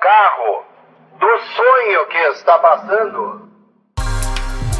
carro 0.00 0.64
do 1.18 1.38
sonho 1.56 2.06
que 2.08 2.18
está 2.38 2.58
passando. 2.58 3.48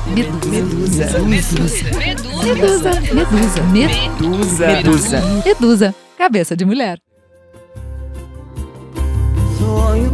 Medusa. 0.07 1.19
Medusa. 1.21 1.84
Medusa. 1.96 2.91
Medusa. 3.14 3.62
Medusa. 3.62 4.67
Medusa. 4.67 5.20
Medusa. 5.44 5.94
Cabeça 6.18 6.56
de 6.56 6.64
mulher. 6.64 6.98
Sonho 9.59 10.11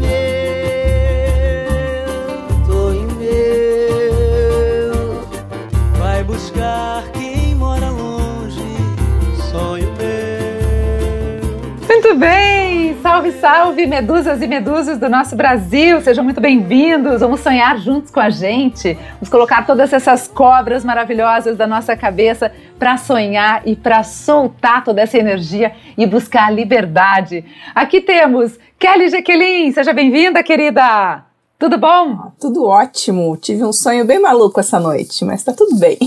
Salve, 13.18 13.32
salve, 13.32 13.86
medusas 13.88 14.40
e 14.40 14.46
medusas 14.46 14.96
do 14.96 15.08
nosso 15.08 15.34
Brasil! 15.34 16.00
Sejam 16.00 16.22
muito 16.22 16.40
bem-vindos! 16.40 17.20
Vamos 17.20 17.40
sonhar 17.40 17.76
juntos 17.76 18.12
com 18.12 18.20
a 18.20 18.30
gente. 18.30 18.96
Vamos 19.14 19.28
colocar 19.28 19.66
todas 19.66 19.92
essas 19.92 20.28
cobras 20.28 20.84
maravilhosas 20.84 21.56
da 21.56 21.66
nossa 21.66 21.96
cabeça 21.96 22.52
para 22.78 22.96
sonhar 22.96 23.62
e 23.66 23.74
para 23.74 24.04
soltar 24.04 24.84
toda 24.84 25.02
essa 25.02 25.18
energia 25.18 25.73
e 25.96 26.06
buscar 26.06 26.46
a 26.46 26.50
liberdade. 26.50 27.45
Aqui 27.74 28.00
temos 28.00 28.56
Kelly 28.78 29.09
Jequelin, 29.09 29.73
seja 29.73 29.92
bem-vinda, 29.92 30.40
querida! 30.40 31.24
Tudo 31.59 31.76
bom? 31.76 32.30
Tudo 32.38 32.66
ótimo. 32.66 33.37
Tive 33.37 33.64
um 33.64 33.73
sonho 33.73 34.04
bem 34.04 34.20
maluco 34.20 34.60
essa 34.60 34.78
noite, 34.78 35.24
mas 35.24 35.42
tá 35.42 35.52
tudo 35.52 35.76
bem. 35.76 35.98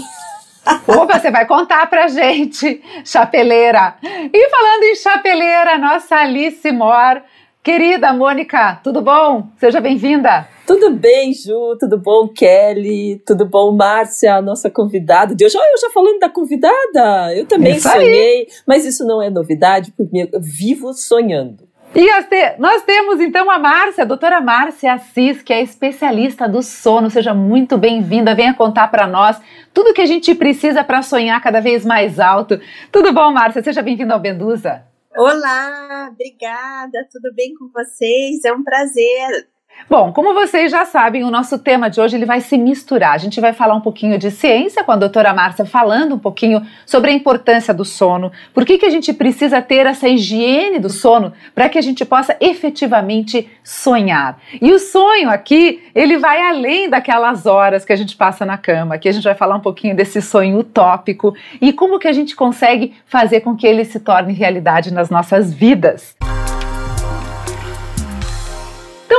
Opa, 0.87 1.19
você 1.19 1.31
vai 1.31 1.47
contar 1.47 1.89
pra 1.89 2.07
gente, 2.07 2.81
chapeleira. 3.03 3.95
E 4.03 4.49
falando 4.49 4.83
em 4.83 4.95
chapeleira, 4.95 5.77
nossa 5.77 6.17
Alice 6.17 6.71
Mor, 6.71 7.21
querida 7.63 8.13
Mônica, 8.13 8.79
tudo 8.83 9.01
bom? 9.01 9.47
Seja 9.57 9.81
bem-vinda. 9.81 10.47
Tudo 10.67 10.91
bem, 10.91 11.33
Ju? 11.33 11.75
Tudo 11.79 11.97
bom, 11.97 12.27
Kelly? 12.27 13.21
Tudo 13.25 13.45
bom, 13.45 13.71
Márcia, 13.71 14.41
nossa 14.41 14.69
convidada 14.69 15.33
de 15.35 15.43
hoje? 15.43 15.57
Olha, 15.57 15.71
eu 15.73 15.77
já 15.79 15.89
falando 15.89 16.19
da 16.19 16.29
convidada, 16.29 17.35
eu 17.35 17.45
também 17.45 17.75
isso 17.75 17.89
sonhei, 17.89 18.41
aí. 18.41 18.47
mas 18.67 18.85
isso 18.85 19.03
não 19.05 19.21
é 19.21 19.29
novidade, 19.29 19.91
porque 19.97 20.29
eu 20.31 20.39
vivo 20.39 20.93
sonhando. 20.93 21.70
E 21.93 22.07
nós 22.57 22.83
temos 22.83 23.19
então 23.19 23.51
a 23.51 23.59
Márcia, 23.59 24.03
a 24.03 24.07
doutora 24.07 24.39
Márcia 24.39 24.93
Assis, 24.93 25.41
que 25.41 25.51
é 25.51 25.61
especialista 25.61 26.47
do 26.47 26.63
sono. 26.63 27.09
Seja 27.09 27.33
muito 27.33 27.77
bem-vinda, 27.77 28.33
venha 28.33 28.53
contar 28.53 28.87
para 28.87 29.05
nós 29.05 29.41
tudo 29.73 29.93
que 29.93 30.01
a 30.01 30.05
gente 30.05 30.33
precisa 30.33 30.85
para 30.85 31.01
sonhar 31.01 31.41
cada 31.41 31.59
vez 31.59 31.85
mais 31.85 32.17
alto. 32.17 32.59
Tudo 32.91 33.11
bom, 33.11 33.33
Márcia? 33.33 33.61
Seja 33.61 33.81
bem-vinda 33.81 34.13
ao 34.13 34.21
Benduza. 34.21 34.85
Olá, 35.17 36.09
obrigada, 36.09 37.05
tudo 37.11 37.33
bem 37.35 37.53
com 37.55 37.67
vocês? 37.73 38.45
É 38.45 38.53
um 38.53 38.63
prazer 38.63 39.49
Bom, 39.91 40.13
como 40.13 40.33
vocês 40.33 40.71
já 40.71 40.85
sabem, 40.85 41.25
o 41.25 41.29
nosso 41.29 41.59
tema 41.59 41.89
de 41.89 41.99
hoje 41.99 42.15
ele 42.15 42.25
vai 42.25 42.39
se 42.39 42.57
misturar. 42.57 43.13
A 43.13 43.17
gente 43.17 43.41
vai 43.41 43.51
falar 43.51 43.75
um 43.75 43.81
pouquinho 43.81 44.17
de 44.17 44.31
ciência 44.31 44.85
com 44.85 44.91
a 44.93 44.95
doutora 44.95 45.33
Márcia 45.33 45.65
falando 45.65 46.15
um 46.15 46.17
pouquinho 46.17 46.65
sobre 46.85 47.11
a 47.11 47.13
importância 47.13 47.73
do 47.73 47.83
sono, 47.83 48.31
por 48.53 48.65
que, 48.65 48.77
que 48.77 48.85
a 48.85 48.89
gente 48.89 49.11
precisa 49.11 49.61
ter 49.61 49.85
essa 49.85 50.07
higiene 50.07 50.79
do 50.79 50.89
sono 50.89 51.33
para 51.53 51.67
que 51.67 51.77
a 51.77 51.81
gente 51.81 52.05
possa 52.05 52.37
efetivamente 52.39 53.49
sonhar. 53.61 54.39
E 54.61 54.71
o 54.71 54.79
sonho 54.79 55.29
aqui, 55.29 55.83
ele 55.93 56.17
vai 56.17 56.41
além 56.41 56.89
daquelas 56.89 57.45
horas 57.45 57.83
que 57.83 57.91
a 57.91 57.97
gente 57.97 58.15
passa 58.15 58.45
na 58.45 58.57
cama. 58.57 58.95
Aqui 58.95 59.09
a 59.09 59.11
gente 59.11 59.25
vai 59.25 59.35
falar 59.35 59.57
um 59.57 59.61
pouquinho 59.61 59.93
desse 59.93 60.21
sonho 60.21 60.57
utópico 60.59 61.35
e 61.59 61.73
como 61.73 61.99
que 61.99 62.07
a 62.07 62.13
gente 62.13 62.33
consegue 62.33 62.93
fazer 63.05 63.41
com 63.41 63.57
que 63.57 63.67
ele 63.67 63.83
se 63.83 63.99
torne 63.99 64.31
realidade 64.31 64.93
nas 64.93 65.09
nossas 65.09 65.53
vidas. 65.53 66.15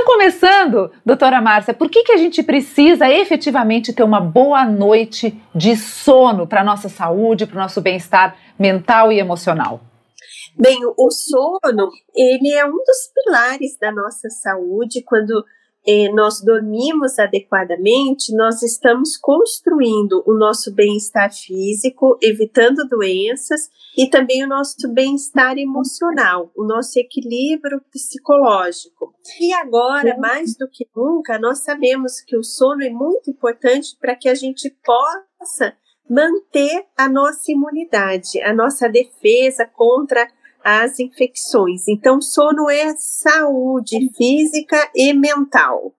Então, 0.03 0.15
começando, 0.15 0.91
doutora 1.07 1.41
Márcia, 1.41 1.73
por 1.73 1.89
que, 1.89 2.03
que 2.03 2.11
a 2.11 2.17
gente 2.17 2.43
precisa 2.43 3.09
efetivamente 3.09 3.93
ter 3.93 4.03
uma 4.03 4.21
boa 4.21 4.65
noite 4.65 5.41
de 5.55 5.77
sono 5.77 6.45
para 6.45 6.63
a 6.63 6.65
nossa 6.65 6.89
saúde, 6.89 7.47
para 7.47 7.57
o 7.57 7.61
nosso 7.61 7.81
bem-estar 7.81 8.37
mental 8.59 9.13
e 9.13 9.21
emocional? 9.21 9.81
Bem, 10.59 10.81
o 10.85 11.11
sono, 11.11 11.89
ele 12.17 12.53
é 12.53 12.67
um 12.67 12.73
dos 12.73 13.13
pilares 13.15 13.79
da 13.79 13.93
nossa 13.93 14.29
saúde. 14.29 15.05
Quando 15.05 15.45
nós 16.13 16.41
dormimos 16.41 17.19
adequadamente, 17.19 18.35
nós 18.35 18.63
estamos 18.63 19.17
construindo 19.17 20.23
o 20.27 20.33
nosso 20.33 20.73
bem-estar 20.73 21.33
físico, 21.33 22.17
evitando 22.23 22.87
doenças 22.89 23.69
e 23.97 24.09
também 24.09 24.45
o 24.45 24.49
nosso 24.49 24.89
bem-estar 24.93 25.59
emocional, 25.59 26.53
o 26.57 26.65
nosso 26.65 26.99
equilíbrio 26.99 27.81
psicológico. 27.91 29.13
E 29.41 29.53
agora, 29.53 30.17
mais 30.19 30.57
do 30.57 30.69
que 30.69 30.87
nunca, 30.95 31.39
nós 31.39 31.59
sabemos 31.59 32.21
que 32.21 32.37
o 32.37 32.45
sono 32.45 32.85
é 32.85 32.91
muito 32.91 33.31
importante 33.31 33.97
para 34.01 34.15
que 34.15 34.29
a 34.29 34.35
gente 34.35 34.71
possa 34.85 35.77
manter 36.09 36.87
a 36.97 37.09
nossa 37.09 37.51
imunidade, 37.51 38.41
a 38.43 38.55
nossa 38.55 38.89
defesa 38.89 39.67
contra 39.67 40.29
as 40.65 40.99
infecções. 40.99 41.89
Então, 41.89 42.21
sono 42.21 42.71
é 42.71 42.95
saúde 42.97 44.11
física 44.17 44.77
e 44.95 45.13
mental. 45.13 45.93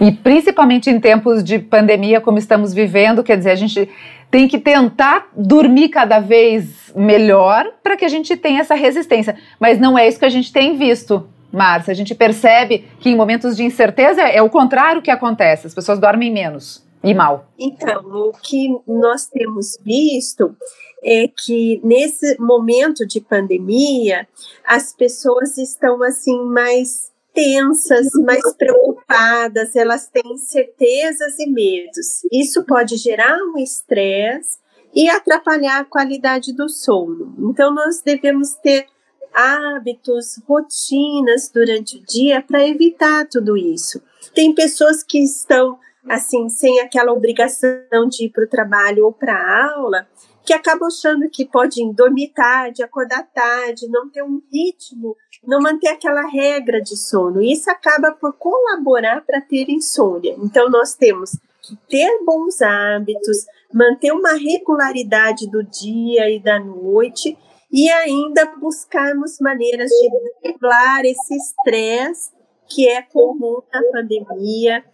E 0.00 0.12
principalmente 0.12 0.88
em 0.88 1.00
tempos 1.00 1.42
de 1.42 1.58
pandemia, 1.58 2.20
como 2.20 2.38
estamos 2.38 2.72
vivendo, 2.72 3.24
quer 3.24 3.36
dizer, 3.36 3.50
a 3.50 3.56
gente 3.56 3.88
tem 4.30 4.46
que 4.46 4.58
tentar 4.58 5.28
dormir 5.36 5.88
cada 5.88 6.20
vez 6.20 6.92
melhor 6.94 7.66
para 7.82 7.96
que 7.96 8.04
a 8.04 8.08
gente 8.08 8.36
tenha 8.36 8.60
essa 8.60 8.74
resistência. 8.74 9.36
Mas 9.58 9.80
não 9.80 9.98
é 9.98 10.06
isso 10.06 10.18
que 10.18 10.24
a 10.24 10.30
gente 10.30 10.52
tem 10.52 10.76
visto, 10.76 11.28
Márcia. 11.52 11.90
A 11.90 11.94
gente 11.94 12.14
percebe 12.14 12.86
que 13.00 13.10
em 13.10 13.16
momentos 13.16 13.56
de 13.56 13.64
incerteza 13.64 14.22
é 14.22 14.40
o 14.40 14.48
contrário 14.48 15.02
que 15.02 15.10
acontece, 15.10 15.66
as 15.66 15.74
pessoas 15.74 15.98
dormem 15.98 16.30
menos 16.30 16.86
e 17.02 17.12
mal. 17.12 17.46
Então, 17.58 18.02
o 18.04 18.32
que 18.42 18.68
nós 18.86 19.26
temos 19.26 19.76
visto 19.82 20.54
é 21.02 21.28
que 21.28 21.80
nesse 21.82 22.38
momento 22.38 23.06
de 23.06 23.20
pandemia 23.20 24.28
as 24.64 24.92
pessoas 24.92 25.56
estão 25.56 26.02
assim 26.02 26.44
mais 26.44 27.10
tensas, 27.32 28.08
mais 28.24 28.54
preocupadas, 28.54 29.74
elas 29.76 30.08
têm 30.08 30.36
certezas 30.36 31.38
e 31.38 31.46
medos. 31.48 32.22
Isso 32.30 32.64
pode 32.64 32.96
gerar 32.96 33.36
um 33.38 33.58
estresse 33.58 34.58
e 34.94 35.08
atrapalhar 35.08 35.80
a 35.80 35.84
qualidade 35.84 36.52
do 36.52 36.68
sono. 36.68 37.34
Então 37.38 37.72
nós 37.72 38.02
devemos 38.02 38.54
ter 38.54 38.86
hábitos, 39.32 40.40
rotinas 40.46 41.48
durante 41.52 41.96
o 41.96 42.02
dia 42.04 42.42
para 42.42 42.66
evitar 42.66 43.26
tudo 43.28 43.56
isso. 43.56 44.02
Tem 44.34 44.54
pessoas 44.54 45.02
que 45.04 45.22
estão 45.22 45.78
assim 46.08 46.48
sem 46.48 46.80
aquela 46.80 47.12
obrigação 47.12 48.08
de 48.08 48.24
ir 48.24 48.30
para 48.30 48.44
o 48.44 48.48
trabalho 48.48 49.04
ou 49.04 49.12
para 49.12 49.34
a 49.34 49.72
aula 49.74 50.08
que 50.44 50.52
acabam 50.52 50.88
achando 50.88 51.28
que 51.28 51.44
podem 51.44 51.92
dormir 51.92 52.32
tarde, 52.34 52.82
acordar 52.82 53.22
tarde, 53.32 53.88
não 53.88 54.08
ter 54.08 54.22
um 54.22 54.40
ritmo, 54.52 55.16
não 55.46 55.60
manter 55.60 55.88
aquela 55.88 56.22
regra 56.22 56.80
de 56.80 56.96
sono. 56.96 57.42
Isso 57.42 57.70
acaba 57.70 58.12
por 58.12 58.32
colaborar 58.34 59.22
para 59.24 59.40
ter 59.40 59.68
insônia. 59.68 60.34
Então, 60.38 60.68
nós 60.68 60.94
temos 60.94 61.32
que 61.62 61.76
ter 61.88 62.24
bons 62.24 62.60
hábitos, 62.62 63.46
manter 63.72 64.12
uma 64.12 64.32
regularidade 64.32 65.48
do 65.48 65.62
dia 65.62 66.30
e 66.30 66.40
da 66.40 66.58
noite 66.58 67.36
e 67.70 67.88
ainda 67.88 68.46
buscarmos 68.56 69.38
maneiras 69.40 69.90
de 69.90 70.10
driblar 70.42 71.04
esse 71.04 71.36
estresse 71.36 72.32
que 72.68 72.88
é 72.88 73.02
comum 73.02 73.60
na 73.72 73.82
pandemia. 73.92 74.84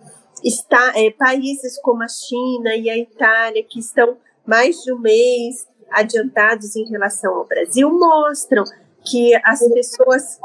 Está, 0.44 0.92
é, 0.94 1.10
países 1.10 1.80
como 1.80 2.02
a 2.02 2.08
China 2.08 2.74
e 2.76 2.90
a 2.90 2.98
Itália, 2.98 3.64
que 3.64 3.78
estão 3.78 4.18
mais 4.46 4.82
de 4.82 4.92
um 4.92 4.98
mês 4.98 5.66
adiantados 5.90 6.76
em 6.76 6.88
relação 6.88 7.34
ao 7.34 7.46
Brasil, 7.46 7.90
mostram 7.90 8.64
que 9.04 9.34
as 9.44 9.60
pessoas 9.72 10.38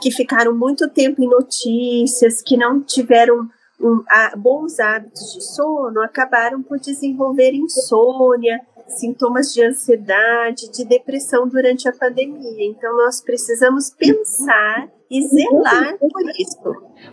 que 0.00 0.10
ficaram 0.10 0.54
muito 0.54 0.88
tempo 0.88 1.22
em 1.22 1.28
notícias, 1.28 2.42
que 2.42 2.56
não 2.56 2.82
tiveram 2.82 3.48
um, 3.80 4.02
a, 4.08 4.34
bons 4.36 4.78
hábitos 4.78 5.32
de 5.32 5.42
sono, 5.42 6.00
acabaram 6.00 6.62
por 6.62 6.78
desenvolver 6.78 7.52
insônia, 7.52 8.60
sintomas 8.88 9.52
de 9.52 9.64
ansiedade, 9.64 10.70
de 10.70 10.84
depressão 10.84 11.48
durante 11.48 11.88
a 11.88 11.92
pandemia. 11.92 12.66
Então, 12.66 12.96
nós 12.96 13.20
precisamos 13.20 13.90
pensar 13.90 14.88
e 15.10 15.22
zelar 15.28 15.96
por 15.98 16.30
isso. 16.38 16.58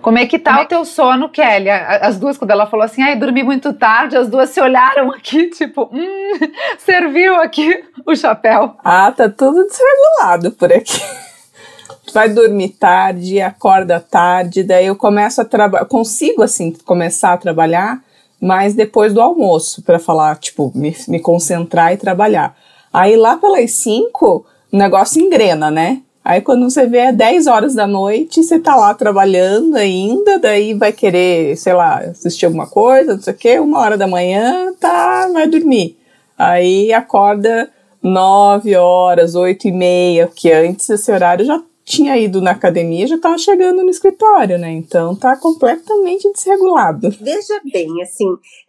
Como 0.02 0.18
é 0.18 0.26
que 0.26 0.40
tá 0.40 0.60
é 0.60 0.64
o 0.64 0.68
teu 0.68 0.86
sono, 0.86 1.30
Kelly? 1.30 1.70
As 1.70 2.18
duas, 2.18 2.38
quando 2.38 2.52
ela 2.52 2.66
falou 2.66 2.86
assim, 2.86 3.02
ai, 3.02 3.16
dormi 3.16 3.44
muito 3.44 3.74
tarde, 3.74 4.18
as 4.18 4.28
duas 4.28 4.50
se 4.50 4.60
olharam 4.62 5.12
aqui, 5.12 5.48
tipo, 5.52 5.90
hum, 5.92 6.32
serviu 6.80 7.36
aqui 7.36 7.84
o 8.06 8.16
chapéu. 8.16 8.76
Ah, 8.84 9.12
tá 9.12 9.30
tudo 9.30 9.66
desregulado 9.66 10.52
por 10.52 10.72
aqui. 10.72 11.02
Vai 12.14 12.30
dormir 12.30 12.70
tarde, 12.70 13.40
acorda 13.40 14.00
tarde, 14.00 14.64
daí 14.64 14.88
eu 14.88 14.96
começo 14.96 15.40
a 15.40 15.46
trabalhar, 15.46 15.86
consigo, 15.86 16.42
assim, 16.42 16.74
começar 16.84 17.34
a 17.34 17.38
trabalhar, 17.38 18.02
mas 18.42 18.74
depois 18.74 19.14
do 19.14 19.22
almoço, 19.22 19.84
para 19.84 20.00
falar, 20.00 20.36
tipo, 20.38 20.72
me, 20.74 20.96
me 21.08 21.20
concentrar 21.20 21.94
e 21.94 21.98
trabalhar. 21.98 22.58
Aí 22.92 23.16
lá 23.16 23.38
pelas 23.38 23.72
cinco, 23.72 24.46
o 24.74 24.78
negócio 24.78 25.22
engrena, 25.22 25.70
né? 25.70 26.02
Aí 26.24 26.42
quando 26.42 26.70
você 26.70 26.86
vê 26.86 26.98
é 26.98 27.12
10 27.12 27.48
horas 27.48 27.74
da 27.76 27.88
noite, 27.88 28.44
você 28.44 28.60
tá 28.60 28.76
lá 28.76 28.94
trabalhando 28.94 29.76
ainda, 29.76 30.38
daí 30.38 30.74
vai 30.74 30.92
querer, 30.92 31.56
sei 31.58 31.74
lá, 31.74 31.98
assistir 32.00 32.46
alguma 32.46 32.68
coisa, 32.68 33.16
não 33.16 33.22
sei 33.22 33.34
o 33.34 33.38
quê, 33.38 33.60
uma 33.60 33.80
hora 33.80 33.98
da 33.98 34.08
manhã, 34.08 34.74
tá, 34.80 35.28
vai 35.34 35.48
dormir. 35.48 35.98
Aí 36.38 36.94
acorda 36.94 37.70
9 38.04 38.76
horas, 38.76 39.36
8 39.36 39.68
e 39.68 39.72
meia, 39.72 40.30
que 40.34 40.52
antes 40.52 40.90
esse 40.90 41.12
horário 41.12 41.46
já 41.46 41.62
tinha 41.83 42.18
ido 42.18 42.42
na 42.42 42.51
academia, 42.51 43.07
já 43.07 43.16
estava 43.16 43.38
chegando 43.38 43.83
no 43.83 43.89
escritório, 43.89 44.57
né? 44.57 44.72
Então 44.72 45.16
tá 45.16 45.36
completamente 45.36 46.31
desregulado. 46.31 47.10
Veja 47.19 47.62
bem, 47.72 48.01
assim, 48.01 48.28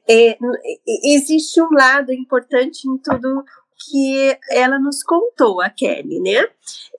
é, 0.09 0.37
existe 1.05 1.61
um 1.61 1.71
lado 1.71 2.13
importante 2.13 2.89
em 2.89 2.97
tudo 2.99 3.45
que 3.85 4.37
ela 4.51 4.79
nos 4.79 5.03
contou, 5.03 5.61
a 5.61 5.69
Kelly, 5.69 6.21
né? 6.21 6.47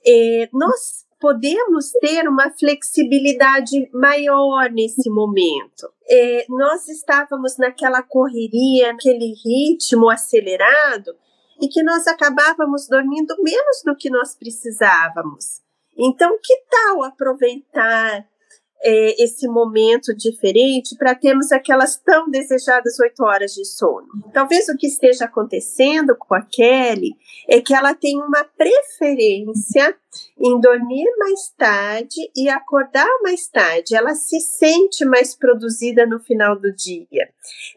É, 0.06 0.50
nós 0.54 1.04
podemos 1.20 1.92
ter 2.02 2.28
uma 2.28 2.52
flexibilidade 2.52 3.90
maior 3.94 4.70
nesse 4.70 5.10
momento. 5.10 5.90
É, 6.10 6.46
nós 6.50 6.90
estávamos 6.90 7.58
naquela 7.58 8.04
correria, 8.04 8.92
aquele 8.92 9.34
ritmo 9.34 10.10
acelerado, 10.10 11.16
e 11.62 11.70
que 11.70 11.82
nós 11.82 12.08
acabávamos 12.08 12.90
dormindo 12.90 13.36
menos 13.40 13.82
do 13.86 13.96
que 13.96 14.10
nós 14.10 14.36
precisávamos. 14.36 15.63
Então, 15.98 16.38
que 16.42 16.56
tal 16.70 17.04
aproveitar 17.04 18.28
é, 18.84 19.24
esse 19.24 19.48
momento 19.48 20.14
diferente 20.14 20.96
para 20.98 21.16
termos 21.16 21.52
aquelas 21.52 21.96
tão 21.96 22.30
desejadas 22.30 23.00
oito 23.00 23.24
horas 23.24 23.54
de 23.54 23.64
sono. 23.66 24.10
Talvez 24.34 24.68
o 24.68 24.76
que 24.76 24.88
esteja 24.88 25.26
acontecendo 25.26 26.16
com 26.18 26.36
a 26.36 26.42
Kelly 26.42 27.16
é 27.50 27.62
que 27.62 27.74
ela 27.74 27.96
tem 27.96 28.22
uma 28.22 28.44
preferência 28.44 29.96
em 30.38 30.60
dormir 30.60 31.06
mais 31.18 31.50
tarde 31.58 32.30
e 32.36 32.50
acordar 32.50 33.08
mais 33.22 33.48
tarde. 33.48 33.96
Ela 33.96 34.16
se 34.16 34.42
sente 34.42 35.06
mais 35.06 35.34
produzida 35.34 36.06
no 36.06 36.20
final 36.20 36.60
do 36.60 36.74
dia. 36.74 37.30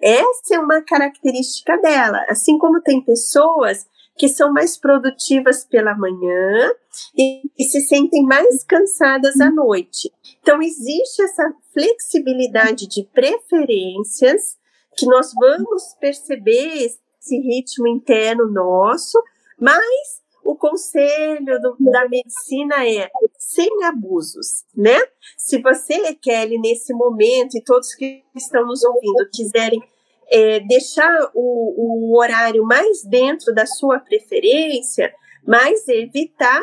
Essa 0.03 0.57
é 0.57 0.59
uma 0.59 0.83
característica 0.83 1.79
dela. 1.79 2.25
Assim 2.29 2.59
como 2.59 2.83
tem 2.83 3.01
pessoas 3.01 3.87
que 4.17 4.29
são 4.29 4.53
mais 4.53 4.77
produtivas 4.77 5.65
pela 5.65 5.95
manhã 5.95 6.73
e, 7.17 7.43
e 7.59 7.65
se 7.65 7.81
sentem 7.83 8.23
mais 8.23 8.65
cansadas 8.65 9.41
à 9.41 9.51
noite. 9.51 10.13
Então, 10.41 10.63
existe 10.63 11.23
essa 11.23 11.53
flexibilidade 11.73 12.87
de 12.87 13.05
preferências 13.05 14.57
que 14.97 15.07
nós 15.07 15.33
vamos 15.35 15.95
perceber 16.01 16.85
esse 16.85 17.39
ritmo 17.39 17.87
interno 17.87 18.51
nosso, 18.51 19.23
mas 19.61 20.25
o 20.43 20.57
conselho 20.57 21.61
do, 21.61 21.77
da 21.81 22.09
medicina 22.09 22.87
é 22.89 23.11
sem 23.39 23.85
abusos, 23.85 24.65
né? 24.75 24.97
Se 25.37 25.61
você, 25.61 26.15
Kelly, 26.15 26.59
nesse 26.59 26.95
momento, 26.95 27.57
e 27.57 27.63
todos 27.63 27.95
que 27.95 28.23
estão 28.35 28.65
nos 28.65 28.83
ouvindo 28.85 29.29
quiserem 29.33 29.83
é, 30.31 30.61
deixar 30.61 31.31
o, 31.35 32.11
o 32.13 32.19
horário 32.19 32.65
mais 32.65 33.03
dentro 33.05 33.55
da 33.55 33.67
sua 33.67 33.99
preferência, 33.99 35.13
mas 35.47 35.87
evitar 35.89 36.61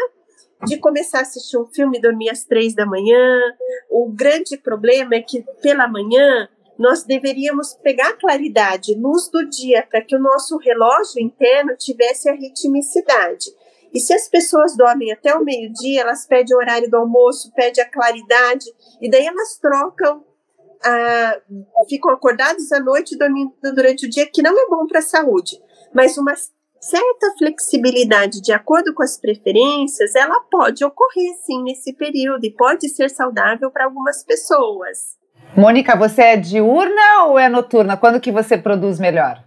de 0.65 0.77
começar 0.77 1.19
a 1.19 1.21
assistir 1.21 1.57
um 1.57 1.65
filme 1.65 1.97
e 1.97 2.01
dormir 2.01 2.29
às 2.29 2.43
três 2.43 2.73
da 2.73 2.85
manhã. 2.85 3.39
O 3.89 4.09
grande 4.09 4.57
problema 4.57 5.15
é 5.15 5.21
que 5.21 5.43
pela 5.61 5.87
manhã 5.87 6.47
nós 6.77 7.03
deveríamos 7.03 7.73
pegar 7.75 8.13
claridade, 8.13 8.95
luz 8.95 9.29
do 9.29 9.47
dia, 9.47 9.85
para 9.89 10.01
que 10.01 10.15
o 10.15 10.19
nosso 10.19 10.57
relógio 10.57 11.21
interno 11.21 11.75
tivesse 11.77 12.29
a 12.29 12.33
ritmicidade. 12.33 13.51
E 13.93 13.99
se 13.99 14.13
as 14.13 14.27
pessoas 14.27 14.75
dormem 14.75 15.11
até 15.11 15.35
o 15.35 15.43
meio-dia, 15.43 16.01
elas 16.01 16.25
pedem 16.25 16.55
o 16.55 16.59
horário 16.59 16.89
do 16.89 16.97
almoço, 16.97 17.53
pedem 17.53 17.83
a 17.83 17.89
claridade, 17.89 18.65
e 18.99 19.09
daí 19.09 19.25
elas 19.25 19.57
trocam 19.59 20.25
ah, 20.85 21.39
ficam 21.89 22.11
acordados 22.11 22.71
à 22.71 22.79
noite 22.79 23.17
dormindo 23.17 23.53
durante 23.61 24.05
o 24.05 24.09
dia, 24.09 24.25
que 24.25 24.41
não 24.41 24.51
é 24.51 24.67
bom 24.67 24.85
para 24.87 24.99
a 24.99 25.03
saúde. 25.03 25.59
Mas 25.93 26.17
uma 26.17 26.33
certa 26.79 27.33
flexibilidade 27.37 28.41
de 28.41 28.51
acordo 28.51 28.93
com 28.93 29.03
as 29.03 29.17
preferências, 29.17 30.15
ela 30.15 30.39
pode 30.51 30.83
ocorrer 30.83 31.33
sim 31.45 31.63
nesse 31.63 31.93
período 31.93 32.43
e 32.45 32.51
pode 32.51 32.89
ser 32.89 33.09
saudável 33.09 33.71
para 33.71 33.85
algumas 33.85 34.23
pessoas. 34.23 35.17
Mônica, 35.55 35.95
você 35.95 36.21
é 36.21 36.37
diurna 36.37 37.25
ou 37.27 37.39
é 37.39 37.47
noturna? 37.47 37.95
Quando 37.95 38.19
que 38.19 38.31
você 38.31 38.57
produz 38.57 38.99
melhor? 38.99 39.41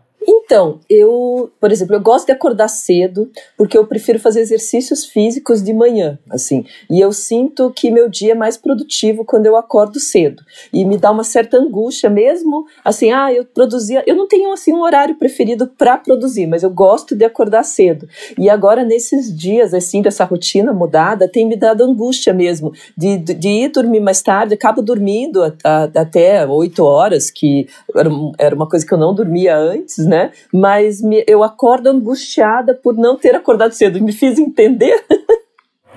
Então, 0.46 0.78
eu, 0.88 1.50
por 1.60 1.72
exemplo, 1.72 1.96
eu 1.96 2.00
gosto 2.00 2.26
de 2.26 2.32
acordar 2.32 2.68
cedo, 2.68 3.28
porque 3.58 3.76
eu 3.76 3.84
prefiro 3.84 4.20
fazer 4.20 4.40
exercícios 4.40 5.04
físicos 5.04 5.60
de 5.60 5.74
manhã, 5.74 6.20
assim. 6.30 6.64
E 6.88 7.00
eu 7.00 7.12
sinto 7.12 7.72
que 7.72 7.90
meu 7.90 8.08
dia 8.08 8.30
é 8.30 8.34
mais 8.34 8.56
produtivo 8.56 9.24
quando 9.24 9.46
eu 9.46 9.56
acordo 9.56 9.98
cedo. 9.98 10.44
E 10.72 10.84
me 10.84 10.96
dá 10.96 11.10
uma 11.10 11.24
certa 11.24 11.56
angústia 11.56 12.08
mesmo, 12.08 12.64
assim, 12.84 13.10
ah, 13.10 13.32
eu 13.32 13.44
produzia, 13.44 14.04
eu 14.06 14.14
não 14.14 14.28
tenho 14.28 14.52
assim 14.52 14.72
um 14.72 14.82
horário 14.82 15.16
preferido 15.16 15.66
para 15.66 15.98
produzir, 15.98 16.46
mas 16.46 16.62
eu 16.62 16.70
gosto 16.70 17.16
de 17.16 17.24
acordar 17.24 17.64
cedo. 17.64 18.08
E 18.38 18.48
agora 18.48 18.84
nesses 18.84 19.36
dias 19.36 19.74
assim 19.74 20.00
dessa 20.00 20.24
rotina 20.24 20.72
mudada, 20.72 21.28
tem 21.28 21.44
me 21.44 21.56
dado 21.56 21.82
angústia 21.82 22.32
mesmo 22.32 22.72
de, 22.96 23.18
de, 23.18 23.48
ir 23.48 23.68
dormir 23.70 23.98
mais 23.98 24.22
tarde, 24.22 24.54
acabo 24.54 24.80
dormindo 24.80 25.42
a, 25.42 25.52
a, 25.64 25.84
até 25.84 26.46
oito 26.46 26.84
horas, 26.84 27.32
que 27.32 27.66
era, 27.96 28.10
era 28.38 28.54
uma 28.54 28.68
coisa 28.68 28.86
que 28.86 28.94
eu 28.94 28.98
não 28.98 29.12
dormia 29.12 29.56
antes, 29.56 30.06
né? 30.06 30.30
Mas 30.52 31.00
me, 31.00 31.24
eu 31.26 31.42
acordo 31.42 31.88
angustiada 31.88 32.74
por 32.74 32.94
não 32.94 33.16
ter 33.16 33.34
acordado 33.34 33.72
cedo. 33.72 34.02
Me 34.02 34.12
fiz 34.12 34.38
entender? 34.38 35.04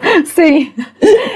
Sim, 0.25 0.73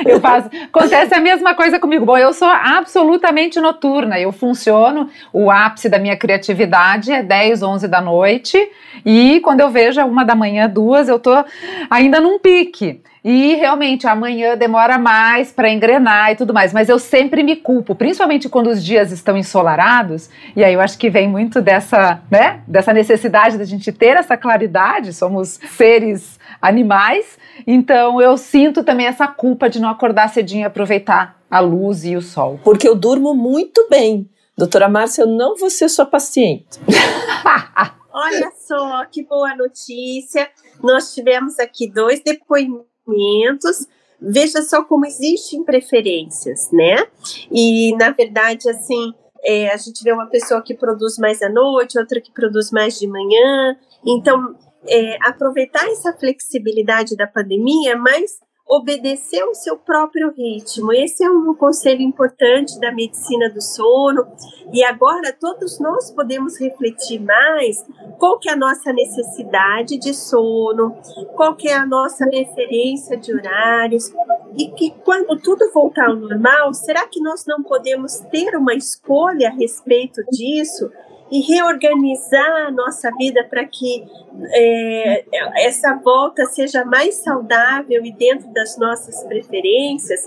eu 0.05 0.19
faço. 0.19 0.49
Acontece 0.65 1.13
a 1.13 1.19
mesma 1.19 1.53
coisa 1.53 1.79
comigo. 1.79 2.05
Bom, 2.05 2.17
eu 2.17 2.33
sou 2.33 2.47
absolutamente 2.47 3.59
noturna. 3.59 4.19
Eu 4.19 4.31
funciono, 4.31 5.09
o 5.31 5.49
ápice 5.51 5.89
da 5.89 5.99
minha 5.99 6.17
criatividade 6.17 7.11
é 7.11 7.21
10, 7.21 7.63
11 7.63 7.87
da 7.87 8.01
noite. 8.01 8.57
E 9.05 9.39
quando 9.41 9.61
eu 9.61 9.69
vejo 9.69 10.01
uma 10.01 10.23
da 10.23 10.35
manhã, 10.35 10.69
duas, 10.69 11.07
eu 11.09 11.19
tô 11.19 11.43
ainda 11.89 12.19
num 12.19 12.39
pique. 12.39 13.01
E 13.23 13.55
realmente 13.55 14.05
amanhã 14.05 14.57
demora 14.57 14.97
mais 14.97 15.49
para 15.49 15.69
engrenar 15.69 16.31
e 16.31 16.35
tudo 16.35 16.53
mais, 16.53 16.73
mas 16.73 16.89
eu 16.89 16.99
sempre 16.99 17.41
me 17.41 17.55
culpo, 17.55 17.95
principalmente 17.95 18.49
quando 18.49 18.67
os 18.67 18.83
dias 18.83 19.13
estão 19.13 19.37
ensolarados. 19.37 20.29
E 20.57 20.61
aí 20.61 20.73
eu 20.73 20.81
acho 20.81 20.97
que 20.97 21.09
vem 21.09 21.29
muito 21.29 21.61
dessa, 21.61 22.21
né, 22.29 22.59
dessa 22.67 22.91
necessidade 22.91 23.57
da 23.57 23.63
gente 23.63 23.93
ter 23.93 24.17
essa 24.17 24.35
claridade. 24.35 25.13
Somos 25.13 25.57
seres 25.69 26.37
animais, 26.61 27.37
então 27.65 28.21
eu 28.21 28.37
sinto 28.37 28.83
também 28.83 29.05
essa 29.05 29.27
culpa 29.27 29.69
de 29.69 29.79
não 29.79 29.89
acordar 29.89 30.29
cedinho 30.29 30.61
e 30.61 30.65
aproveitar 30.65 31.41
a 31.49 31.59
luz 31.59 32.03
e 32.05 32.15
o 32.15 32.21
sol. 32.21 32.59
Porque 32.63 32.87
eu 32.87 32.95
durmo 32.95 33.33
muito 33.33 33.87
bem. 33.89 34.29
Doutora 34.57 34.87
Márcia, 34.87 35.23
eu 35.23 35.27
não 35.27 35.55
vou 35.55 35.69
ser 35.69 35.89
sua 35.89 36.05
paciente. 36.05 36.79
Olha 38.13 38.51
só 38.67 39.05
que 39.05 39.23
boa 39.23 39.55
notícia. 39.55 40.47
Nós 40.81 41.13
tivemos 41.13 41.59
aqui 41.59 41.89
dois 41.89 42.21
depoimentos 42.23 43.87
veja 44.23 44.61
só 44.61 44.83
como 44.83 45.05
existem 45.05 45.63
preferências, 45.63 46.71
né? 46.71 47.05
E, 47.51 47.95
na 47.97 48.11
verdade, 48.11 48.69
assim, 48.69 49.13
é, 49.43 49.69
a 49.69 49.77
gente 49.77 50.01
vê 50.01 50.13
uma 50.13 50.27
pessoa 50.27 50.61
que 50.61 50.73
produz 50.73 51.17
mais 51.17 51.41
à 51.41 51.49
noite, 51.49 51.99
outra 51.99 52.21
que 52.21 52.31
produz 52.31 52.71
mais 52.71 52.97
de 52.97 53.07
manhã. 53.07 53.75
Então, 54.05 54.55
é, 54.87 55.17
aproveitar 55.21 55.87
essa 55.87 56.13
flexibilidade 56.13 57.15
da 57.15 57.27
pandemia, 57.27 57.97
mas 57.97 58.39
obedecer 58.67 59.43
o 59.43 59.53
seu 59.53 59.77
próprio 59.77 60.31
ritmo. 60.31 60.93
Esse 60.93 61.23
é 61.23 61.29
um 61.29 61.53
conselho 61.53 62.01
importante 62.01 62.79
da 62.79 62.91
medicina 62.91 63.49
do 63.49 63.61
sono. 63.61 64.25
E 64.71 64.83
agora 64.83 65.33
todos 65.33 65.79
nós 65.79 66.09
podemos 66.11 66.59
refletir 66.59 67.19
mais 67.19 67.85
qual 68.17 68.39
que 68.39 68.49
é 68.49 68.53
a 68.53 68.57
nossa 68.57 68.91
necessidade 68.93 69.97
de 69.99 70.13
sono, 70.13 70.95
qual 71.35 71.55
que 71.55 71.67
é 71.67 71.75
a 71.75 71.85
nossa 71.85 72.25
referência 72.25 73.17
de 73.17 73.33
horários 73.33 74.11
e 74.57 74.69
que 74.69 74.91
quando 75.03 75.39
tudo 75.39 75.71
voltar 75.73 76.09
ao 76.09 76.15
normal, 76.15 76.73
será 76.73 77.07
que 77.07 77.21
nós 77.21 77.45
não 77.45 77.63
podemos 77.63 78.19
ter 78.31 78.55
uma 78.55 78.73
escolha 78.73 79.49
a 79.49 79.51
respeito 79.51 80.23
disso? 80.31 80.89
E 81.33 81.39
reorganizar 81.41 82.67
a 82.67 82.71
nossa 82.71 83.09
vida 83.17 83.43
para 83.49 83.65
que 83.65 84.05
é, 84.51 85.65
essa 85.65 85.95
volta 85.95 86.45
seja 86.45 86.85
mais 86.85 87.15
saudável 87.23 88.05
e 88.05 88.11
dentro 88.11 88.53
das 88.53 88.77
nossas 88.77 89.23
preferências, 89.23 90.21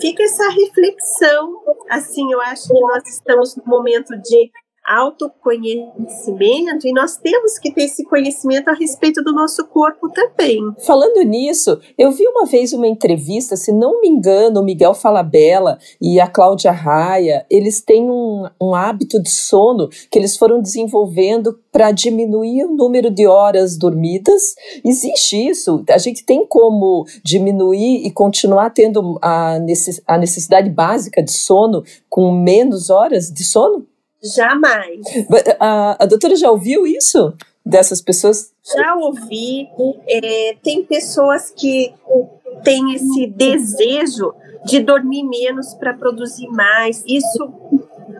fica 0.00 0.22
essa 0.22 0.48
reflexão. 0.50 1.60
Assim, 1.90 2.32
eu 2.32 2.40
acho 2.40 2.68
que 2.68 2.80
nós 2.80 3.02
estamos 3.08 3.56
no 3.56 3.64
momento 3.66 4.16
de 4.16 4.52
autoconhecimento 4.84 6.86
e 6.86 6.92
nós 6.92 7.16
temos 7.16 7.58
que 7.58 7.72
ter 7.72 7.84
esse 7.84 8.04
conhecimento 8.04 8.68
a 8.68 8.74
respeito 8.74 9.22
do 9.22 9.32
nosso 9.32 9.66
corpo 9.68 10.10
também. 10.10 10.60
Falando 10.84 11.22
nisso, 11.22 11.78
eu 11.96 12.10
vi 12.10 12.26
uma 12.26 12.46
vez 12.46 12.72
uma 12.72 12.86
entrevista, 12.86 13.56
se 13.56 13.72
não 13.72 14.00
me 14.00 14.08
engano, 14.08 14.60
o 14.60 14.64
Miguel 14.64 14.94
Falabella 14.94 15.78
e 16.00 16.20
a 16.20 16.26
Cláudia 16.26 16.72
Raia, 16.72 17.46
eles 17.50 17.80
têm 17.80 18.10
um, 18.10 18.48
um 18.60 18.74
hábito 18.74 19.22
de 19.22 19.30
sono 19.30 19.88
que 20.10 20.18
eles 20.18 20.36
foram 20.36 20.60
desenvolvendo 20.60 21.58
para 21.70 21.90
diminuir 21.90 22.64
o 22.64 22.74
número 22.74 23.10
de 23.10 23.26
horas 23.26 23.78
dormidas. 23.78 24.54
Existe 24.84 25.48
isso? 25.48 25.84
A 25.88 25.98
gente 25.98 26.24
tem 26.24 26.46
como 26.46 27.06
diminuir 27.24 28.06
e 28.06 28.10
continuar 28.10 28.70
tendo 28.70 29.18
a 29.22 29.58
necessidade 29.58 30.68
básica 30.68 31.22
de 31.22 31.32
sono 31.32 31.82
com 32.10 32.30
menos 32.30 32.90
horas 32.90 33.30
de 33.30 33.44
sono? 33.44 33.86
Jamais. 34.22 35.00
A, 35.58 36.02
a 36.02 36.06
doutora 36.06 36.36
já 36.36 36.50
ouviu 36.50 36.86
isso? 36.86 37.34
Dessas 37.64 38.00
pessoas? 38.00 38.52
Já 38.76 38.94
ouvi. 38.94 39.68
É, 40.08 40.56
tem 40.62 40.84
pessoas 40.84 41.50
que 41.50 41.94
têm 42.64 42.94
esse 42.94 43.26
desejo 43.26 44.34
de 44.64 44.80
dormir 44.80 45.24
menos 45.24 45.74
para 45.74 45.94
produzir 45.94 46.48
mais. 46.48 47.04
Isso 47.06 47.52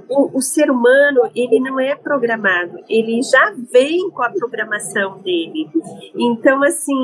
o, 0.08 0.38
o, 0.38 0.42
ser 0.42 0.70
humano 0.70 1.30
ele 1.34 1.58
não 1.58 1.80
é 1.80 1.94
programado, 1.94 2.78
ele 2.88 3.22
já 3.22 3.54
vem 3.72 4.10
com 4.10 4.22
a 4.22 4.30
programação 4.30 5.18
dele. 5.18 5.68
Então, 6.14 6.62
assim, 6.62 6.94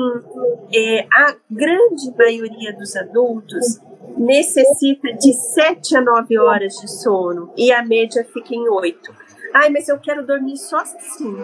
é, 0.73 1.07
a 1.11 1.35
grande 1.49 2.13
maioria 2.17 2.73
dos 2.73 2.95
adultos 2.95 3.79
necessita 4.19 5.13
de 5.13 5.33
7 5.33 5.97
a 5.97 6.01
9 6.01 6.37
horas 6.37 6.73
de 6.75 6.91
sono 6.91 7.51
e 7.57 7.71
a 7.71 7.83
média 7.83 8.23
fica 8.33 8.53
em 8.53 8.67
8. 8.67 9.11
Ai, 9.53 9.69
mas 9.69 9.89
eu 9.89 9.97
quero 9.99 10.25
dormir 10.25 10.57
só 10.57 10.83
5 10.85 11.37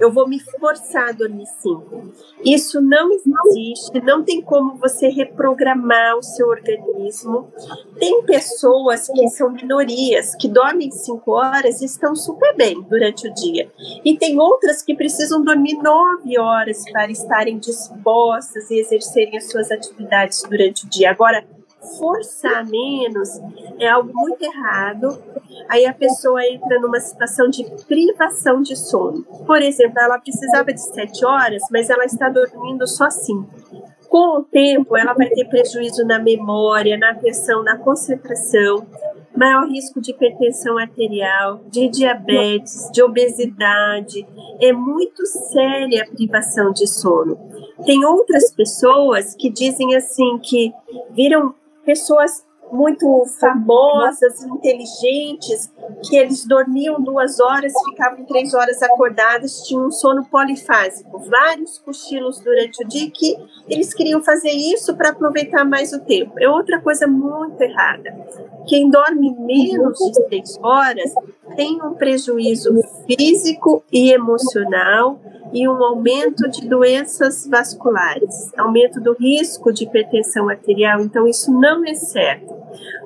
eu 0.00 0.10
vou 0.10 0.26
me 0.26 0.40
forçar 0.40 1.10
a 1.10 1.12
dormir 1.12 1.46
cinco. 1.60 2.10
Isso 2.42 2.80
não 2.80 3.10
existe, 3.12 4.00
não 4.02 4.24
tem 4.24 4.40
como 4.40 4.76
você 4.76 5.08
reprogramar 5.08 6.16
o 6.16 6.22
seu 6.22 6.48
organismo. 6.48 7.52
Tem 7.98 8.22
pessoas 8.24 9.06
que 9.06 9.28
são 9.28 9.50
minorias, 9.50 10.34
que 10.34 10.48
dormem 10.48 10.90
cinco 10.90 11.32
horas 11.32 11.82
e 11.82 11.84
estão 11.84 12.16
super 12.16 12.56
bem 12.56 12.80
durante 12.80 13.28
o 13.28 13.34
dia. 13.34 13.70
E 14.02 14.16
tem 14.16 14.40
outras 14.40 14.82
que 14.82 14.94
precisam 14.94 15.44
dormir 15.44 15.74
nove 15.74 16.38
horas 16.38 16.82
para 16.90 17.10
estarem 17.10 17.58
dispostas 17.58 18.70
e 18.70 18.80
exercerem 18.80 19.36
as 19.36 19.50
suas 19.50 19.70
atividades 19.70 20.42
durante 20.48 20.86
o 20.86 20.88
dia. 20.88 21.10
Agora, 21.10 21.44
forçar 21.98 22.66
menos 22.66 23.40
é 23.78 23.88
algo 23.88 24.10
muito 24.12 24.42
errado. 24.42 25.22
Aí 25.68 25.86
a 25.86 25.94
pessoa 25.94 26.44
entra 26.44 26.78
numa 26.80 27.00
situação 27.00 27.48
de 27.48 27.64
privação 27.86 28.62
de 28.62 28.76
sono. 28.76 29.22
Por 29.46 29.62
exemplo, 29.62 29.98
ela 29.98 30.18
precisava 30.18 30.72
de 30.72 30.80
sete 30.80 31.24
horas, 31.24 31.62
mas 31.70 31.90
ela 31.90 32.04
está 32.04 32.28
dormindo 32.28 32.86
só 32.86 33.10
cinco. 33.10 33.48
Com 34.08 34.38
o 34.38 34.42
tempo, 34.42 34.96
ela 34.96 35.12
vai 35.12 35.28
ter 35.28 35.44
prejuízo 35.48 36.04
na 36.04 36.18
memória, 36.18 36.98
na 36.98 37.10
atenção, 37.10 37.62
na 37.62 37.78
concentração, 37.78 38.84
maior 39.36 39.68
risco 39.68 40.00
de 40.00 40.10
hipertensão 40.10 40.76
arterial, 40.76 41.60
de 41.70 41.88
diabetes, 41.88 42.90
de 42.92 43.02
obesidade. 43.02 44.26
É 44.60 44.72
muito 44.72 45.24
séria 45.24 46.02
a 46.02 46.10
privação 46.10 46.72
de 46.72 46.88
sono. 46.88 47.38
Tem 47.86 48.04
outras 48.04 48.52
pessoas 48.52 49.34
que 49.36 49.48
dizem 49.48 49.94
assim 49.94 50.38
que 50.38 50.72
viram 51.12 51.54
pessoas 51.90 52.46
muito 52.72 53.24
famosas, 53.40 54.44
inteligentes, 54.44 55.72
que 56.08 56.16
eles 56.16 56.46
dormiam 56.46 57.02
duas 57.02 57.40
horas, 57.40 57.72
ficavam 57.90 58.24
três 58.24 58.54
horas 58.54 58.80
acordadas, 58.80 59.62
tinham 59.66 59.88
um 59.88 59.90
sono 59.90 60.24
polifásico, 60.24 61.18
vários 61.18 61.78
cochilos 61.78 62.38
durante 62.38 62.84
o 62.84 62.86
dia, 62.86 63.10
que 63.10 63.36
eles 63.68 63.92
queriam 63.92 64.22
fazer 64.22 64.52
isso 64.52 64.96
para 64.96 65.10
aproveitar 65.10 65.64
mais 65.64 65.92
o 65.92 65.98
tempo. 65.98 66.34
É 66.38 66.48
outra 66.48 66.80
coisa 66.80 67.08
muito 67.08 67.60
errada. 67.60 68.16
Quem 68.70 68.88
dorme 68.88 69.34
menos 69.34 69.98
de 69.98 70.26
três 70.28 70.56
horas 70.62 71.12
tem 71.56 71.82
um 71.82 71.94
prejuízo 71.94 72.70
físico 73.04 73.82
e 73.92 74.12
emocional 74.12 75.18
e 75.52 75.68
um 75.68 75.82
aumento 75.82 76.48
de 76.48 76.68
doenças 76.68 77.48
vasculares, 77.48 78.56
aumento 78.56 79.00
do 79.00 79.12
risco 79.14 79.72
de 79.72 79.82
hipertensão 79.82 80.48
arterial. 80.48 81.00
Então, 81.00 81.26
isso 81.26 81.50
não 81.50 81.84
é 81.84 81.94
certo. 81.94 82.54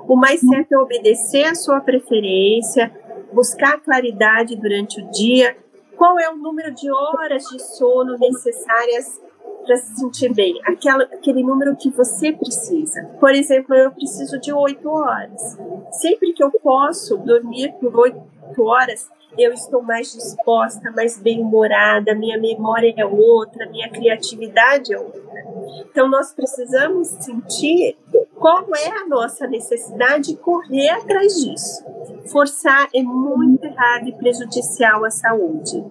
O 0.07 0.15
mais 0.15 0.41
certo 0.41 0.73
é 0.73 0.79
obedecer 0.79 1.45
a 1.45 1.55
sua 1.55 1.81
preferência, 1.81 2.93
buscar 3.33 3.81
claridade 3.81 4.57
durante 4.57 5.01
o 5.01 5.11
dia. 5.13 5.57
Qual 5.97 6.21
é 6.21 6.29
o 6.29 6.37
número 6.37 6.75
de 6.75 6.91
horas 6.91 7.43
de 7.45 7.59
sono 7.63 8.19
necessárias 8.19 9.19
para 9.65 9.77
se 9.77 9.97
sentir 9.97 10.33
bem? 10.33 10.61
Aquela, 10.65 11.05
aquele 11.05 11.43
número 11.43 11.77
que 11.77 11.91
você 11.91 12.33
precisa. 12.33 13.05
Por 13.19 13.35
exemplo, 13.35 13.75
eu 13.75 13.91
preciso 13.91 14.41
de 14.41 14.53
oito 14.53 14.89
horas. 14.89 15.59
Sempre 15.93 16.33
que 16.33 16.43
eu 16.43 16.51
posso 16.51 17.17
dormir 17.19 17.73
por 17.81 17.97
oito 17.99 18.23
horas, 18.59 19.09
eu 19.39 19.53
estou 19.53 19.83
mais 19.83 20.13
disposta, 20.13 20.93
mais 20.93 21.19
bem-humorada, 21.19 22.15
minha 22.15 22.39
memória 22.39 22.95
é 22.97 23.05
outra, 23.05 23.69
minha 23.69 23.91
criatividade 23.91 24.95
é 24.95 24.99
outra. 24.99 25.45
Então, 25.91 26.09
nós 26.09 26.33
precisamos 26.33 27.09
sentir 27.09 27.97
qual 28.37 28.65
é 28.77 28.91
a 28.91 29.07
nossa 29.07 29.47
necessidade 29.47 30.33
e 30.33 30.37
correr 30.37 30.91
atrás 30.91 31.35
disso. 31.35 31.85
Forçar 32.31 32.89
é 32.95 33.03
muito 33.03 33.65
errado 33.65 34.09
e 34.09 34.13
prejudicial 34.13 35.05
à 35.05 35.11
saúde. 35.11 35.85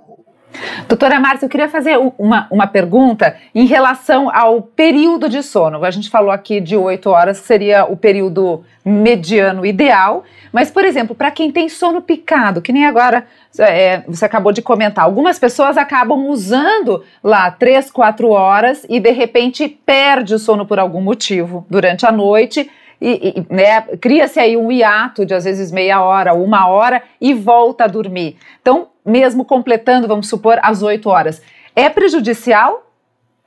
Doutora 0.87 1.19
Márcia, 1.19 1.45
eu 1.45 1.49
queria 1.49 1.69
fazer 1.69 1.97
uma, 2.17 2.47
uma 2.51 2.67
pergunta 2.67 3.35
em 3.53 3.65
relação 3.65 4.29
ao 4.33 4.61
período 4.61 5.27
de 5.27 5.41
sono. 5.41 5.83
A 5.83 5.91
gente 5.91 6.09
falou 6.09 6.31
aqui 6.31 6.59
de 6.59 6.75
oito 6.75 7.09
horas, 7.09 7.39
que 7.39 7.47
seria 7.47 7.85
o 7.85 7.97
período 7.97 8.63
mediano 8.85 9.65
ideal, 9.65 10.23
mas, 10.51 10.69
por 10.69 10.83
exemplo, 10.83 11.15
para 11.15 11.31
quem 11.31 11.51
tem 11.51 11.69
sono 11.69 12.01
picado, 12.01 12.61
que 12.61 12.73
nem 12.73 12.85
agora 12.85 13.25
é, 13.57 14.03
você 14.07 14.25
acabou 14.25 14.51
de 14.51 14.61
comentar, 14.61 15.05
algumas 15.05 15.39
pessoas 15.39 15.77
acabam 15.77 16.27
usando 16.27 17.03
lá 17.23 17.49
três, 17.49 17.89
quatro 17.89 18.29
horas 18.29 18.85
e 18.89 18.99
de 18.99 19.11
repente 19.11 19.67
perde 19.67 20.35
o 20.35 20.39
sono 20.39 20.65
por 20.65 20.79
algum 20.79 21.01
motivo 21.01 21.65
durante 21.69 22.05
a 22.05 22.11
noite 22.11 22.69
e, 23.01 23.33
e 23.35 23.53
né, 23.53 23.81
cria-se 23.99 24.39
aí 24.39 24.55
um 24.55 24.71
hiato 24.71 25.25
de 25.25 25.33
às 25.33 25.43
vezes 25.43 25.71
meia 25.71 26.01
hora, 26.01 26.33
uma 26.33 26.67
hora 26.67 27.01
e 27.19 27.33
volta 27.33 27.83
a 27.83 27.87
dormir. 27.87 28.37
Então, 28.61 28.87
mesmo 29.05 29.45
completando, 29.45 30.07
vamos 30.07 30.29
supor, 30.29 30.59
as 30.61 30.81
oito 30.81 31.09
horas, 31.09 31.41
é 31.75 31.89
prejudicial 31.89 32.89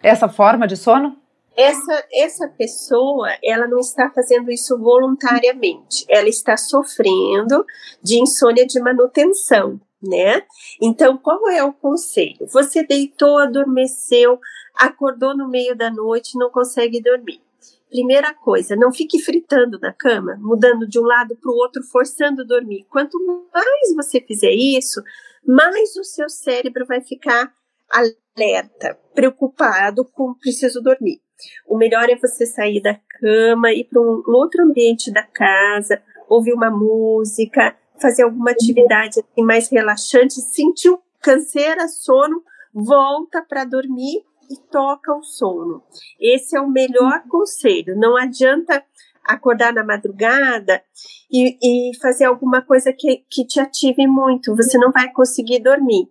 essa 0.02 0.28
forma 0.28 0.66
de 0.66 0.76
sono? 0.76 1.16
Essa, 1.56 2.04
essa 2.12 2.48
pessoa, 2.48 3.28
ela 3.42 3.66
não 3.66 3.78
está 3.78 4.10
fazendo 4.10 4.50
isso 4.50 4.78
voluntariamente, 4.78 6.04
ela 6.06 6.28
está 6.28 6.54
sofrendo 6.56 7.64
de 8.02 8.20
insônia 8.20 8.66
de 8.66 8.78
manutenção, 8.78 9.80
né? 10.02 10.42
Então, 10.82 11.16
qual 11.16 11.48
é 11.48 11.64
o 11.64 11.72
conselho? 11.72 12.46
Você 12.52 12.82
deitou, 12.84 13.38
adormeceu, 13.38 14.38
acordou 14.74 15.34
no 15.34 15.48
meio 15.48 15.74
da 15.74 15.90
noite, 15.90 16.38
não 16.38 16.50
consegue 16.50 17.00
dormir. 17.00 17.40
Primeira 17.88 18.34
coisa, 18.34 18.76
não 18.76 18.92
fique 18.92 19.18
fritando 19.18 19.78
na 19.80 19.92
cama, 19.92 20.36
mudando 20.38 20.86
de 20.86 20.98
um 20.98 21.04
lado 21.04 21.36
para 21.36 21.50
o 21.50 21.54
outro, 21.54 21.82
forçando 21.84 22.44
dormir. 22.44 22.84
Quanto 22.90 23.18
mais 23.54 23.94
você 23.94 24.20
fizer 24.20 24.52
isso, 24.52 25.00
mais 25.46 25.96
o 25.96 26.04
seu 26.04 26.28
cérebro 26.28 26.84
vai 26.86 27.00
ficar 27.00 27.52
alerta, 27.90 28.98
preocupado 29.14 30.04
com 30.04 30.34
preciso 30.34 30.82
dormir. 30.82 31.20
O 31.66 31.76
melhor 31.76 32.08
é 32.08 32.16
você 32.16 32.46
sair 32.46 32.80
da 32.80 32.98
cama, 33.20 33.72
ir 33.72 33.84
para 33.84 34.00
um 34.00 34.22
outro 34.26 34.62
ambiente 34.64 35.12
da 35.12 35.22
casa, 35.22 36.02
ouvir 36.28 36.52
uma 36.52 36.70
música, 36.70 37.76
fazer 38.00 38.22
alguma 38.22 38.50
atividade 38.50 39.20
assim, 39.20 39.44
mais 39.44 39.68
relaxante, 39.68 40.34
sentiu 40.34 41.00
canseira, 41.20 41.88
sono, 41.88 42.42
volta 42.72 43.42
para 43.42 43.64
dormir 43.64 44.24
e 44.50 44.56
toca 44.70 45.14
o 45.14 45.22
sono. 45.22 45.82
Esse 46.20 46.56
é 46.56 46.60
o 46.60 46.70
melhor 46.70 47.22
conselho. 47.28 47.96
Não 47.96 48.16
adianta 48.16 48.84
acordar 49.26 49.72
na 49.72 49.84
madrugada 49.84 50.82
e, 51.30 51.90
e 51.90 51.96
fazer 51.98 52.24
alguma 52.24 52.62
coisa 52.62 52.92
que, 52.92 53.24
que 53.30 53.46
te 53.46 53.60
ative 53.60 54.06
muito. 54.06 54.54
Você 54.56 54.78
não 54.78 54.92
vai 54.92 55.10
conseguir 55.12 55.60
dormir. 55.60 56.08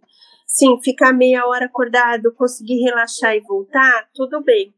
Sim, 0.48 0.80
ficar 0.84 1.12
meia 1.12 1.46
hora 1.46 1.66
acordado, 1.66 2.34
conseguir 2.34 2.82
relaxar 2.82 3.36
e 3.36 3.42
voltar, 3.42 4.08
tudo 4.14 4.44
bem. 4.44 4.74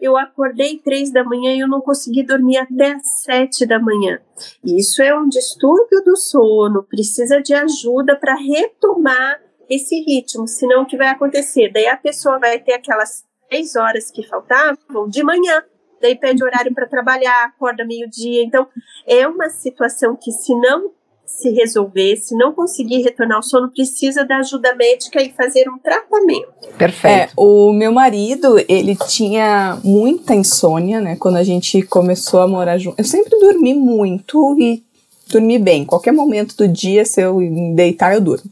Eu 0.00 0.16
acordei 0.16 0.78
três 0.78 1.12
da 1.12 1.22
manhã 1.22 1.54
e 1.54 1.60
eu 1.60 1.68
não 1.68 1.80
consegui 1.80 2.24
dormir 2.24 2.56
até 2.56 2.98
sete 3.24 3.64
da 3.64 3.78
manhã. 3.78 4.20
Isso 4.64 5.00
é 5.00 5.16
um 5.16 5.28
distúrbio 5.28 6.02
do 6.04 6.16
sono, 6.16 6.82
precisa 6.82 7.40
de 7.40 7.54
ajuda 7.54 8.16
para 8.16 8.34
retomar 8.34 9.40
esse 9.70 10.00
ritmo, 10.00 10.46
senão 10.46 10.82
o 10.82 10.86
que 10.86 10.96
vai 10.96 11.08
acontecer? 11.08 11.70
Daí 11.72 11.86
a 11.86 11.96
pessoa 11.96 12.38
vai 12.38 12.58
ter 12.58 12.72
aquelas 12.72 13.24
três 13.48 13.76
horas 13.76 14.10
que 14.10 14.26
faltavam 14.26 15.08
de 15.08 15.22
manhã, 15.22 15.62
daí 16.02 16.16
pede 16.16 16.44
horário 16.44 16.74
para 16.74 16.86
trabalhar, 16.86 17.44
acorda 17.44 17.84
meio-dia. 17.84 18.42
Então, 18.42 18.66
é 19.06 19.26
uma 19.26 19.48
situação 19.48 20.16
que, 20.16 20.30
se 20.30 20.54
não 20.54 20.90
se 21.24 21.50
resolver, 21.50 22.16
se 22.16 22.36
não 22.36 22.52
conseguir 22.52 23.02
retornar 23.02 23.38
ao 23.38 23.42
sono, 23.42 23.70
precisa 23.70 24.24
da 24.24 24.38
ajuda 24.38 24.74
médica 24.74 25.22
e 25.22 25.32
fazer 25.32 25.68
um 25.68 25.78
tratamento. 25.78 26.52
Perfeito. 26.76 27.06
É, 27.06 27.28
o 27.36 27.72
meu 27.72 27.90
marido, 27.90 28.58
ele 28.68 28.94
tinha 29.08 29.78
muita 29.82 30.34
insônia, 30.34 31.00
né? 31.00 31.16
Quando 31.16 31.36
a 31.36 31.42
gente 31.42 31.82
começou 31.82 32.40
a 32.40 32.46
morar 32.46 32.78
junto. 32.78 33.00
Eu 33.00 33.04
sempre 33.04 33.38
dormi 33.40 33.72
muito 33.72 34.56
e 34.58 34.82
dormi 35.30 35.58
bem. 35.58 35.84
Qualquer 35.84 36.12
momento 36.12 36.56
do 36.56 36.68
dia, 36.68 37.04
se 37.04 37.22
eu 37.22 37.38
deitar, 37.74 38.14
eu 38.14 38.20
durmo. 38.20 38.50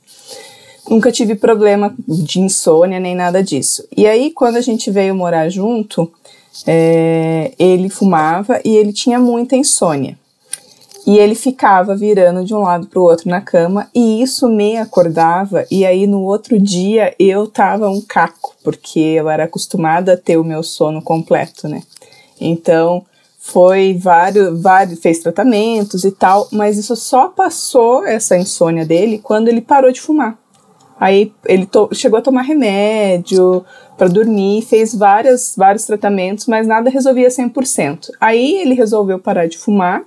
Nunca 0.88 1.12
tive 1.12 1.37
problema 1.37 1.95
de 2.09 2.40
insônia 2.40 2.99
nem 2.99 3.14
nada 3.14 3.42
disso. 3.42 3.87
E 3.97 4.07
aí, 4.07 4.30
quando 4.30 4.57
a 4.57 4.61
gente 4.61 4.90
veio 4.90 5.14
morar 5.14 5.49
junto, 5.49 6.11
é, 6.66 7.52
ele 7.59 7.88
fumava 7.88 8.61
e 8.64 8.76
ele 8.76 8.92
tinha 8.92 9.19
muita 9.19 9.57
insônia. 9.57 10.19
E 11.07 11.19
ele 11.19 11.35
ficava 11.35 11.97
virando 11.97 12.45
de 12.45 12.54
um 12.54 12.61
lado 12.61 12.87
para 12.87 13.00
o 13.00 13.04
outro 13.04 13.28
na 13.28 13.40
cama 13.40 13.88
e 13.95 14.23
isso 14.23 14.49
me 14.49 14.76
acordava. 14.76 15.64
E 15.71 15.85
aí 15.85 16.07
no 16.07 16.23
outro 16.23 16.59
dia 16.61 17.14
eu 17.19 17.47
tava 17.47 17.88
um 17.88 18.00
caco, 18.00 18.54
porque 18.62 19.00
eu 19.00 19.28
era 19.28 19.45
acostumada 19.45 20.12
a 20.12 20.16
ter 20.16 20.37
o 20.37 20.45
meu 20.45 20.62
sono 20.62 21.00
completo, 21.00 21.69
né? 21.69 21.83
Então 22.40 23.04
foi 23.38 23.95
vários, 23.95 24.61
vários, 24.61 25.00
fez 25.00 25.19
tratamentos 25.19 26.04
e 26.04 26.11
tal, 26.11 26.47
mas 26.52 26.76
isso 26.76 26.95
só 26.95 27.28
passou 27.28 28.04
essa 28.07 28.37
insônia 28.37 28.85
dele 28.85 29.19
quando 29.19 29.49
ele 29.49 29.62
parou 29.62 29.90
de 29.90 30.00
fumar. 30.00 30.38
Aí 31.00 31.33
ele 31.47 31.66
chegou 31.95 32.19
a 32.19 32.23
tomar 32.23 32.42
remédio 32.42 33.64
para 33.97 34.07
dormir, 34.07 34.61
fez 34.61 34.95
várias, 34.95 35.54
vários 35.57 35.87
tratamentos, 35.87 36.47
mas 36.47 36.66
nada 36.66 36.90
resolvia 36.90 37.28
100%. 37.28 38.11
Aí 38.21 38.57
ele 38.57 38.75
resolveu 38.75 39.19
parar 39.19 39.49
de 39.49 39.57
fumar, 39.57 40.02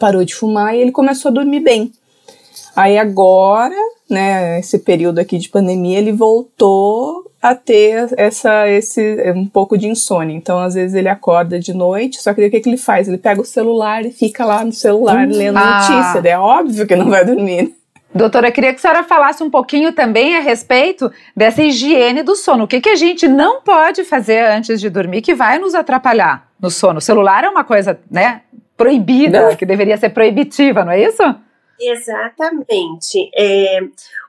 parou 0.00 0.24
de 0.24 0.34
fumar 0.34 0.74
e 0.74 0.80
ele 0.80 0.92
começou 0.92 1.30
a 1.30 1.34
dormir 1.34 1.60
bem. 1.60 1.92
Aí 2.74 2.96
agora, 2.96 3.74
né, 4.08 4.58
esse 4.60 4.78
período 4.78 5.18
aqui 5.18 5.36
de 5.36 5.50
pandemia, 5.50 5.98
ele 5.98 6.12
voltou 6.12 7.30
a 7.42 7.54
ter 7.54 8.08
essa, 8.16 8.68
esse, 8.68 9.32
um 9.32 9.46
pouco 9.46 9.76
de 9.76 9.88
insônia. 9.88 10.34
Então, 10.34 10.58
às 10.58 10.74
vezes 10.74 10.94
ele 10.94 11.08
acorda 11.08 11.58
de 11.58 11.74
noite, 11.74 12.22
só 12.22 12.32
que 12.32 12.46
o 12.46 12.50
que, 12.50 12.60
que 12.60 12.68
ele 12.68 12.76
faz? 12.76 13.08
Ele 13.08 13.18
pega 13.18 13.40
o 13.40 13.44
celular 13.44 14.06
e 14.06 14.10
fica 14.10 14.44
lá 14.44 14.64
no 14.64 14.72
celular 14.72 15.26
hum, 15.26 15.32
lendo 15.32 15.58
ah. 15.58 15.80
notícia. 15.80 16.28
É 16.30 16.38
óbvio 16.38 16.86
que 16.86 16.96
não 16.96 17.10
vai 17.10 17.24
dormir. 17.24 17.77
Doutora, 18.14 18.50
queria 18.50 18.72
que 18.72 18.78
a 18.78 18.80
senhora 18.80 19.02
falasse 19.02 19.42
um 19.42 19.50
pouquinho 19.50 19.92
também 19.92 20.36
a 20.36 20.40
respeito 20.40 21.12
dessa 21.36 21.62
higiene 21.62 22.22
do 22.22 22.34
sono. 22.34 22.64
O 22.64 22.68
que, 22.68 22.80
que 22.80 22.88
a 22.88 22.96
gente 22.96 23.28
não 23.28 23.60
pode 23.60 24.02
fazer 24.02 24.46
antes 24.46 24.80
de 24.80 24.88
dormir 24.88 25.20
que 25.20 25.34
vai 25.34 25.58
nos 25.58 25.74
atrapalhar 25.74 26.50
no 26.58 26.70
sono? 26.70 26.98
O 26.98 27.02
celular 27.02 27.44
é 27.44 27.48
uma 27.48 27.64
coisa, 27.64 28.00
né, 28.10 28.42
proibida, 28.76 29.54
que 29.56 29.66
deveria 29.66 29.96
ser 29.96 30.10
proibitiva, 30.10 30.84
não 30.84 30.92
é 30.92 31.02
isso? 31.02 31.22
Exatamente. 31.80 33.30
É, 33.36 33.80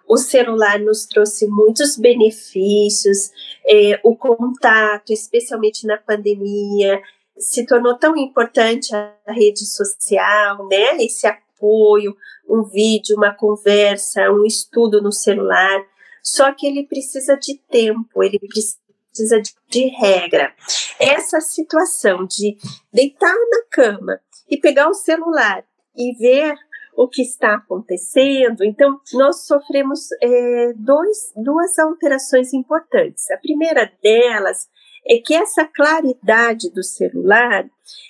o 0.08 0.18
celular 0.18 0.80
nos 0.80 1.06
trouxe 1.06 1.48
muitos 1.48 1.96
benefícios, 1.96 3.32
é, 3.68 4.00
o 4.04 4.16
contato, 4.16 5.14
especialmente 5.14 5.86
na 5.86 5.98
pandemia, 5.98 7.00
se 7.38 7.66
tornou 7.66 7.96
tão 7.96 8.18
importante 8.18 8.94
a 8.94 9.14
rede 9.28 9.66
social, 9.66 10.68
né? 10.68 10.98
Esse 10.98 11.26
apoio, 11.28 12.16
um 12.50 12.64
vídeo, 12.64 13.16
uma 13.16 13.34
conversa, 13.34 14.32
um 14.32 14.46
estudo 14.46 15.02
no 15.02 15.12
celular. 15.12 15.82
Só 16.24 16.52
que 16.54 16.68
ele 16.68 16.86
precisa 16.86 17.38
de 17.38 17.58
tempo, 17.70 18.24
ele 18.24 18.40
precisa 18.40 19.42
de, 19.42 19.54
de 19.70 19.88
regra. 19.88 20.54
Essa 21.00 21.40
situação 21.40 22.26
de 22.26 22.58
deitar 22.92 23.34
na 23.34 23.64
cama 23.70 24.20
e 24.50 24.58
pegar 24.58 24.90
o 24.90 24.94
celular 24.94 25.64
e 25.96 26.14
ver 26.16 26.56
o 26.96 27.08
que 27.08 27.22
está 27.22 27.56
acontecendo. 27.56 28.64
Então, 28.64 29.00
nós 29.14 29.46
sofremos 29.46 30.12
é, 30.22 30.74
dois, 30.76 31.32
duas 31.36 31.80
alterações 31.80 32.54
importantes. 32.54 33.32
A 33.32 33.38
primeira 33.38 33.90
delas 34.04 34.68
é 35.08 35.18
que 35.18 35.34
essa 35.34 35.66
claridade 35.66 36.70
do 36.72 36.84
celular 36.84 37.66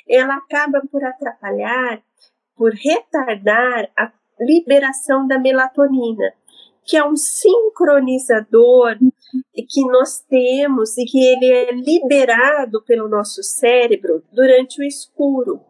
ela 0.08 0.36
acaba 0.36 0.82
por 0.92 1.04
atrapalhar, 1.04 2.02
por 2.56 2.74
retardar 2.74 3.92
a 3.96 4.12
liberação 4.40 5.28
da 5.28 5.38
melatonina, 5.38 6.34
que 6.86 6.98
é 6.98 7.06
um 7.06 7.16
sincronizador 7.16 8.98
que 9.68 9.86
nós 9.92 10.22
temos 10.22 10.98
e 10.98 11.06
que 11.06 11.20
ele 11.20 11.46
é 11.46 11.72
liberado 11.72 12.82
pelo 12.84 13.08
nosso 13.08 13.44
cérebro 13.44 14.24
durante 14.32 14.82
o 14.82 14.84
escuro. 14.84 15.62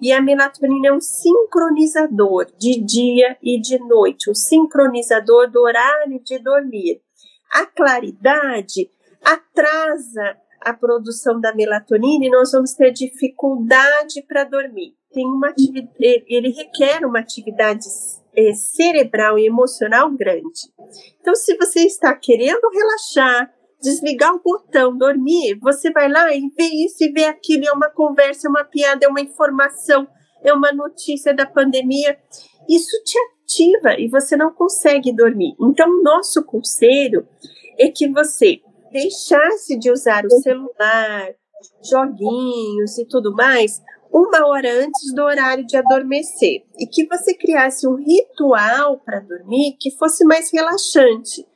E 0.00 0.12
a 0.12 0.22
melatonina 0.22 0.88
é 0.88 0.92
um 0.92 1.00
sincronizador 1.00 2.46
de 2.56 2.80
dia 2.80 3.36
e 3.42 3.60
de 3.60 3.78
noite, 3.78 4.30
um 4.30 4.34
sincronizador 4.34 5.50
do 5.50 5.60
horário 5.60 6.20
de 6.22 6.38
dormir. 6.38 7.02
A 7.50 7.66
claridade 7.66 8.90
atrasa 9.24 10.36
a 10.60 10.72
produção 10.72 11.40
da 11.40 11.54
melatonina 11.54 12.26
e 12.26 12.30
nós 12.30 12.52
vamos 12.52 12.74
ter 12.74 12.92
dificuldade 12.92 14.22
para 14.22 14.44
dormir. 14.44 14.94
Tem 15.12 15.26
uma 15.26 15.52
ele 15.98 16.50
requer 16.50 17.04
uma 17.04 17.20
atividade 17.20 17.86
é, 18.36 18.52
cerebral 18.52 19.38
e 19.38 19.46
emocional 19.46 20.10
grande. 20.10 20.72
Então, 21.20 21.34
se 21.34 21.56
você 21.56 21.80
está 21.80 22.14
querendo 22.14 22.68
relaxar, 22.70 23.52
desligar 23.80 24.34
o 24.34 24.42
botão, 24.42 24.96
dormir, 24.96 25.58
você 25.60 25.90
vai 25.90 26.08
lá 26.08 26.32
e 26.34 26.48
vê 26.56 26.64
isso 26.64 27.02
e 27.02 27.12
vê 27.12 27.24
aquilo, 27.24 27.66
é 27.66 27.72
uma 27.72 27.88
conversa, 27.88 28.46
é 28.46 28.50
uma 28.50 28.64
piada, 28.64 29.06
é 29.06 29.08
uma 29.08 29.20
informação, 29.20 30.06
é 30.42 30.52
uma 30.52 30.72
notícia 30.72 31.34
da 31.34 31.46
pandemia. 31.46 32.18
Isso 32.68 33.02
te 33.04 33.18
ativa 33.42 33.98
e 33.98 34.08
você 34.08 34.36
não 34.36 34.52
consegue 34.52 35.12
dormir. 35.12 35.54
Então, 35.60 36.02
nosso 36.02 36.44
conselho 36.44 37.26
é 37.78 37.88
que 37.88 38.08
você 38.08 38.60
deixasse 38.92 39.78
de 39.78 39.90
usar 39.90 40.24
o 40.24 40.30
celular, 40.30 41.34
joguinhos 41.82 42.98
e 42.98 43.06
tudo 43.06 43.32
mais, 43.34 43.82
uma 44.18 44.46
hora 44.48 44.68
antes 44.84 45.14
do 45.14 45.22
horário 45.22 45.64
de 45.64 45.76
adormecer 45.76 46.64
e 46.78 46.86
que 46.86 47.06
você 47.06 47.34
criasse 47.34 47.86
um 47.86 47.94
ritual 47.94 48.98
para 48.98 49.20
dormir 49.20 49.76
que 49.78 49.90
fosse 49.92 50.24
mais 50.24 50.52
relaxante. 50.52 51.46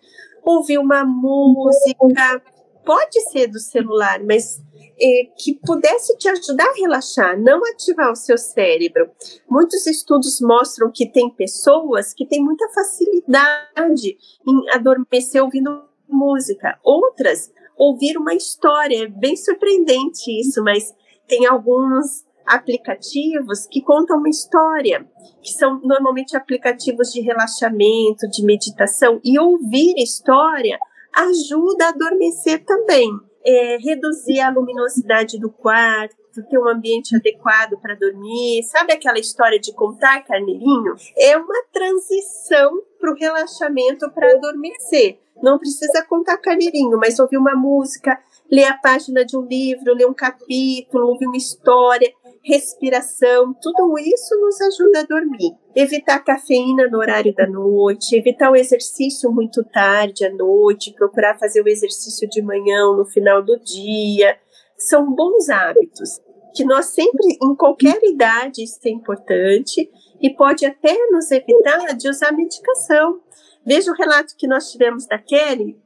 Ouvir 0.45 0.79
uma 0.79 1.05
música, 1.05 2.43
pode 2.85 3.21
ser 3.31 3.49
do 3.49 3.59
celular, 3.59 4.23
mas 4.25 4.61
é, 5.01 5.25
que 5.37 5.59
pudesse 5.65 6.17
te 6.17 6.29
ajudar 6.29 6.69
a 6.69 6.75
relaxar, 6.75 7.41
não 7.41 7.61
ativar 7.65 8.11
o 8.11 8.17
seu 8.17 8.39
cérebro. 8.39 9.11
Muitos 9.49 9.87
estudos 9.87 10.41
mostram 10.41 10.91
que 10.93 11.11
tem 11.11 11.31
pessoas 11.31 12.13
que 12.15 12.27
têm 12.27 12.43
muita 12.43 12.69
facilidade 12.71 14.17
em 14.47 14.71
adormecer 14.75 15.43
ouvindo 15.43 15.85
música, 16.09 16.79
outras 16.85 17.51
ouvir 17.77 18.17
uma 18.17 18.35
história. 18.35 19.05
É 19.05 19.09
bem 19.09 19.37
surpreendente 19.37 20.31
isso, 20.41 20.63
mas 20.63 20.95
tem 21.27 21.47
alguns 21.47 22.25
aplicativos 22.47 23.67
que 23.67 23.83
contam 23.83 24.19
uma 24.19 24.29
história, 24.29 25.07
que 25.43 25.53
são 25.53 25.81
normalmente 25.81 26.37
aplicativos 26.37 27.13
de 27.13 27.21
relaxamento, 27.21 28.29
de 28.31 28.45
meditação, 28.45 29.21
e 29.25 29.39
ouvir 29.39 29.95
história 29.97 30.79
ajuda 31.15 31.87
a 31.87 31.89
adormecer 31.89 32.65
também. 32.65 33.11
É, 33.45 33.77
reduzir 33.79 34.39
a 34.39 34.51
luminosidade 34.51 35.37
do 35.37 35.51
quarto, 35.51 36.15
ter 36.49 36.59
um 36.59 36.69
ambiente 36.69 37.17
adequado 37.17 37.77
para 37.81 37.97
dormir. 37.97 38.63
Sabe 38.63 38.93
aquela 38.93 39.19
história 39.19 39.59
de 39.59 39.75
contar 39.75 40.23
carneirinho? 40.23 40.95
É 41.19 41.37
uma 41.37 41.65
transição 41.73 42.81
para 43.01 43.11
o 43.11 43.17
relaxamento 43.17 44.09
para 44.13 44.33
adormecer. 44.33 45.19
Não 45.43 45.59
precisa 45.59 46.07
contar 46.09 46.39
carneirinho, 46.39 46.97
mas 46.99 47.19
ouvir 47.19 47.37
uma 47.37 47.57
música, 47.57 48.17
ler 48.51 48.67
a 48.67 48.79
página 48.79 49.25
de 49.25 49.37
um 49.37 49.43
livro, 49.43 49.93
ler 49.93 50.07
um 50.07 50.15
capítulo, 50.15 51.09
ouvir 51.09 51.27
uma 51.27 51.37
história 51.37 52.13
respiração, 52.45 53.55
tudo 53.55 53.99
isso 53.99 54.39
nos 54.41 54.61
ajuda 54.61 55.01
a 55.01 55.05
dormir. 55.05 55.53
Evitar 55.75 56.19
cafeína 56.21 56.89
no 56.89 56.99
horário 56.99 57.35
da 57.35 57.47
noite, 57.47 58.17
evitar 58.17 58.51
o 58.51 58.57
exercício 58.57 59.31
muito 59.31 59.65
tarde 59.65 60.25
à 60.25 60.33
noite, 60.33 60.93
procurar 60.93 61.39
fazer 61.39 61.63
o 61.63 61.69
exercício 61.69 62.29
de 62.29 62.43
manhã 62.43 62.87
ou 62.87 62.97
no 62.97 63.05
final 63.05 63.43
do 63.43 63.59
dia. 63.59 64.37
São 64.77 65.15
bons 65.15 65.49
hábitos 65.49 66.21
que 66.55 66.65
nós 66.65 66.87
sempre, 66.87 67.39
em 67.43 67.55
qualquer 67.55 67.99
idade, 68.03 68.63
isso 68.63 68.79
é 68.85 68.91
importante 68.91 69.91
e 70.21 70.31
pode 70.31 70.65
até 70.65 70.95
nos 71.11 71.31
evitar 71.31 71.95
de 71.97 72.09
usar 72.09 72.33
medicação. 72.33 73.21
Veja 73.65 73.91
o 73.91 73.95
relato 73.95 74.37
que 74.37 74.47
nós 74.47 74.71
tivemos 74.71 75.07
da 75.07 75.19
Kelly, 75.19 75.81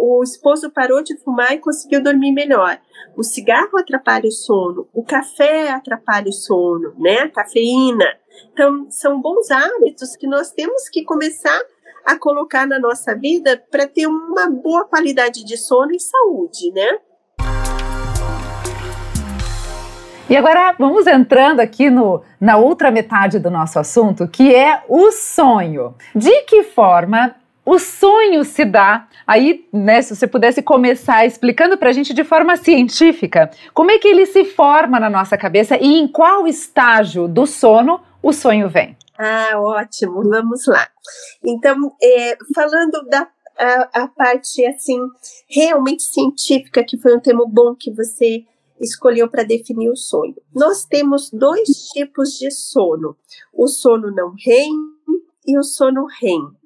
o 0.00 0.22
esposo 0.22 0.70
parou 0.70 1.02
de 1.02 1.16
fumar 1.18 1.52
e 1.52 1.58
conseguiu 1.58 2.02
dormir 2.02 2.32
melhor. 2.32 2.78
O 3.16 3.22
cigarro 3.22 3.78
atrapalha 3.78 4.26
o 4.26 4.32
sono, 4.32 4.88
o 4.94 5.04
café 5.04 5.70
atrapalha 5.70 6.28
o 6.28 6.32
sono, 6.32 6.94
né? 6.98 7.18
A 7.18 7.28
cafeína. 7.28 8.06
Então, 8.52 8.86
são 8.90 9.20
bons 9.20 9.50
hábitos 9.50 10.16
que 10.16 10.26
nós 10.26 10.50
temos 10.52 10.88
que 10.88 11.04
começar 11.04 11.60
a 12.04 12.18
colocar 12.18 12.66
na 12.66 12.78
nossa 12.78 13.14
vida 13.14 13.62
para 13.70 13.86
ter 13.86 14.06
uma 14.06 14.48
boa 14.48 14.86
qualidade 14.86 15.44
de 15.44 15.58
sono 15.58 15.92
e 15.92 16.00
saúde, 16.00 16.72
né? 16.72 16.98
E 20.30 20.36
agora 20.36 20.76
vamos 20.78 21.08
entrando 21.08 21.58
aqui 21.58 21.90
no, 21.90 22.22
na 22.40 22.56
outra 22.56 22.90
metade 22.92 23.40
do 23.40 23.50
nosso 23.50 23.80
assunto, 23.80 24.28
que 24.28 24.54
é 24.54 24.80
o 24.88 25.10
sonho. 25.10 25.96
De 26.14 26.42
que 26.42 26.62
forma 26.62 27.34
o 27.70 27.78
sonho 27.78 28.44
se 28.44 28.64
dá? 28.64 29.06
Aí, 29.24 29.68
né, 29.72 30.02
se 30.02 30.16
você 30.16 30.26
pudesse 30.26 30.60
começar 30.60 31.24
explicando 31.24 31.78
para 31.78 31.90
a 31.90 31.92
gente 31.92 32.12
de 32.12 32.24
forma 32.24 32.56
científica, 32.56 33.48
como 33.72 33.92
é 33.92 33.98
que 33.98 34.08
ele 34.08 34.26
se 34.26 34.44
forma 34.44 34.98
na 34.98 35.08
nossa 35.08 35.38
cabeça 35.38 35.76
e 35.76 36.00
em 36.00 36.08
qual 36.08 36.48
estágio 36.48 37.28
do 37.28 37.46
sono 37.46 38.00
o 38.20 38.32
sonho 38.32 38.68
vem? 38.68 38.96
Ah, 39.16 39.52
ótimo, 39.56 40.20
vamos 40.28 40.66
lá. 40.66 40.88
Então, 41.44 41.94
é, 42.02 42.36
falando 42.52 43.04
da 43.08 43.28
a, 43.56 44.04
a, 44.04 44.08
parte 44.08 44.64
assim 44.66 44.98
realmente 45.48 46.02
científica, 46.02 46.82
que 46.82 46.98
foi 46.98 47.14
um 47.14 47.20
tema 47.20 47.44
bom 47.46 47.76
que 47.78 47.92
você 47.92 48.44
escolheu 48.80 49.28
para 49.28 49.44
definir 49.44 49.90
o 49.90 49.96
sonho. 49.96 50.34
Nós 50.52 50.84
temos 50.86 51.30
dois 51.30 51.68
tipos 51.92 52.30
de 52.30 52.50
sono: 52.50 53.16
o 53.52 53.68
sono 53.68 54.10
não 54.10 54.34
REM 54.44 54.72
e 55.46 55.56
o 55.56 55.62
sono 55.62 56.06
REM. 56.20 56.59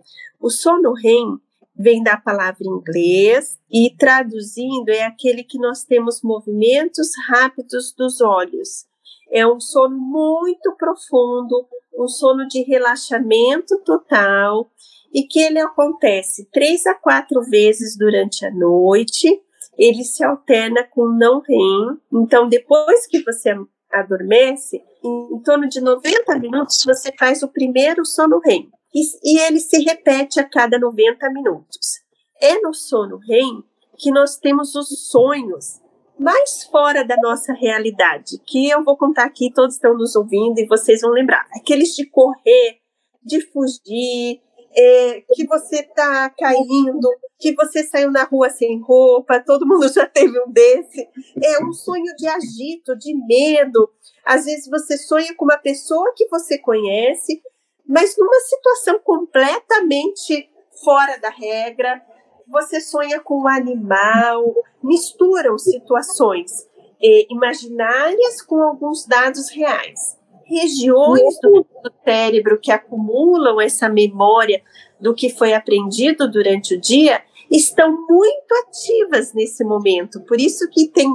O 0.45 0.51
sono 0.51 0.93
REM 0.93 1.39
vem 1.75 2.03
da 2.03 2.19
palavra 2.19 2.61
inglês 2.61 3.59
e 3.73 3.89
traduzindo 3.97 4.91
é 4.91 5.03
aquele 5.03 5.43
que 5.43 5.59
nós 5.59 5.85
temos 5.85 6.21
movimentos 6.23 7.09
rápidos 7.31 7.95
dos 7.97 8.21
olhos. 8.21 8.85
É 9.33 9.47
um 9.47 9.59
sono 9.59 9.97
muito 9.97 10.77
profundo, 10.77 11.67
um 11.99 12.07
sono 12.07 12.47
de 12.47 12.63
relaxamento 12.63 13.81
total 13.87 14.71
e 15.15 15.23
que 15.23 15.41
ele 15.41 15.59
acontece 15.61 16.47
três 16.53 16.85
a 16.85 16.93
quatro 16.93 17.41
vezes 17.45 17.97
durante 17.97 18.45
a 18.45 18.51
noite. 18.51 19.41
Ele 19.79 20.05
se 20.05 20.23
alterna 20.23 20.85
com 20.85 21.07
não 21.07 21.41
REM. 21.41 21.99
Então, 22.13 22.51
depois 22.51 23.07
que 23.07 23.23
você 23.23 23.57
adormece, 23.91 24.83
em, 25.03 25.41
torno 25.43 25.67
de 25.67 25.81
90 25.81 26.39
minutos 26.39 26.83
você 26.85 27.11
faz 27.19 27.43
o 27.43 27.49
primeiro 27.49 28.05
sono 28.05 28.39
REM. 28.45 28.71
E, 28.95 29.03
e 29.23 29.41
ele 29.41 29.61
se 29.61 29.79
repete 29.83 30.39
a 30.39 30.49
cada 30.49 30.79
90 30.79 31.29
minutos. 31.31 32.01
É 32.41 32.61
no 32.61 32.73
sono 32.73 33.19
REM 33.19 33.65
que 33.99 34.11
nós 34.11 34.37
temos 34.37 34.75
os 34.75 35.09
sonhos 35.11 35.81
mais 36.19 36.65
fora 36.65 37.05
da 37.05 37.17
nossa 37.17 37.53
realidade, 37.53 38.39
que 38.47 38.69
eu 38.69 38.85
vou 38.85 38.97
contar 38.97 39.25
aqui, 39.25 39.53
todos 39.53 39.75
estão 39.75 39.95
nos 39.95 40.15
ouvindo 40.15 40.59
e 40.59 40.67
vocês 40.67 41.01
vão 41.01 41.11
lembrar. 41.11 41.47
Aqueles 41.53 41.95
de 41.95 42.07
correr, 42.07 42.79
de 43.23 43.41
fugir, 43.41 44.41
é, 44.77 45.23
que 45.33 45.47
você 45.47 45.81
está 45.81 46.31
caindo, 46.31 47.09
que 47.39 47.55
você 47.55 47.85
saiu 47.85 48.11
na 48.11 48.25
rua 48.25 48.51
sem 48.51 48.81
roupa, 48.81 49.41
todo 49.41 49.67
mundo 49.67 49.89
já 49.93 50.07
teve 50.07 50.39
um 50.41 50.51
desse. 50.51 51.09
É 51.43 51.65
um 51.65 51.73
sonho 51.73 52.15
de 52.17 52.27
agito, 52.27 52.97
de 52.97 53.15
medo. 53.27 53.89
Às 54.25 54.45
vezes 54.45 54.69
você 54.69 54.97
sonha 54.97 55.35
com 55.37 55.45
uma 55.45 55.59
pessoa 55.59 56.13
que 56.17 56.29
você 56.29 56.59
conhece, 56.59 57.43
mas 57.87 58.17
numa 58.17 58.41
situação 58.41 58.99
completamente 59.01 60.51
fora 60.85 61.19
da 61.19 61.31
regra. 61.31 62.03
Você 62.47 62.81
sonha 62.81 63.21
com 63.21 63.43
um 63.43 63.49
animal, 63.49 64.45
misturam 64.83 65.57
situações 65.59 66.69
é, 67.03 67.27
imaginárias 67.31 68.43
com 68.43 68.63
alguns 68.63 69.07
dados 69.07 69.49
reais 69.51 70.23
regiões 70.45 71.39
do 71.41 71.67
cérebro 72.05 72.59
que 72.61 72.71
acumulam 72.71 73.61
essa 73.61 73.89
memória 73.89 74.63
do 75.01 75.15
que 75.15 75.31
foi 75.31 75.53
aprendido 75.53 76.31
durante 76.31 76.75
o 76.75 76.81
dia 76.81 77.23
estão 77.51 77.91
muito 78.09 78.53
ativas 78.67 79.33
nesse 79.33 79.65
momento. 79.65 80.21
Por 80.23 80.41
isso 80.41 80.69
que 80.71 80.89
tem 80.89 81.09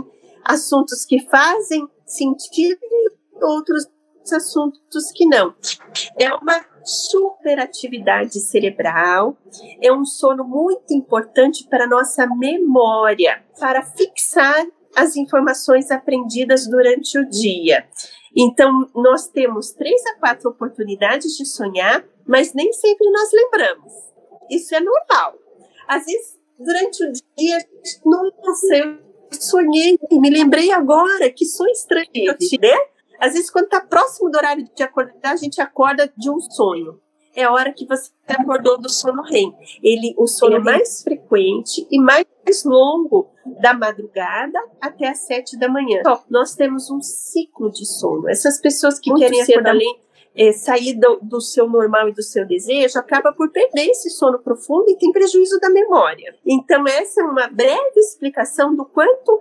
assuntos 0.44 1.06
que 1.06 1.20
fazem 1.28 1.88
sentido 2.06 2.80
e 2.82 3.12
outros 3.44 3.86
assuntos 4.32 5.12
que 5.14 5.26
não. 5.26 5.54
É 6.18 6.34
uma 6.34 6.66
superatividade 6.84 8.40
cerebral, 8.40 9.38
é 9.82 9.92
um 9.92 10.06
sono 10.06 10.44
muito 10.44 10.94
importante 10.94 11.68
para 11.68 11.88
nossa 11.88 12.26
memória, 12.28 13.44
para 13.60 13.84
fixar 13.84 14.66
as 14.96 15.16
informações 15.16 15.92
aprendidas 15.92 16.68
durante 16.68 17.18
o 17.20 17.30
dia. 17.30 17.88
Então, 18.36 18.90
nós 18.96 19.28
temos 19.28 19.72
três 19.72 20.02
a 20.08 20.20
quatro 20.20 20.50
oportunidades 20.50 21.36
de 21.38 21.46
sonhar, 21.46 22.04
mas 22.28 22.54
nem 22.54 22.72
sempre 22.74 23.10
nós 23.12 23.30
lembramos. 23.32 23.94
Isso 24.50 24.74
é 24.76 24.80
normal. 24.80 25.36
Às 25.88 26.06
vezes, 26.06 26.40
durante 26.58 27.04
o 27.04 27.12
dia, 27.38 27.58
nossa, 28.06 28.76
eu 28.76 28.98
sonhei, 29.32 29.98
me 30.12 30.30
lembrei 30.30 30.72
agora, 30.72 31.30
que 31.30 31.46
sonho 31.46 31.72
estranho 31.72 32.10
eu 32.14 32.38
tive, 32.38 32.68
né? 32.68 32.78
Às 33.20 33.34
vezes, 33.34 33.50
quando 33.50 33.66
está 33.66 33.82
próximo 33.82 34.30
do 34.30 34.38
horário 34.38 34.68
de 34.76 34.84
acordar, 34.84 35.34
a 35.34 35.36
gente 35.36 35.62
acorda 35.62 36.12
de 36.18 36.30
um 36.30 36.40
sonho 36.40 37.00
é 37.36 37.44
a 37.44 37.52
hora 37.52 37.72
que 37.72 37.86
você 37.86 38.12
acordou 38.28 38.78
do 38.80 38.90
sono 38.90 39.22
REM. 39.22 39.54
Ele, 39.84 40.14
o 40.18 40.28
sono 40.28 40.56
é 40.56 40.60
mais 40.60 41.02
frequente 41.04 41.88
e 41.90 42.00
mais 42.00 42.26
longo 42.66 43.30
da 43.62 43.74
madrugada 43.74 44.60
até 44.82 45.10
as 45.10 45.20
sete 45.20 45.58
da 45.58 45.70
manhã. 45.70 46.00
Então, 46.00 46.22
nós 46.30 46.56
temos 46.56 46.90
um 46.90 47.02
ciclo 47.02 47.72
de 47.72 47.86
sono. 47.86 48.28
Essas 48.30 48.60
pessoas 48.60 49.00
que 49.00 49.10
Muito 49.10 49.24
querem 49.24 49.42
acordar 49.42 49.72
além, 49.72 50.00
é, 50.36 50.52
sair 50.52 50.94
do, 50.94 51.20
do, 51.22 51.42
seu 51.42 51.68
normal 51.68 52.10
e 52.10 52.14
do 52.14 52.24
seu 52.24 52.46
desejo, 52.46 52.98
acaba 52.98 53.32
por 53.32 53.52
perder 53.52 53.90
esse 53.90 54.10
sono 54.10 54.40
profundo 54.40 54.90
e 54.90 54.98
tem 54.98 55.12
prejuízo 55.12 55.60
da 55.60 55.70
memória. 55.70 56.36
Então, 56.46 56.84
essa 56.88 57.22
é 57.22 57.24
uma 57.24 57.48
breve 57.48 58.00
explicação 58.00 58.76
do 58.76 58.86
quanto 58.86 59.40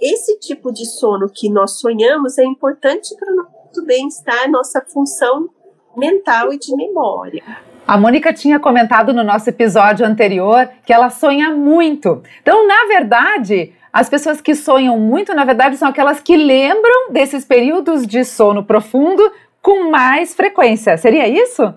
esse 0.00 0.38
tipo 0.38 0.72
de 0.72 0.84
sono 0.86 1.28
que 1.32 1.50
nós 1.50 1.80
sonhamos 1.80 2.38
é 2.38 2.44
importante 2.44 3.14
para 3.16 3.32
o 3.32 3.36
nosso 3.36 3.86
bem-estar, 3.86 4.50
nossa 4.50 4.80
função 4.80 5.48
mental 5.96 6.52
e 6.52 6.58
de 6.58 6.74
memória. 6.76 7.42
A 7.86 7.96
Mônica 7.96 8.32
tinha 8.32 8.58
comentado 8.58 9.12
no 9.12 9.22
nosso 9.22 9.48
episódio 9.48 10.04
anterior 10.04 10.68
que 10.84 10.92
ela 10.92 11.08
sonha 11.08 11.50
muito. 11.50 12.22
Então, 12.42 12.66
na 12.66 12.86
verdade, 12.86 13.72
as 13.92 14.08
pessoas 14.08 14.40
que 14.40 14.54
sonham 14.54 14.98
muito, 14.98 15.32
na 15.32 15.44
verdade, 15.44 15.76
são 15.76 15.88
aquelas 15.88 16.20
que 16.20 16.36
lembram 16.36 17.12
desses 17.12 17.44
períodos 17.44 18.06
de 18.06 18.24
sono 18.24 18.64
profundo 18.64 19.32
com 19.62 19.90
mais 19.90 20.34
frequência. 20.34 20.96
Seria 20.98 21.28
isso? 21.28 21.72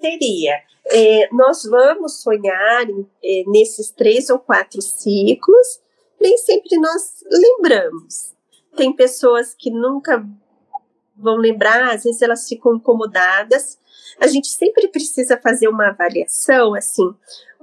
Seria. 0.00 0.54
É, 0.88 1.28
nós 1.32 1.64
vamos 1.64 2.22
sonhar 2.22 2.86
é, 3.22 3.42
nesses 3.46 3.90
três 3.90 4.30
ou 4.30 4.38
quatro 4.38 4.80
ciclos, 4.80 5.80
nem 6.20 6.36
sempre 6.38 6.78
nós 6.78 7.24
lembramos. 7.30 8.34
Tem 8.76 8.94
pessoas 8.94 9.54
que 9.54 9.70
nunca 9.70 10.26
vão 11.16 11.36
lembrar, 11.36 11.94
às 11.94 12.04
vezes 12.04 12.20
elas 12.22 12.48
ficam 12.48 12.76
incomodadas. 12.76 13.78
A 14.20 14.26
gente 14.26 14.48
sempre 14.48 14.88
precisa 14.88 15.38
fazer 15.38 15.68
uma 15.68 15.88
avaliação 15.88 16.74
assim. 16.74 17.14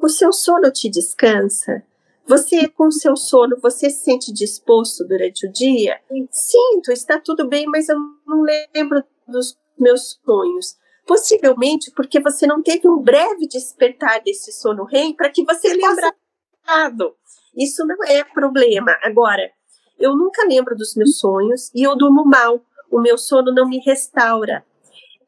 O 0.01 0.09
seu 0.09 0.31
sono 0.31 0.71
te 0.71 0.89
descansa? 0.89 1.83
Você, 2.25 2.69
com 2.69 2.87
o 2.87 2.91
seu 2.91 3.15
sono, 3.15 3.57
você 3.61 3.89
se 3.89 4.03
sente 4.03 4.31
disposto 4.31 5.03
durante 5.05 5.45
o 5.45 5.51
dia? 5.51 5.99
Sinto, 6.31 6.91
está 6.91 7.19
tudo 7.19 7.47
bem, 7.47 7.65
mas 7.67 7.89
eu 7.89 7.97
não 8.25 8.41
lembro 8.73 9.03
dos 9.27 9.57
meus 9.77 10.19
sonhos. 10.25 10.77
Possivelmente 11.05 11.91
porque 11.91 12.21
você 12.21 12.47
não 12.47 12.63
teve 12.63 12.87
um 12.87 12.97
breve 12.97 13.45
despertar 13.45 14.21
desse 14.23 14.53
sono 14.53 14.85
REM 14.85 15.13
para 15.13 15.29
que 15.29 15.43
você 15.43 15.73
lembre. 15.73 16.11
Isso 17.55 17.85
não 17.85 17.97
é 18.05 18.23
problema. 18.23 18.97
Agora, 19.03 19.51
eu 19.99 20.15
nunca 20.15 20.45
lembro 20.47 20.75
dos 20.75 20.95
meus 20.95 21.19
sonhos 21.19 21.71
e 21.73 21.83
eu 21.83 21.95
durmo 21.95 22.25
mal 22.25 22.61
o 22.91 23.01
meu 23.01 23.17
sono 23.17 23.53
não 23.53 23.67
me 23.67 23.79
restaura. 23.79 24.65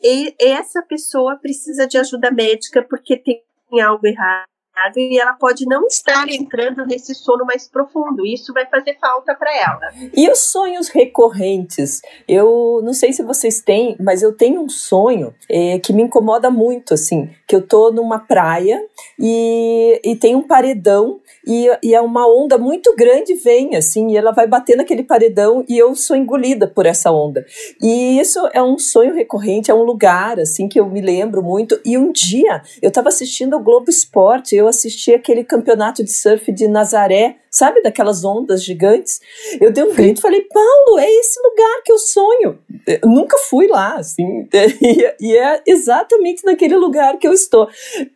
E 0.02 0.36
essa 0.40 0.84
pessoa 0.84 1.38
precisa 1.38 1.88
de 1.88 1.98
ajuda 1.98 2.32
médica 2.32 2.84
porque 2.84 3.18
tem 3.18 3.42
algo 3.82 4.06
errado 4.06 4.55
e 4.96 5.20
ela 5.20 5.34
pode 5.34 5.66
não 5.66 5.88
estar 5.88 6.28
entrando 6.30 6.86
nesse 6.86 7.16
sono 7.16 7.46
mais 7.46 7.68
profundo. 7.68 8.26
Isso 8.26 8.54
vai 8.54 8.66
fazer 8.66 8.98
falta 9.00 9.34
para 9.34 9.56
ela. 9.56 9.80
E 10.14 10.30
os 10.30 10.40
sonhos 10.40 10.90
recorrentes? 10.90 12.02
Eu 12.28 12.82
não 12.84 12.94
sei 12.94 13.14
se 13.14 13.24
vocês 13.24 13.62
têm, 13.62 13.96
mas 14.00 14.22
eu 14.22 14.34
tenho 14.34 14.62
um 14.62 14.70
sonho 14.70 15.34
é, 15.50 15.80
que 15.80 15.94
me 15.94 16.04
incomoda 16.04 16.50
muito, 16.50 16.94
assim, 16.94 17.30
que 17.48 17.56
eu 17.56 17.66
tô 17.66 17.92
numa 17.92 18.20
praia 18.20 18.84
e, 19.20 20.00
e 20.04 20.16
tem 20.16 20.36
um 20.36 20.42
paredão 20.42 21.20
e, 21.46 21.68
e 21.84 21.94
é 21.94 22.02
uma 22.02 22.28
onda 22.28 22.58
muito 22.58 22.96
grande 22.96 23.36
vem, 23.36 23.76
assim, 23.76 24.12
e 24.12 24.18
ela 24.18 24.32
vai 24.32 24.48
bater 24.48 24.76
naquele 24.76 25.04
paredão 25.04 25.64
e 25.70 25.78
eu 25.78 25.96
sou 25.96 26.16
engolida 26.16 26.68
por 26.68 26.86
essa 26.86 27.12
onda. 27.12 27.46
E 27.82 28.20
isso 28.20 28.40
é 28.54 28.62
um 28.62 28.78
sonho 28.78 29.14
recorrente, 29.14 29.70
é 29.70 29.74
um 29.74 29.84
lugar, 29.84 30.40
assim, 30.40 30.68
que 30.68 30.80
eu 30.80 30.88
me 30.90 31.02
lembro 31.02 31.44
muito. 31.44 31.80
E 31.86 31.98
um 31.98 32.12
dia 32.12 32.62
eu 32.82 32.90
estava 32.90 33.10
assistindo 33.10 33.56
o 33.56 33.64
Globo 33.64 33.90
Esporte, 33.90 34.56
eu 34.66 34.70
assisti 34.70 35.14
aquele 35.14 35.44
campeonato 35.44 36.04
de 36.04 36.12
surf 36.12 36.52
de 36.52 36.68
Nazaré, 36.68 37.38
sabe, 37.50 37.82
daquelas 37.82 38.24
ondas 38.24 38.64
gigantes. 38.64 39.20
Eu 39.62 39.72
dei 39.72 39.84
um 39.84 39.94
grito 39.94 40.20
e 40.20 40.22
falei, 40.22 40.42
Paulo, 40.42 41.00
é 41.00 41.10
esse 41.10 41.40
lugar 41.42 41.82
que 41.84 41.92
eu 41.92 41.98
sonho. 41.98 42.60
Eu 42.86 43.10
nunca 43.10 43.38
fui 43.38 43.68
lá, 43.68 43.96
assim, 43.96 44.48
e, 44.82 45.16
e 45.20 45.38
é 45.38 45.64
exatamente 45.66 46.46
naquele 46.46 46.76
lugar 46.76 47.18
que 47.18 47.28
eu 47.28 47.34
estou. 47.34 47.70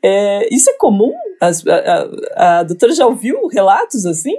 É, 0.04 0.54
isso 0.54 0.70
é 0.70 0.74
comum? 0.74 1.14
As, 1.40 1.66
a, 1.66 2.10
a, 2.36 2.60
a 2.60 2.64
doutora 2.64 2.94
já 2.94 3.06
ouviu 3.06 3.48
relatos 3.48 4.06
assim? 4.06 4.36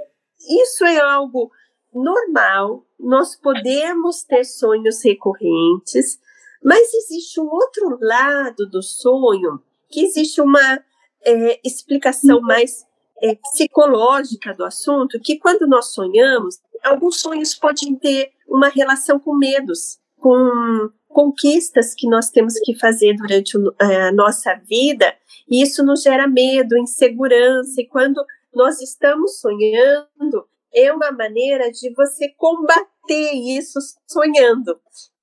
Isso 0.48 0.84
é 0.84 0.98
algo 0.98 1.50
normal 1.92 2.84
nós 3.02 3.34
podemos 3.34 4.22
ter 4.22 4.44
sonhos 4.44 5.02
recorrentes, 5.02 6.18
mas 6.62 6.92
existe 6.92 7.40
um 7.40 7.48
outro 7.48 7.98
lado 8.00 8.68
do 8.68 8.82
sonho, 8.82 9.60
que 9.88 10.04
existe 10.04 10.40
uma 10.40 10.84
é, 11.24 11.60
explicação 11.64 12.40
mais 12.40 12.84
é, 13.22 13.34
psicológica 13.34 14.54
do 14.54 14.64
assunto, 14.64 15.20
que 15.20 15.38
quando 15.38 15.66
nós 15.66 15.92
sonhamos, 15.92 16.58
alguns 16.82 17.20
sonhos 17.20 17.54
podem 17.54 17.94
ter 17.96 18.32
uma 18.48 18.68
relação 18.68 19.18
com 19.18 19.34
medos, 19.34 19.98
com 20.18 20.90
conquistas 21.08 21.94
que 21.94 22.08
nós 22.08 22.30
temos 22.30 22.54
que 22.60 22.78
fazer 22.78 23.14
durante 23.14 23.56
é, 23.80 24.02
a 24.02 24.12
nossa 24.12 24.54
vida, 24.54 25.14
e 25.48 25.62
isso 25.62 25.84
nos 25.84 26.02
gera 26.02 26.26
medo, 26.26 26.78
insegurança, 26.78 27.80
e 27.80 27.86
quando 27.86 28.24
nós 28.54 28.80
estamos 28.80 29.40
sonhando, 29.40 30.46
é 30.72 30.92
uma 30.92 31.10
maneira 31.10 31.70
de 31.70 31.92
você 31.94 32.28
combater 32.36 33.32
isso 33.34 33.78
sonhando. 34.06 34.80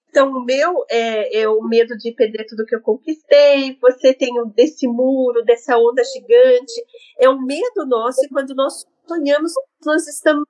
Então, 0.10 0.32
o 0.32 0.44
meu 0.44 0.86
é, 0.90 1.42
é, 1.42 1.50
o 1.50 1.62
medo 1.64 1.98
de 1.98 2.12
perder 2.12 2.46
tudo 2.46 2.66
que 2.66 2.76
eu 2.76 2.82
conquistei, 2.82 3.78
você 3.82 4.14
tem 4.14 4.40
o 4.40 4.46
desse 4.46 4.88
muro, 4.88 5.44
dessa 5.44 5.78
onda 5.78 6.04
gigante. 6.04 6.74
É 7.20 7.30
um 7.30 7.42
medo 7.42 7.86
nosso, 7.86 8.24
e 8.26 8.30
quando 8.30 8.56
nós 8.56 8.86
sonhamos, 9.06 9.52
nós 9.86 10.08
estamos 10.08 10.48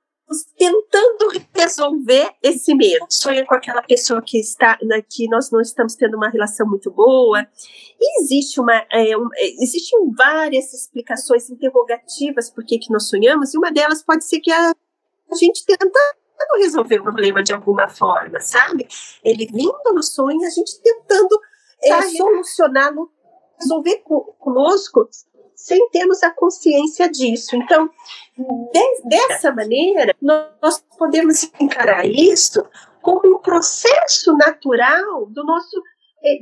tentando 0.56 1.28
resolver 1.54 2.30
esse 2.42 2.74
medo. 2.74 3.06
Sonha 3.08 3.46
com 3.46 3.54
aquela 3.54 3.82
pessoa 3.82 4.22
que 4.24 4.38
está 4.38 4.78
né, 4.82 5.02
que 5.02 5.28
nós 5.28 5.50
não 5.50 5.60
estamos 5.60 5.94
tendo 5.94 6.16
uma 6.16 6.28
relação 6.28 6.68
muito 6.68 6.90
boa. 6.90 7.46
E 8.00 8.22
existe 8.22 8.60
uma, 8.60 8.84
é, 8.90 9.16
um, 9.16 9.28
é, 9.34 9.48
existem 9.62 10.10
várias 10.12 10.72
explicações 10.72 11.48
interrogativas 11.50 12.50
por 12.50 12.64
que, 12.64 12.78
que 12.78 12.92
nós 12.92 13.08
sonhamos, 13.08 13.54
e 13.54 13.58
uma 13.58 13.72
delas 13.72 14.02
pode 14.02 14.24
ser 14.24 14.40
que 14.40 14.52
a, 14.52 14.70
a 14.70 15.34
gente 15.34 15.64
tenta 15.64 15.98
resolver 16.58 17.00
o 17.00 17.02
problema 17.02 17.42
de 17.42 17.52
alguma 17.52 17.88
forma, 17.88 18.40
sabe? 18.40 18.86
Ele 19.22 19.46
vindo 19.46 19.92
no 19.92 20.02
sonho, 20.02 20.44
a 20.46 20.50
gente 20.50 20.80
tentando 20.80 21.40
é, 21.82 22.02
solucionar, 22.02 22.92
resolver 23.58 24.02
conosco 24.38 25.08
sem 25.54 25.90
termos 25.90 26.22
a 26.22 26.30
consciência 26.30 27.10
disso. 27.10 27.56
Então, 27.56 27.90
de, 28.36 29.08
dessa 29.08 29.52
maneira, 29.52 30.14
nós 30.22 30.84
podemos 30.96 31.50
encarar 31.60 32.06
isso 32.06 32.64
como 33.02 33.36
um 33.36 33.38
processo 33.38 34.36
natural 34.36 35.26
do 35.26 35.44
nosso 35.44 35.82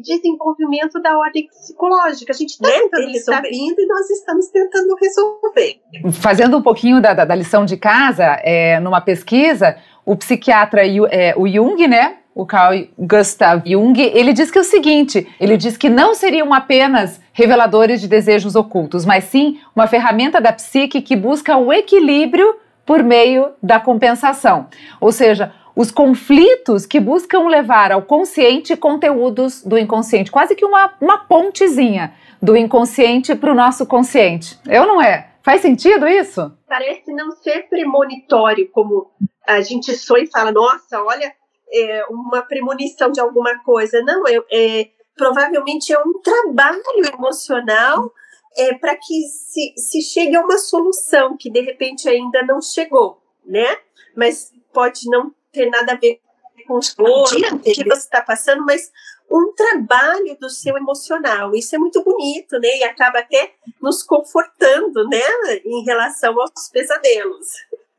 desenvolvimento 0.01 1.01
da 1.01 1.17
ordem 1.19 1.47
psicológica. 1.47 2.33
A 2.33 2.37
gente 2.37 2.51
está 2.51 2.69
né? 2.69 2.75
tentando 2.75 3.03
Ele 3.03 3.17
está 3.17 3.41
vindo 3.41 3.79
e 3.79 3.87
nós 3.87 4.11
estamos 4.11 4.49
tentando 4.49 4.97
resolver. 5.01 5.81
Fazendo 6.13 6.57
um 6.57 6.63
pouquinho 6.63 7.01
da, 7.01 7.15
da, 7.15 7.25
da 7.25 7.35
lição 7.35 7.65
de 7.65 7.77
casa, 7.77 8.25
é, 8.43 8.81
numa 8.81 9.01
pesquisa, 9.01 9.77
o 10.05 10.17
psiquiatra 10.17 10.83
é, 11.11 11.35
o 11.37 11.47
Jung, 11.49 11.87
né? 11.87 12.19
O 12.35 12.45
Carl 12.45 12.87
Gustav 12.99 13.63
Jung, 13.67 13.99
ele 13.99 14.33
diz 14.33 14.51
que 14.51 14.59
é 14.59 14.61
o 14.61 14.65
seguinte: 14.65 15.27
ele 15.41 15.57
diz 15.57 15.77
que 15.77 15.89
não 15.89 16.15
seriam 16.15 16.53
apenas 16.53 17.19
reveladores 17.33 18.01
de 18.01 18.09
desejos 18.09 18.55
ocultos, 18.55 19.07
mas 19.07 19.25
sim 19.25 19.59
uma 19.75 19.87
ferramenta 19.87 20.41
da 20.41 20.53
psique 20.53 21.01
que 21.01 21.17
busca 21.17 21.57
o 21.57 21.73
equilíbrio 21.73 22.57
por 22.85 23.03
meio 23.03 23.49
da 23.63 23.81
compensação. 23.81 24.69
Ou 25.01 25.11
seja, 25.11 25.53
os 25.77 25.91
conflitos 25.91 26.87
que 26.87 26.99
buscam 26.99 27.47
levar 27.47 27.93
ao 27.93 28.01
consciente 28.01 28.75
conteúdos 28.75 29.63
do 29.63 29.79
inconsciente, 29.79 30.31
quase 30.31 30.57
que 30.57 30.65
uma, 30.65 30.95
uma 30.99 31.19
pontezinha 31.19 32.15
do 32.41 32.57
inconsciente 32.57 33.35
para 33.35 33.53
o 33.53 33.55
nosso 33.55 33.85
consciente. 33.85 34.59
Eu 34.67 34.87
não 34.87 35.03
é? 35.03 35.35
Faz 35.43 35.61
sentido 35.61 36.09
isso? 36.09 36.51
Parece 36.67 37.13
não 37.13 37.31
ser 37.31 37.69
premonitório, 37.69 38.69
como 38.73 39.11
a 39.47 39.61
gente 39.61 39.95
sonha 39.95 40.25
e 40.25 40.31
fala, 40.31 40.51
nossa, 40.51 41.03
olha, 41.03 41.33
é 41.73 42.05
uma 42.09 42.43
premonição 42.43 43.13
de 43.13 43.21
alguma 43.21 43.63
coisa. 43.63 44.03
Não, 44.03 44.27
é, 44.27 44.43
é 44.51 44.89
provavelmente 45.15 45.93
é 45.93 45.99
um 45.99 46.15
trabalho 46.21 46.83
emocional 47.15 48.11
é, 48.57 48.75
para 48.75 48.97
que 48.97 49.23
se, 49.29 49.75
se 49.77 50.01
chegue 50.03 50.37
a 50.37 50.41
uma 50.41 50.59
solução 50.59 51.37
que 51.37 51.51
de 51.51 51.61
repente 51.61 52.09
ainda 52.09 52.43
não 52.43 52.61
chegou, 52.61 53.23
né? 53.45 53.77
Mas 54.17 54.51
pode 54.73 55.09
não 55.09 55.33
ter 55.57 55.71
nada 55.71 55.93
a 55.93 55.97
ver 55.97 56.21
com 56.67 56.79
os 56.79 56.91
que 56.91 57.85
você 57.85 57.93
está 57.93 58.21
passando, 58.21 58.65
mas 58.65 58.91
um 59.31 59.53
trabalho 59.55 60.37
do 60.41 60.51
seu 60.51 60.77
emocional. 60.77 61.55
Isso 61.55 61.75
é 61.75 61.79
muito 61.79 62.03
bonito, 62.03 62.59
né? 62.59 62.79
E 62.79 62.85
acaba 62.85 63.21
até 63.21 63.53
nos 63.81 64.03
confortando, 64.03 65.09
né? 65.09 65.21
Em 65.65 65.85
relação 65.85 66.39
aos 66.41 66.69
pesadelos. 66.73 67.49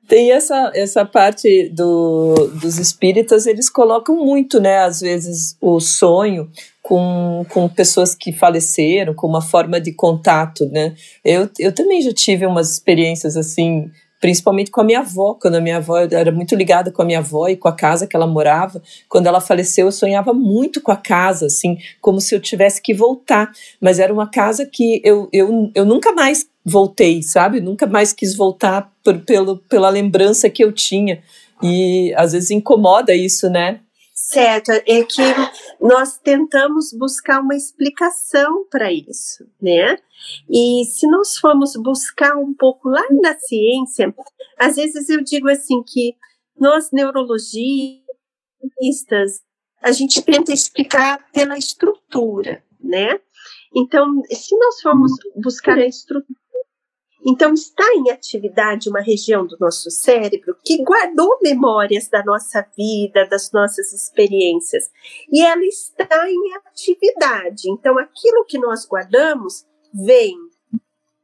Tem 0.07 0.31
essa, 0.31 0.71
essa 0.73 1.05
parte 1.05 1.67
do, 1.69 2.33
dos 2.61 2.77
espíritas, 2.77 3.45
eles 3.45 3.69
colocam 3.69 4.15
muito, 4.15 4.57
né, 4.57 4.77
às 4.77 5.01
vezes, 5.01 5.57
o 5.59 5.81
sonho 5.81 6.49
com, 6.81 7.45
com 7.49 7.67
pessoas 7.67 8.15
que 8.15 8.31
faleceram, 8.31 9.13
com 9.13 9.27
uma 9.27 9.41
forma 9.41 9.81
de 9.81 9.91
contato, 9.91 10.65
né. 10.69 10.95
Eu, 11.25 11.49
eu 11.59 11.75
também 11.75 12.01
já 12.01 12.13
tive 12.13 12.45
umas 12.45 12.71
experiências 12.71 13.35
assim, 13.35 13.91
principalmente 14.19 14.71
com 14.71 14.82
a 14.82 14.84
minha 14.84 14.99
avó, 14.99 15.36
quando 15.39 15.56
a 15.56 15.62
minha 15.62 15.77
avó 15.77 15.97
era 15.97 16.32
muito 16.32 16.56
ligada 16.56 16.91
com 16.91 17.01
a 17.01 17.06
minha 17.06 17.19
avó 17.19 17.47
e 17.47 17.56
com 17.56 17.67
a 17.67 17.73
casa 17.73 18.08
que 18.08 18.15
ela 18.15 18.27
morava. 18.27 18.82
Quando 19.08 19.27
ela 19.27 19.39
faleceu, 19.39 19.88
eu 19.88 19.91
sonhava 19.91 20.34
muito 20.34 20.82
com 20.82 20.91
a 20.91 20.97
casa, 20.97 21.45
assim, 21.45 21.77
como 22.01 22.19
se 22.19 22.34
eu 22.34 22.39
tivesse 22.39 22.82
que 22.82 22.93
voltar. 22.93 23.51
Mas 23.80 23.99
era 23.99 24.13
uma 24.13 24.30
casa 24.30 24.65
que 24.65 25.01
eu, 25.03 25.30
eu, 25.32 25.71
eu 25.73 25.86
nunca 25.86 26.12
mais 26.13 26.47
voltei, 26.65 27.21
sabe? 27.23 27.62
Nunca 27.62 27.86
mais 27.86 28.12
quis 28.12 28.36
voltar 28.36 28.91
por, 29.03 29.19
pelo, 29.19 29.58
pela 29.69 29.89
lembrança 29.89 30.49
que 30.49 30.63
eu 30.63 30.71
tinha. 30.71 31.21
E 31.62 32.13
às 32.15 32.34
vezes 32.34 32.51
incomoda 32.51 33.13
isso, 33.15 33.49
né? 33.49 33.80
Certo, 34.19 34.71
é 34.71 35.03
que 35.03 35.21
nós 35.80 36.17
tentamos 36.17 36.91
buscar 36.91 37.39
uma 37.39 37.56
explicação 37.56 38.65
para 38.67 38.91
isso, 38.91 39.47
né? 39.62 39.95
E 40.49 40.84
se 40.86 41.08
nós 41.08 41.38
formos 41.38 41.73
buscar 41.75 42.36
um 42.36 42.51
pouco 42.51 42.89
lá 42.89 43.03
na 43.21 43.38
ciência, 43.38 44.13
às 44.58 44.75
vezes 44.75 45.08
eu 45.10 45.23
digo 45.23 45.47
assim 45.47 45.84
que 45.84 46.15
nós 46.60 46.89
neurologistas, 46.91 48.01
a 49.84 49.91
gente 49.91 50.19
tenta 50.23 50.51
explicar 50.51 51.23
pela 51.32 51.56
estrutura, 51.56 52.63
né? 52.82 53.19
Então, 53.75 54.23
se 54.32 54.58
nós 54.58 54.82
formos 54.82 55.12
buscar 55.36 55.77
a 55.77 55.86
estrutura 55.86 56.39
então, 57.25 57.53
está 57.53 57.84
em 57.95 58.12
atividade 58.12 58.89
uma 58.89 59.01
região 59.01 59.45
do 59.45 59.58
nosso 59.60 59.89
cérebro 59.89 60.56
que 60.63 60.84
guardou 60.84 61.39
memórias 61.41 62.08
da 62.08 62.23
nossa 62.23 62.65
vida, 62.77 63.25
das 63.27 63.51
nossas 63.51 63.91
experiências, 63.91 64.89
e 65.32 65.43
ela 65.43 65.65
está 65.65 66.30
em 66.30 66.53
atividade. 66.65 67.69
Então, 67.69 67.97
aquilo 67.97 68.45
que 68.45 68.58
nós 68.58 68.86
guardamos 68.86 69.65
vem 69.93 70.36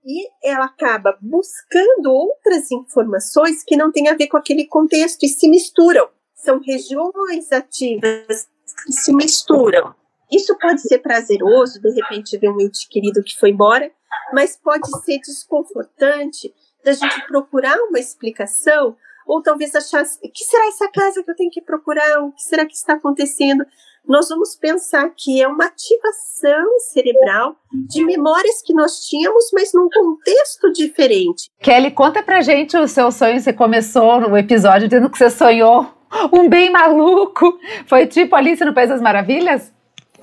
e 0.06 0.28
ela 0.44 0.66
acaba 0.66 1.18
buscando 1.22 2.12
outras 2.12 2.70
informações 2.72 3.64
que 3.64 3.78
não 3.78 3.92
têm 3.92 4.10
a 4.10 4.16
ver 4.16 4.28
com 4.28 4.38
aquele 4.38 4.66
contexto 4.66 5.24
e 5.24 5.30
se 5.30 5.48
misturam. 5.48 6.10
São 6.36 6.60
regiões 6.60 7.52
ativas 7.52 8.48
que 8.86 8.92
se 8.92 9.14
misturam. 9.14 9.96
Isso 10.30 10.58
pode 10.58 10.82
ser 10.82 11.00
prazeroso, 11.00 11.80
de 11.80 11.92
repente 11.92 12.38
ver 12.38 12.50
um 12.50 12.60
ente 12.60 12.90
querido 12.90 13.24
que 13.24 13.40
foi 13.40 13.52
embora, 13.52 13.92
mas 14.34 14.58
pode 14.58 14.88
ser 15.04 15.20
desconfortante 15.20 16.54
da 16.84 16.94
gente 16.94 17.28
procurar 17.28 17.78
uma 17.90 18.00
explicação 18.00 18.96
ou 19.26 19.42
talvez 19.42 19.74
achar 19.74 20.04
o 20.04 20.30
que 20.30 20.44
será 20.44 20.68
essa 20.68 20.90
casa 20.90 21.24
que 21.24 21.32
eu 21.32 21.36
tenho 21.36 21.52
que 21.52 21.62
procurar, 21.62 22.24
o 22.24 22.32
que 22.32 22.42
será 22.42 22.66
que 22.66 22.76
está 22.76 22.94
acontecendo. 22.94 23.66
Nós 24.06 24.28
vamos 24.28 24.54
pensar 24.56 25.10
que 25.16 25.42
é 25.42 25.48
uma 25.48 25.66
ativação 25.66 26.80
cerebral 26.92 27.56
de 27.72 28.04
memórias 28.04 28.62
que 28.62 28.74
nós 28.74 29.00
tínhamos, 29.06 29.50
mas 29.54 29.72
num 29.74 29.88
contexto 29.90 30.74
diferente. 30.74 31.50
Kelly, 31.60 31.90
conta 31.90 32.22
pra 32.22 32.42
gente 32.42 32.76
o 32.76 32.86
seu 32.86 33.12
sonho. 33.14 33.40
Você 33.40 33.54
começou 33.54 34.20
no 34.20 34.38
episódio 34.38 34.90
dizendo 34.90 35.10
que 35.10 35.18
você 35.18 35.30
sonhou 35.30 35.88
um 36.34 36.50
bem 36.50 36.70
maluco. 36.70 37.58
Foi 37.88 38.06
tipo 38.06 38.36
Alice 38.36 38.64
no 38.66 38.74
País 38.74 38.90
das 38.90 39.02
Maravilhas? 39.02 39.73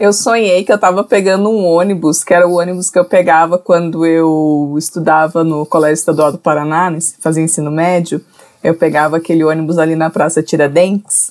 Eu 0.01 0.15
sonhei 0.15 0.65
que 0.65 0.73
eu 0.73 0.77
estava 0.77 1.05
pegando 1.05 1.51
um 1.51 1.63
ônibus, 1.67 2.25
que 2.25 2.33
era 2.33 2.49
o 2.49 2.55
ônibus 2.55 2.89
que 2.89 2.99
eu 2.99 3.05
pegava 3.05 3.59
quando 3.59 4.07
eu 4.07 4.75
estudava 4.79 5.45
no 5.45 5.67
Colégio 5.67 6.01
Estadual 6.01 6.33
do 6.33 6.39
Paraná, 6.39 6.91
fazia 7.19 7.43
ensino 7.43 7.71
médio. 7.71 8.25
Eu 8.65 8.75
pegava 8.75 9.19
aquele 9.19 9.45
ônibus 9.45 9.77
ali 9.77 9.95
na 9.95 10.09
Praça 10.09 10.43
Tiradentes. 10.43 11.31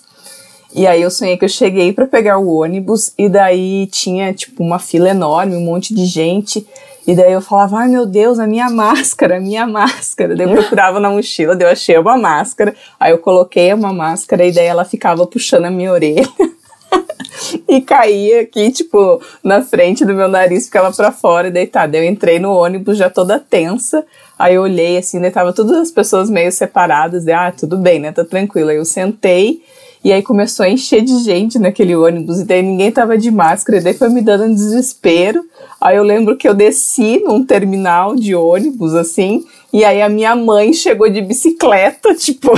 E 0.72 0.86
aí 0.86 1.02
eu 1.02 1.10
sonhei 1.10 1.36
que 1.36 1.46
eu 1.46 1.50
cheguei 1.50 1.92
para 1.92 2.06
pegar 2.06 2.38
o 2.38 2.48
ônibus 2.48 3.12
e 3.18 3.28
daí 3.28 3.88
tinha 3.88 4.32
tipo 4.36 4.62
uma 4.62 4.78
fila 4.78 5.10
enorme, 5.10 5.56
um 5.56 5.66
monte 5.66 5.92
de 5.96 6.06
gente. 6.06 6.64
E 7.08 7.16
daí 7.16 7.34
eu 7.34 7.42
falava, 7.42 7.80
ai 7.80 7.88
meu 7.88 8.06
Deus, 8.06 8.38
a 8.38 8.46
minha 8.46 8.70
máscara, 8.70 9.38
a 9.38 9.40
minha 9.40 9.66
máscara. 9.66 10.36
Daí 10.36 10.48
eu 10.48 10.56
procurava 10.56 11.00
na 11.00 11.10
mochila, 11.10 11.56
daí 11.56 11.68
eu 11.68 11.72
achei 11.72 11.98
uma 11.98 12.16
máscara. 12.16 12.76
Aí 13.00 13.12
eu 13.12 13.18
coloquei 13.18 13.74
uma 13.74 13.92
máscara 13.92 14.46
e 14.46 14.52
daí 14.52 14.68
ela 14.68 14.86
ficava 14.86 15.26
puxando 15.26 15.66
a 15.66 15.72
minha 15.72 15.92
orelha. 15.92 16.30
e 17.68 17.82
caía 17.82 18.42
aqui, 18.42 18.72
tipo, 18.72 19.22
na 19.44 19.62
frente 19.62 20.06
do 20.06 20.14
meu 20.14 20.28
nariz, 20.28 20.66
ficava 20.66 20.92
para 20.92 21.12
fora, 21.12 21.52
deitada. 21.52 21.98
Eu 21.98 22.04
entrei 22.04 22.40
no 22.40 22.52
ônibus 22.54 22.98
já 22.98 23.10
toda 23.10 23.40
tensa, 23.40 24.06
aí 24.38 24.56
eu 24.56 24.64
olhei 24.64 24.98
assim, 24.98 25.20
daí 25.22 25.32
tava 25.32 25.54
todas 25.54 25.78
as 25.78 25.92
pessoas 25.92 26.30
meio 26.30 26.52
separadas, 26.52 27.26
e 27.26 27.32
ah, 27.32 27.52
tudo 27.52 27.78
bem, 27.78 28.00
né, 28.00 28.12
tá 28.12 28.24
tranquilo. 28.24 28.70
Aí 28.70 28.78
eu 28.78 28.86
sentei 28.86 29.62
E 30.02 30.14
aí 30.14 30.24
começou 30.24 30.66
a 30.66 30.70
encher 30.70 31.02
de 31.02 31.24
gente 31.24 31.60
naquele 31.60 31.96
ônibus, 31.96 32.40
e 32.40 32.46
daí 32.46 32.62
ninguém 32.62 32.92
tava 32.92 33.18
de 33.18 33.30
máscara, 33.30 33.80
e 33.80 33.82
daí 33.82 33.94
foi 33.94 34.10
me 34.10 34.22
dando 34.22 34.46
um 34.46 34.54
desespero. 34.54 35.44
Aí 35.82 35.98
eu 35.98 36.04
lembro 36.04 36.38
que 36.38 36.48
eu 36.48 36.54
desci 36.54 37.20
num 37.20 37.44
terminal 37.44 38.16
de 38.16 38.34
ônibus, 38.34 38.96
assim, 38.96 39.44
e 39.74 39.84
aí 39.84 40.02
a 40.02 40.10
minha 40.10 40.36
mãe 40.36 40.72
chegou 40.74 41.10
de 41.10 41.22
bicicleta, 41.22 42.16
tipo, 42.20 42.52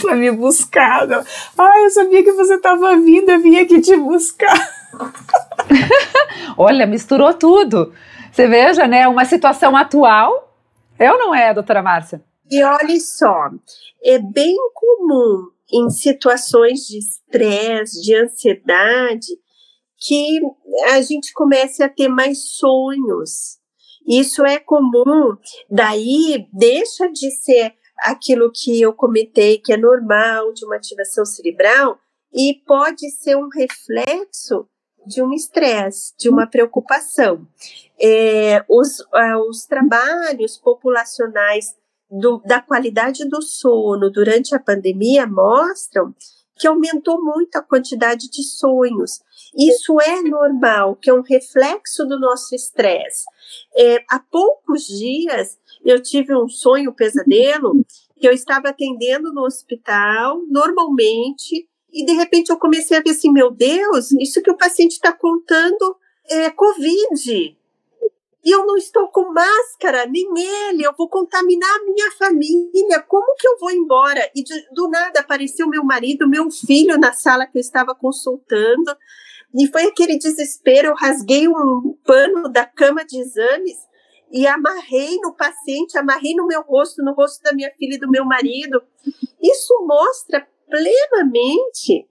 pra 0.00 0.14
me 0.14 0.30
buscar. 0.30 1.08
Ah, 1.58 1.80
eu 1.82 1.90
sabia 1.90 2.22
que 2.22 2.32
você 2.32 2.58
tava 2.58 2.96
vindo, 2.96 3.30
eu 3.30 3.40
vim 3.40 3.58
aqui 3.58 3.80
te 3.80 3.96
buscar. 3.96 4.56
Olha, 6.56 6.86
misturou 6.86 7.34
tudo. 7.34 7.92
Você 8.30 8.46
veja, 8.46 8.86
né? 8.86 9.06
Uma 9.08 9.24
situação 9.24 9.76
atual. 9.76 10.56
É 10.98 11.10
ou 11.10 11.18
não 11.18 11.34
é, 11.34 11.52
doutora 11.52 11.82
Márcia? 11.82 12.22
E 12.50 12.62
olhe 12.62 13.00
só, 13.00 13.50
é 14.04 14.18
bem 14.18 14.54
comum 14.74 15.48
em 15.72 15.88
situações 15.88 16.80
de 16.80 16.98
estresse, 16.98 18.02
de 18.02 18.14
ansiedade, 18.14 19.26
que 19.96 20.38
a 20.90 21.00
gente 21.00 21.32
comece 21.32 21.82
a 21.82 21.88
ter 21.88 22.08
mais 22.08 22.50
sonhos. 22.50 23.58
Isso 24.06 24.44
é 24.44 24.58
comum, 24.58 25.36
daí 25.70 26.46
deixa 26.52 27.08
de 27.10 27.30
ser 27.30 27.74
aquilo 28.02 28.50
que 28.52 28.80
eu 28.80 28.92
comentei 28.92 29.58
que 29.58 29.72
é 29.72 29.76
normal 29.76 30.52
de 30.52 30.64
uma 30.64 30.76
ativação 30.76 31.24
cerebral 31.24 31.98
e 32.32 32.54
pode 32.66 33.10
ser 33.10 33.36
um 33.36 33.48
reflexo 33.48 34.66
de 35.06 35.22
um 35.22 35.32
estresse, 35.32 36.14
de 36.18 36.28
uma 36.28 36.46
preocupação. 36.46 37.46
É, 38.00 38.64
os, 38.68 39.00
uh, 39.00 39.48
os 39.48 39.66
trabalhos 39.66 40.56
populacionais 40.56 41.74
do, 42.10 42.38
da 42.44 42.60
qualidade 42.60 43.28
do 43.28 43.42
sono 43.42 44.10
durante 44.10 44.54
a 44.54 44.60
pandemia 44.60 45.26
mostram 45.26 46.14
que 46.56 46.66
aumentou 46.66 47.22
muito 47.22 47.56
a 47.56 47.62
quantidade 47.62 48.28
de 48.30 48.42
sonhos. 48.42 49.20
Isso 49.56 50.00
é 50.00 50.22
normal, 50.22 50.96
que 50.96 51.10
é 51.10 51.14
um 51.14 51.22
reflexo 51.22 52.06
do 52.06 52.18
nosso 52.18 52.54
estresse. 52.54 53.24
É, 53.76 54.02
há 54.10 54.18
poucos 54.18 54.86
dias 54.86 55.58
eu 55.84 56.02
tive 56.02 56.34
um 56.34 56.48
sonho 56.48 56.92
pesadelo 56.92 57.84
que 58.18 58.26
eu 58.26 58.32
estava 58.32 58.68
atendendo 58.68 59.32
no 59.32 59.42
hospital 59.42 60.40
normalmente 60.48 61.68
e 61.92 62.04
de 62.06 62.12
repente 62.12 62.50
eu 62.50 62.58
comecei 62.58 62.96
a 62.96 63.02
ver 63.02 63.10
assim, 63.10 63.30
meu 63.30 63.50
Deus, 63.50 64.12
isso 64.12 64.40
que 64.40 64.50
o 64.50 64.56
paciente 64.56 64.92
está 64.92 65.12
contando 65.12 65.96
é 66.30 66.50
Covid. 66.50 67.56
E 68.44 68.50
eu 68.50 68.66
não 68.66 68.76
estou 68.76 69.06
com 69.08 69.32
máscara, 69.32 70.04
nem 70.06 70.26
ele, 70.36 70.84
eu 70.84 70.92
vou 70.98 71.08
contaminar 71.08 71.70
a 71.76 71.84
minha 71.84 72.10
família, 72.12 73.00
como 73.06 73.36
que 73.36 73.46
eu 73.46 73.56
vou 73.58 73.70
embora? 73.70 74.28
E 74.34 74.42
de, 74.42 74.68
do 74.72 74.88
nada 74.88 75.20
apareceu 75.20 75.68
meu 75.68 75.84
marido, 75.84 76.28
meu 76.28 76.50
filho 76.50 76.98
na 76.98 77.12
sala 77.12 77.46
que 77.46 77.56
eu 77.56 77.60
estava 77.60 77.94
consultando, 77.94 78.96
e 79.54 79.66
foi 79.68 79.84
aquele 79.84 80.18
desespero, 80.18 80.88
eu 80.88 80.94
rasguei 80.94 81.46
um 81.46 81.96
pano 82.04 82.48
da 82.48 82.64
cama 82.64 83.04
de 83.04 83.18
exames 83.18 83.76
e 84.30 84.46
amarrei 84.46 85.18
no 85.20 85.34
paciente, 85.34 85.98
amarrei 85.98 86.34
no 86.34 86.46
meu 86.46 86.62
rosto, 86.62 87.02
no 87.02 87.12
rosto 87.12 87.42
da 87.42 87.52
minha 87.52 87.70
filha 87.78 87.96
e 87.96 88.00
do 88.00 88.10
meu 88.10 88.24
marido. 88.24 88.82
Isso 89.42 89.74
mostra 89.86 90.46
plenamente 90.70 92.08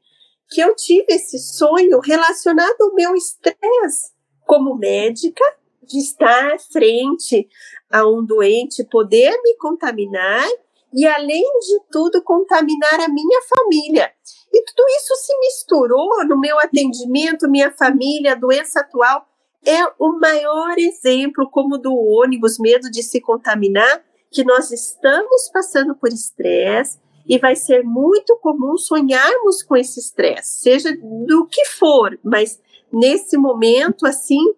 que 0.49 0.61
eu 0.61 0.75
tive 0.75 1.07
esse 1.09 1.39
sonho 1.39 1.99
relacionado 1.99 2.81
ao 2.81 2.93
meu 2.93 3.15
estresse 3.15 4.11
como 4.45 4.75
médica, 4.75 5.43
de 5.81 5.97
estar 5.97 6.59
frente 6.71 7.49
a 7.89 8.07
um 8.07 8.23
doente, 8.23 8.83
poder 8.83 9.31
me 9.41 9.55
contaminar 9.57 10.47
e, 10.93 11.05
além 11.05 11.43
de 11.59 11.79
tudo, 11.91 12.23
contaminar 12.23 12.99
a 12.99 13.07
minha 13.07 13.41
família. 13.47 14.11
E 14.53 14.63
tudo 14.65 14.85
isso 14.89 15.15
se 15.15 15.37
misturou 15.39 16.25
no 16.25 16.39
meu 16.39 16.59
atendimento, 16.59 17.49
minha 17.49 17.71
família, 17.71 18.35
doença 18.35 18.81
atual. 18.81 19.25
É 19.65 19.79
o 19.99 20.19
maior 20.19 20.77
exemplo, 20.77 21.49
como 21.49 21.77
do 21.77 21.93
ônibus, 21.93 22.59
medo 22.59 22.89
de 22.89 23.03
se 23.03 23.21
contaminar, 23.21 24.03
que 24.29 24.43
nós 24.43 24.71
estamos 24.71 25.49
passando 25.53 25.95
por 25.95 26.09
estresse, 26.09 26.99
e 27.27 27.37
vai 27.37 27.55
ser 27.55 27.83
muito 27.83 28.35
comum 28.37 28.75
sonharmos 28.77 29.61
com 29.63 29.75
esse 29.77 29.99
estresse, 29.99 30.61
seja 30.61 30.89
do 31.25 31.45
que 31.45 31.65
for, 31.65 32.17
mas 32.23 32.59
nesse 32.91 33.37
momento, 33.37 34.05
assim, 34.05 34.53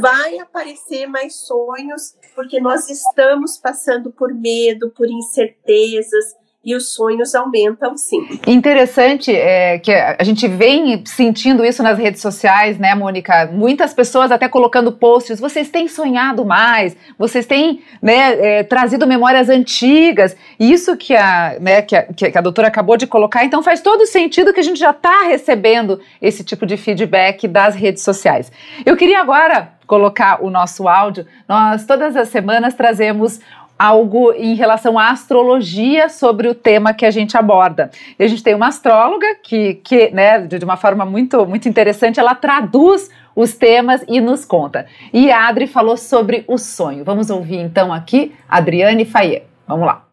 vai 0.00 0.38
aparecer 0.38 1.06
mais 1.06 1.36
sonhos, 1.36 2.16
porque 2.34 2.60
nós 2.60 2.88
estamos 2.90 3.58
passando 3.58 4.10
por 4.10 4.34
medo, 4.34 4.90
por 4.90 5.08
incertezas, 5.08 6.34
e 6.66 6.74
os 6.74 6.92
sonhos 6.92 7.32
aumentam 7.32 7.96
sim. 7.96 8.26
Interessante 8.44 9.32
é, 9.32 9.78
que 9.78 9.92
a 9.92 10.24
gente 10.24 10.48
vem 10.48 11.00
sentindo 11.06 11.64
isso 11.64 11.80
nas 11.80 11.96
redes 11.96 12.20
sociais, 12.20 12.76
né, 12.76 12.92
Mônica? 12.92 13.48
Muitas 13.52 13.94
pessoas 13.94 14.32
até 14.32 14.48
colocando 14.48 14.90
posts, 14.90 15.38
vocês 15.38 15.70
têm 15.70 15.86
sonhado 15.86 16.44
mais, 16.44 16.96
vocês 17.16 17.46
têm 17.46 17.84
né, 18.02 18.58
é, 18.58 18.62
trazido 18.64 19.06
memórias 19.06 19.48
antigas, 19.48 20.36
isso 20.58 20.96
que 20.96 21.14
a, 21.14 21.56
né, 21.60 21.82
que, 21.82 21.94
a, 21.94 22.02
que 22.02 22.36
a 22.36 22.40
doutora 22.40 22.66
acabou 22.66 22.96
de 22.96 23.06
colocar, 23.06 23.44
então 23.44 23.62
faz 23.62 23.80
todo 23.80 24.04
sentido 24.04 24.52
que 24.52 24.58
a 24.58 24.64
gente 24.64 24.80
já 24.80 24.90
está 24.90 25.22
recebendo 25.22 26.00
esse 26.20 26.42
tipo 26.42 26.66
de 26.66 26.76
feedback 26.76 27.46
das 27.46 27.76
redes 27.76 28.02
sociais. 28.02 28.50
Eu 28.84 28.96
queria 28.96 29.20
agora 29.20 29.76
colocar 29.86 30.42
o 30.42 30.50
nosso 30.50 30.88
áudio, 30.88 31.24
nós 31.48 31.86
todas 31.86 32.16
as 32.16 32.28
semanas 32.28 32.74
trazemos 32.74 33.38
algo 33.78 34.32
em 34.32 34.54
relação 34.54 34.98
à 34.98 35.10
astrologia 35.10 36.08
sobre 36.08 36.48
o 36.48 36.54
tema 36.54 36.94
que 36.94 37.04
a 37.04 37.10
gente 37.10 37.36
aborda. 37.36 37.90
E 38.18 38.24
a 38.24 38.28
gente 38.28 38.42
tem 38.42 38.54
uma 38.54 38.68
astróloga 38.68 39.26
que, 39.42 39.74
que 39.74 40.10
né, 40.10 40.40
de 40.40 40.64
uma 40.64 40.76
forma 40.76 41.04
muito, 41.04 41.44
muito 41.46 41.68
interessante, 41.68 42.18
ela 42.18 42.34
traduz 42.34 43.10
os 43.34 43.54
temas 43.54 44.02
e 44.08 44.20
nos 44.20 44.44
conta. 44.44 44.86
E 45.12 45.30
a 45.30 45.46
Adri 45.46 45.66
falou 45.66 45.96
sobre 45.96 46.44
o 46.48 46.56
sonho. 46.56 47.04
Vamos 47.04 47.28
ouvir 47.28 47.58
então 47.58 47.92
aqui 47.92 48.34
Adriane 48.48 49.04
Faye. 49.04 49.42
Vamos 49.68 49.86
lá. 49.86 50.05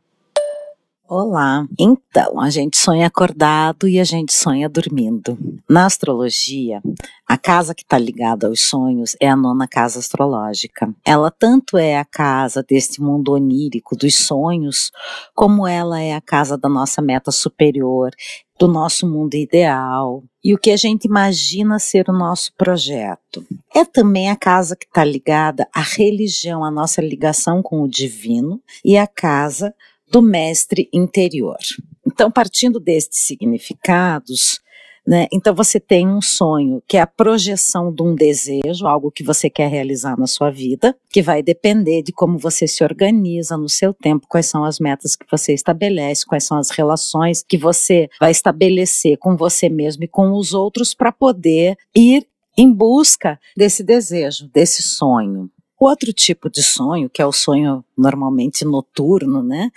Olá. 1.15 1.67
Então, 1.77 2.41
a 2.41 2.49
gente 2.49 2.75
sonha 2.75 3.05
acordado 3.05 3.87
e 3.87 3.99
a 3.99 4.03
gente 4.03 4.33
sonha 4.33 4.67
dormindo. 4.67 5.37
Na 5.69 5.85
astrologia, 5.85 6.81
a 7.27 7.37
casa 7.37 7.75
que 7.75 7.83
está 7.83 7.99
ligada 7.99 8.47
aos 8.47 8.61
sonhos 8.61 9.15
é 9.19 9.29
a 9.29 9.35
nona 9.35 9.67
casa 9.67 9.99
astrológica. 9.99 10.91
Ela 11.05 11.29
tanto 11.29 11.77
é 11.77 11.99
a 11.99 12.03
casa 12.03 12.65
deste 12.67 12.99
mundo 12.99 13.33
onírico 13.33 13.95
dos 13.95 14.15
sonhos, 14.25 14.91
como 15.35 15.67
ela 15.67 16.01
é 16.01 16.15
a 16.15 16.21
casa 16.21 16.57
da 16.57 16.67
nossa 16.67 16.99
meta 16.99 17.29
superior, 17.29 18.09
do 18.57 18.67
nosso 18.67 19.07
mundo 19.07 19.35
ideal 19.35 20.23
e 20.43 20.53
o 20.53 20.57
que 20.57 20.71
a 20.71 20.77
gente 20.77 21.05
imagina 21.05 21.77
ser 21.77 22.09
o 22.09 22.13
nosso 22.13 22.51
projeto. 22.57 23.45
É 23.73 23.85
também 23.85 24.29
a 24.29 24.35
casa 24.35 24.75
que 24.75 24.85
está 24.85 25.03
ligada 25.03 25.67
à 25.73 25.81
religião, 25.81 26.63
a 26.65 26.71
nossa 26.71 27.01
ligação 27.01 27.61
com 27.61 27.81
o 27.81 27.87
divino, 27.87 28.61
e 28.83 28.97
a 28.97 29.07
casa 29.07 29.73
do 30.13 30.21
mestre 30.21 30.87
interior. 30.93 31.57
Então, 32.05 32.29
partindo 32.29 32.79
destes 32.79 33.21
significados, 33.21 34.61
né, 35.07 35.25
então 35.33 35.55
você 35.55 35.79
tem 35.79 36.07
um 36.07 36.21
sonho 36.21 36.83
que 36.87 36.97
é 36.97 37.01
a 37.01 37.07
projeção 37.07 37.91
de 37.91 38.03
um 38.03 38.13
desejo, 38.13 38.85
algo 38.85 39.11
que 39.11 39.23
você 39.23 39.49
quer 39.49 39.71
realizar 39.71 40.15
na 40.15 40.27
sua 40.27 40.51
vida, 40.51 40.95
que 41.09 41.19
vai 41.19 41.41
depender 41.41 42.03
de 42.03 42.11
como 42.11 42.37
você 42.37 42.67
se 42.67 42.83
organiza 42.83 43.57
no 43.57 43.67
seu 43.67 43.91
tempo, 43.91 44.27
quais 44.29 44.45
são 44.45 44.63
as 44.63 44.79
metas 44.79 45.15
que 45.15 45.25
você 45.31 45.51
estabelece, 45.51 46.27
quais 46.27 46.43
são 46.43 46.59
as 46.59 46.69
relações 46.69 47.43
que 47.43 47.57
você 47.57 48.07
vai 48.19 48.29
estabelecer 48.29 49.17
com 49.17 49.35
você 49.35 49.67
mesmo 49.67 50.03
e 50.03 50.07
com 50.07 50.31
os 50.33 50.53
outros 50.53 50.93
para 50.93 51.11
poder 51.11 51.75
ir 51.95 52.27
em 52.55 52.71
busca 52.71 53.39
desse 53.57 53.83
desejo, 53.83 54.47
desse 54.53 54.83
sonho. 54.83 55.49
Outro 55.83 56.13
tipo 56.13 56.49
de 56.49 56.63
sonho, 56.63 57.09
que 57.09 57.21
é 57.21 57.25
o 57.25 57.31
sonho 57.31 57.83
normalmente 57.97 58.63
noturno, 58.63 59.43
né? 59.43 59.69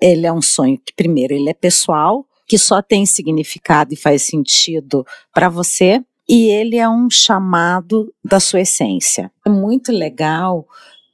Ele 0.00 0.26
é 0.26 0.32
um 0.32 0.42
sonho 0.42 0.78
que, 0.78 0.92
primeiro, 0.94 1.32
ele 1.32 1.48
é 1.48 1.54
pessoal, 1.54 2.26
que 2.46 2.58
só 2.58 2.82
tem 2.82 3.06
significado 3.06 3.94
e 3.94 3.96
faz 3.96 4.22
sentido 4.22 5.06
para 5.32 5.48
você, 5.48 6.04
e 6.28 6.48
ele 6.48 6.76
é 6.76 6.88
um 6.88 7.08
chamado 7.10 8.12
da 8.22 8.38
sua 8.40 8.60
essência. 8.60 9.32
É 9.44 9.48
muito 9.48 9.90
legal 9.90 10.66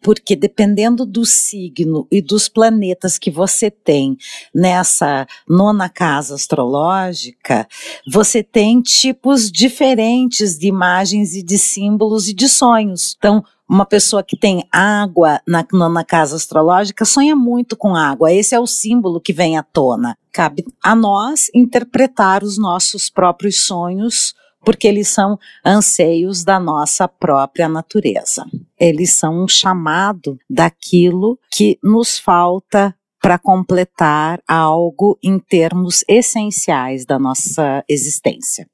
porque 0.03 0.35
dependendo 0.35 1.05
do 1.05 1.25
signo 1.25 2.07
e 2.11 2.23
dos 2.23 2.49
planetas 2.49 3.19
que 3.19 3.31
você 3.31 3.71
tem 3.71 4.17
nessa 4.55 5.27
nona 5.49 5.89
casa 5.89 6.35
astrológica, 6.35 7.69
você 8.11 8.43
tem 8.43 8.81
tipos 8.81 9.51
diferentes 9.51 10.59
de 10.59 10.67
imagens 10.67 11.35
e 11.35 11.43
de 11.43 11.59
símbolos 11.59 12.29
e 12.29 12.35
de 12.35 12.49
sonhos. 12.49 13.15
Então, 13.19 13.45
uma 13.71 13.87
pessoa 13.87 14.21
que 14.21 14.37
tem 14.37 14.65
água 14.73 15.41
na 15.47 15.65
nona 15.73 16.05
casa 16.05 16.35
astrológica 16.35 17.05
sonha 17.05 17.37
muito 17.37 17.77
com 17.77 17.95
água. 17.95 18.33
Esse 18.33 18.53
é 18.53 18.59
o 18.59 18.67
símbolo 18.67 19.21
que 19.21 19.33
vem 19.33 19.57
à 19.57 19.63
tona. 19.63 20.19
Cabe 20.33 20.65
a 20.83 20.97
nós 20.97 21.49
interpretar 21.55 22.43
os 22.43 22.59
nossos 22.59 23.09
próprios 23.09 23.64
sonhos 23.64 24.35
porque 24.64 24.89
eles 24.89 25.07
são 25.07 25.39
anseios 25.64 26.43
da 26.43 26.59
nossa 26.59 27.07
própria 27.07 27.68
natureza. 27.68 28.45
Eles 28.79 29.12
são 29.12 29.45
um 29.45 29.49
chamado 29.49 30.37
daquilo 30.51 31.39
que 31.49 31.79
nos 31.81 32.18
falta 32.18 32.93
para 33.23 33.39
completar 33.39 34.41
algo 34.49 35.16
em 35.23 35.39
termos 35.39 36.05
essenciais 36.09 37.07
da 37.07 37.21
nossa 37.21 37.85
existência. 37.89 38.66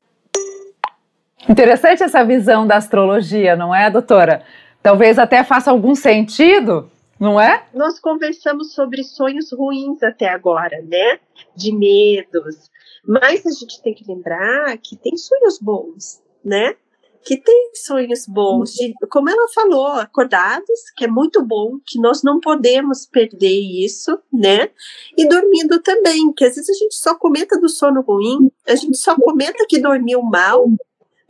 Interessante 1.48 2.02
essa 2.02 2.24
visão 2.24 2.66
da 2.66 2.76
astrologia, 2.76 3.54
não 3.54 3.74
é, 3.74 3.90
doutora? 3.90 4.42
Talvez 4.86 5.18
até 5.18 5.42
faça 5.42 5.72
algum 5.72 5.96
sentido, 5.96 6.88
não 7.18 7.40
é? 7.40 7.66
Nós 7.74 7.98
conversamos 7.98 8.72
sobre 8.72 9.02
sonhos 9.02 9.50
ruins 9.50 10.00
até 10.00 10.28
agora, 10.28 10.80
né? 10.80 11.18
De 11.56 11.72
medos. 11.72 12.70
Mas 13.04 13.44
a 13.44 13.50
gente 13.50 13.82
tem 13.82 13.92
que 13.92 14.04
lembrar 14.06 14.78
que 14.78 14.94
tem 14.94 15.16
sonhos 15.16 15.58
bons, 15.58 16.22
né? 16.44 16.76
Que 17.24 17.36
tem 17.36 17.72
sonhos 17.74 18.26
bons, 18.28 18.74
de, 18.74 18.94
como 19.10 19.28
ela 19.28 19.48
falou, 19.52 19.88
acordados, 19.88 20.80
que 20.96 21.04
é 21.04 21.08
muito 21.08 21.44
bom, 21.44 21.80
que 21.84 21.98
nós 22.00 22.22
não 22.22 22.38
podemos 22.38 23.06
perder 23.06 23.58
isso, 23.58 24.16
né? 24.32 24.70
E 25.18 25.28
dormindo 25.28 25.82
também, 25.82 26.32
que 26.32 26.44
às 26.44 26.54
vezes 26.54 26.70
a 26.70 26.78
gente 26.78 26.94
só 26.94 27.12
comenta 27.16 27.58
do 27.58 27.68
sono 27.68 28.02
ruim, 28.02 28.52
a 28.64 28.76
gente 28.76 28.96
só 28.96 29.16
comenta 29.16 29.66
que 29.68 29.80
dormiu 29.80 30.22
mal, 30.22 30.64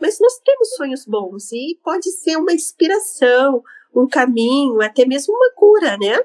mas 0.00 0.18
nós 0.20 0.38
temos 0.44 0.76
sonhos 0.76 1.04
bons 1.06 1.52
e 1.52 1.78
pode 1.82 2.10
ser 2.10 2.36
uma 2.36 2.52
inspiração, 2.52 3.62
um 3.94 4.06
caminho, 4.06 4.82
até 4.82 5.06
mesmo 5.06 5.34
uma 5.34 5.50
cura, 5.54 5.96
né? 5.96 6.20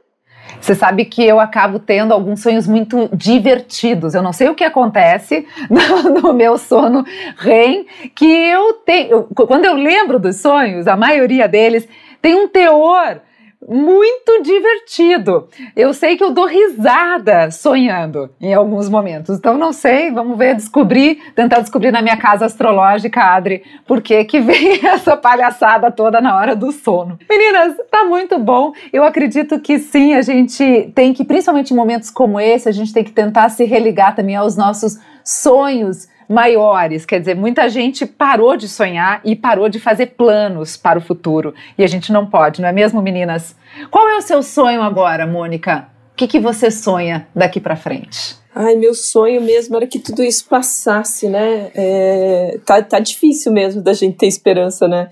Você 0.59 0.75
sabe 0.75 1.05
que 1.05 1.23
eu 1.23 1.39
acabo 1.39 1.79
tendo 1.79 2.13
alguns 2.13 2.41
sonhos 2.41 2.67
muito 2.67 3.09
divertidos. 3.15 4.13
Eu 4.13 4.21
não 4.21 4.33
sei 4.33 4.49
o 4.49 4.55
que 4.55 4.63
acontece 4.63 5.47
no, 5.69 6.21
no 6.21 6.33
meu 6.33 6.57
sono 6.57 7.05
REM, 7.37 7.85
que 8.13 8.25
eu 8.25 8.73
tenho. 8.73 9.11
Eu, 9.11 9.23
quando 9.47 9.65
eu 9.65 9.73
lembro 9.73 10.19
dos 10.19 10.37
sonhos, 10.37 10.87
a 10.87 10.97
maioria 10.97 11.47
deles 11.47 11.87
tem 12.21 12.35
um 12.35 12.47
teor 12.47 13.21
muito 13.67 14.41
divertido. 14.41 15.47
Eu 15.75 15.93
sei 15.93 16.17
que 16.17 16.23
eu 16.23 16.31
dou 16.31 16.45
risada 16.45 17.51
sonhando 17.51 18.29
em 18.39 18.53
alguns 18.53 18.89
momentos. 18.89 19.37
Então 19.37 19.57
não 19.57 19.71
sei, 19.71 20.11
vamos 20.11 20.37
ver, 20.37 20.55
descobrir, 20.55 21.21
tentar 21.35 21.59
descobrir 21.59 21.91
na 21.91 22.01
minha 22.01 22.17
casa 22.17 22.45
astrológica, 22.45 23.21
Adri, 23.21 23.63
por 23.85 24.01
que 24.01 24.23
que 24.25 24.39
vem 24.39 24.79
essa 24.85 25.15
palhaçada 25.15 25.91
toda 25.91 26.19
na 26.19 26.35
hora 26.35 26.55
do 26.55 26.71
sono. 26.71 27.19
Meninas, 27.29 27.75
tá 27.89 28.03
muito 28.03 28.39
bom. 28.39 28.73
Eu 28.91 29.03
acredito 29.03 29.59
que 29.59 29.77
sim, 29.77 30.15
a 30.15 30.21
gente 30.21 30.91
tem 30.95 31.13
que, 31.13 31.23
principalmente 31.23 31.71
em 31.71 31.77
momentos 31.77 32.09
como 32.09 32.39
esse, 32.39 32.67
a 32.67 32.71
gente 32.71 32.91
tem 32.91 33.03
que 33.03 33.11
tentar 33.11 33.49
se 33.49 33.63
religar 33.63 34.15
também 34.15 34.35
aos 34.35 34.57
nossos 34.57 34.99
sonhos 35.23 36.09
maiores. 36.31 37.05
Quer 37.05 37.19
dizer, 37.19 37.35
muita 37.35 37.69
gente 37.69 38.05
parou 38.05 38.55
de 38.55 38.67
sonhar 38.67 39.21
e 39.23 39.35
parou 39.35 39.69
de 39.69 39.79
fazer 39.79 40.07
planos 40.07 40.77
para 40.77 40.97
o 40.97 41.01
futuro. 41.01 41.53
E 41.77 41.83
a 41.83 41.87
gente 41.87 42.11
não 42.11 42.25
pode, 42.25 42.61
não 42.61 42.69
é 42.69 42.71
mesmo, 42.71 43.01
meninas? 43.01 43.55
Qual 43.89 44.07
é 44.09 44.17
o 44.17 44.21
seu 44.21 44.41
sonho 44.41 44.81
agora, 44.81 45.27
Mônica? 45.27 45.87
O 46.13 46.15
que, 46.15 46.27
que 46.27 46.39
você 46.39 46.71
sonha 46.71 47.27
daqui 47.35 47.59
para 47.59 47.75
frente? 47.75 48.41
Ai, 48.53 48.75
meu 48.75 48.93
sonho 48.93 49.41
mesmo 49.41 49.77
era 49.77 49.87
que 49.87 49.97
tudo 49.97 50.21
isso 50.21 50.45
passasse, 50.49 51.29
né? 51.29 51.71
É, 51.73 52.59
tá, 52.65 52.81
tá 52.81 52.99
difícil 52.99 53.51
mesmo 53.51 53.81
da 53.81 53.93
gente 53.93 54.17
ter 54.17 54.27
esperança, 54.27 54.87
né? 54.87 55.09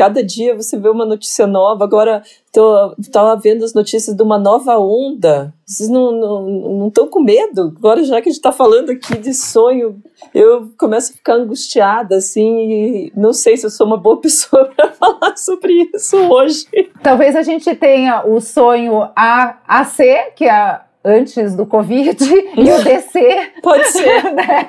Cada 0.00 0.24
dia 0.24 0.56
você 0.56 0.78
vê 0.78 0.88
uma 0.88 1.04
notícia 1.04 1.46
nova. 1.46 1.84
Agora, 1.84 2.22
tô, 2.50 2.96
tava 3.12 3.36
vendo 3.36 3.66
as 3.66 3.74
notícias 3.74 4.16
de 4.16 4.22
uma 4.22 4.38
nova 4.38 4.78
onda. 4.78 5.52
Vocês 5.66 5.90
não 5.90 6.08
estão 6.08 6.42
não, 6.42 6.90
não 6.96 7.06
com 7.06 7.20
medo? 7.20 7.74
Agora, 7.76 8.02
já 8.02 8.14
que 8.14 8.30
a 8.30 8.32
gente 8.32 8.38
está 8.38 8.50
falando 8.50 8.88
aqui 8.88 9.18
de 9.18 9.34
sonho, 9.34 10.00
eu 10.34 10.72
começo 10.78 11.12
a 11.12 11.16
ficar 11.16 11.34
angustiada, 11.34 12.16
assim, 12.16 12.70
e 12.70 13.12
não 13.14 13.34
sei 13.34 13.58
se 13.58 13.66
eu 13.66 13.70
sou 13.70 13.86
uma 13.86 13.98
boa 13.98 14.16
pessoa 14.22 14.70
para 14.74 14.90
falar 14.92 15.36
sobre 15.36 15.90
isso 15.94 16.16
hoje. 16.16 16.64
Talvez 17.02 17.36
a 17.36 17.42
gente 17.42 17.74
tenha 17.76 18.24
o 18.26 18.40
sonho 18.40 19.06
AC, 19.14 19.98
que 20.34 20.46
é 20.46 20.80
antes 21.04 21.54
do 21.54 21.66
Covid, 21.66 22.24
e 22.56 22.72
o 22.72 22.82
DC. 22.82 23.52
Pode 23.62 23.86
ser. 23.88 24.24
né? 24.32 24.68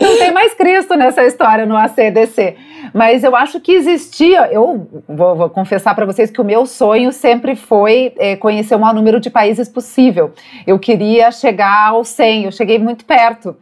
Não 0.00 0.18
tem 0.18 0.32
mais 0.32 0.54
Cristo 0.54 0.94
nessa 0.94 1.22
história 1.24 1.66
no 1.66 1.76
ACDC. 1.76 2.56
Mas 2.94 3.24
eu 3.24 3.34
acho 3.34 3.60
que 3.60 3.72
existia. 3.72 4.46
Eu 4.52 4.86
vou, 5.08 5.34
vou 5.34 5.50
confessar 5.50 5.96
para 5.96 6.06
vocês 6.06 6.30
que 6.30 6.40
o 6.40 6.44
meu 6.44 6.64
sonho 6.64 7.12
sempre 7.12 7.56
foi 7.56 8.14
é, 8.18 8.36
conhecer 8.36 8.76
o 8.76 8.78
maior 8.78 8.94
número 8.94 9.18
de 9.18 9.28
países 9.28 9.68
possível. 9.68 10.32
Eu 10.64 10.78
queria 10.78 11.32
chegar 11.32 11.88
aos 11.88 12.06
100, 12.08 12.44
eu 12.44 12.52
cheguei 12.52 12.78
muito 12.78 13.04
perto 13.04 13.56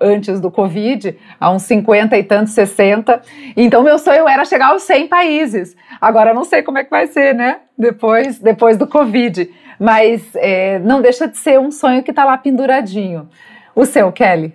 antes 0.00 0.40
do 0.40 0.50
Covid, 0.50 1.16
a 1.38 1.50
uns 1.50 1.62
50 1.62 2.16
e 2.16 2.22
tantos, 2.22 2.52
60. 2.52 3.20
Então, 3.56 3.82
meu 3.82 3.98
sonho 3.98 4.28
era 4.28 4.44
chegar 4.44 4.68
aos 4.68 4.84
100 4.84 5.08
países. 5.08 5.76
Agora, 6.00 6.32
não 6.32 6.44
sei 6.44 6.62
como 6.62 6.78
é 6.78 6.84
que 6.84 6.90
vai 6.90 7.06
ser, 7.08 7.34
né? 7.34 7.58
Depois, 7.76 8.38
depois 8.38 8.76
do 8.76 8.86
Covid. 8.86 9.50
Mas 9.78 10.22
é, 10.36 10.78
não 10.78 11.02
deixa 11.02 11.26
de 11.26 11.36
ser 11.36 11.58
um 11.58 11.70
sonho 11.70 12.02
que 12.02 12.12
está 12.12 12.24
lá 12.24 12.38
penduradinho. 12.38 13.28
O 13.74 13.84
seu, 13.84 14.12
Kelly? 14.12 14.54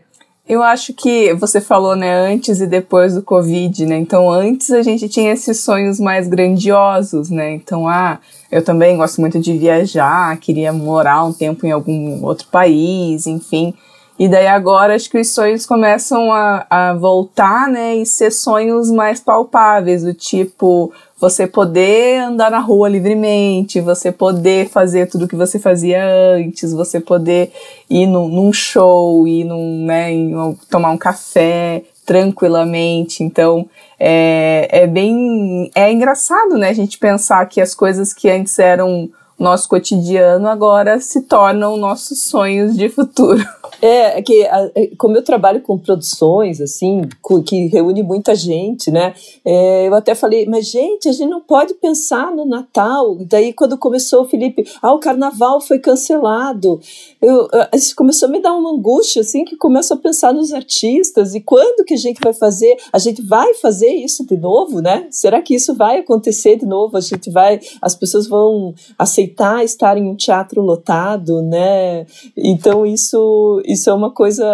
Eu 0.50 0.64
acho 0.64 0.94
que 0.96 1.32
você 1.36 1.62
falou, 1.62 1.96
né, 1.96 2.12
antes 2.12 2.60
e 2.60 2.66
depois 2.66 3.14
do 3.14 3.22
Covid, 3.22 3.86
né? 3.86 4.00
Então, 4.00 4.32
antes 4.32 4.72
a 4.72 4.82
gente 4.82 5.08
tinha 5.08 5.32
esses 5.32 5.60
sonhos 5.60 6.00
mais 6.00 6.28
grandiosos, 6.28 7.30
né? 7.30 7.54
Então, 7.54 7.88
ah, 7.88 8.18
eu 8.52 8.64
também 8.64 8.98
gosto 8.98 9.22
muito 9.22 9.40
de 9.40 9.56
viajar, 9.56 10.36
queria 10.38 10.74
morar 10.74 11.24
um 11.24 11.32
tempo 11.32 11.68
em 11.68 11.72
algum 11.72 12.26
outro 12.26 12.48
país, 12.48 13.28
enfim. 13.28 13.76
E 14.20 14.28
daí 14.28 14.48
agora 14.48 14.96
acho 14.96 15.10
que 15.10 15.18
os 15.18 15.30
sonhos 15.30 15.66
começam 15.66 16.30
a, 16.34 16.68
a 16.70 16.94
voltar, 16.94 17.70
né, 17.70 17.96
e 17.96 18.06
ser 18.06 18.32
sonhos 18.32 18.92
mais 18.92 19.22
palpáveis, 19.22 20.04
do 20.04 20.14
tipo 20.14 20.92
você 21.18 21.48
poder 21.48 22.20
andar 22.20 22.52
na 22.52 22.60
rua 22.60 22.90
livremente, 22.90 23.80
você 23.80 24.12
poder 24.12 24.68
fazer 24.68 25.08
tudo 25.08 25.28
que 25.28 25.38
você 25.38 25.58
fazia 25.58 26.06
antes, 26.36 26.74
você 26.74 27.00
poder 27.00 27.54
ir 27.90 28.08
num, 28.08 28.28
num 28.28 28.52
show, 28.52 29.26
ir 29.26 29.46
num, 29.46 29.86
né, 29.86 30.12
em, 30.12 30.34
tomar 30.70 30.92
um 30.92 30.98
café 30.98 31.84
tranquilamente. 32.06 33.24
Então 33.24 33.70
é, 33.98 34.68
é 34.84 34.88
bem 34.88 35.72
é 35.74 35.90
engraçado, 35.94 36.58
né, 36.58 36.68
a 36.68 36.74
gente 36.74 36.98
pensar 36.98 37.46
que 37.46 37.62
as 37.62 37.74
coisas 37.74 38.14
que 38.14 38.30
antes 38.30 38.60
eram 38.60 39.10
nosso 39.40 39.70
cotidiano 39.70 40.48
agora 40.48 41.00
se 41.00 41.22
tornam 41.22 41.78
nossos 41.78 42.24
sonhos 42.24 42.76
de 42.76 42.90
futuro. 42.90 43.44
É, 43.82 44.20
é 44.20 44.22
que 44.22 44.44
é, 44.44 44.88
como 44.98 45.16
eu 45.16 45.24
trabalho 45.24 45.62
com 45.62 45.78
produções, 45.78 46.60
assim, 46.60 47.02
que 47.46 47.68
reúne 47.68 48.04
muita 48.04 48.36
gente, 48.36 48.92
né? 48.92 49.14
É, 49.46 49.88
eu 49.88 49.96
até 49.96 50.14
falei, 50.14 50.46
mas 50.46 50.70
gente, 50.70 51.08
a 51.08 51.12
gente 51.14 51.30
não 51.30 51.40
pode 51.40 51.74
pensar 51.76 52.32
no 52.36 52.46
Natal. 52.46 53.16
Daí, 53.22 53.54
quando 53.54 53.78
começou 53.78 54.24
o 54.24 54.28
Felipe, 54.28 54.68
ah, 54.82 54.92
o 54.92 55.00
carnaval 55.00 55.62
foi 55.62 55.80
cancelado. 55.80 56.80
Eu, 57.22 57.48
começou 57.96 58.28
a 58.28 58.32
me 58.32 58.42
dar 58.42 58.54
uma 58.54 58.72
angústia, 58.72 59.22
assim, 59.22 59.46
que 59.46 59.56
começo 59.56 59.94
a 59.94 59.98
pensar 59.98 60.34
nos 60.34 60.52
artistas 60.52 61.34
e 61.34 61.40
quando 61.40 61.86
que 61.86 61.94
a 61.94 61.98
gente 61.98 62.20
vai 62.22 62.34
fazer? 62.34 62.76
A 62.92 63.00
gente 63.00 63.22
vai 63.22 63.54
fazer 63.56 63.94
isso 63.94 64.26
de 64.26 64.36
novo, 64.36 64.82
né? 64.82 65.08
Será 65.10 65.42
que 65.42 65.56
isso 65.56 65.74
vai 65.74 66.00
acontecer 66.00 66.58
de 66.58 66.66
novo? 66.66 66.98
A 66.98 67.02
gente 67.02 67.30
vai, 67.30 67.60
as 67.82 67.96
pessoas 67.96 68.28
vão 68.28 68.74
aceitar 68.98 69.29
estar 69.64 69.98
em 69.98 70.08
um 70.08 70.16
teatro 70.16 70.62
lotado, 70.62 71.42
né? 71.42 72.06
Então, 72.36 72.86
isso 72.86 73.62
isso 73.66 73.90
é 73.90 73.94
uma 73.94 74.12
coisa, 74.12 74.46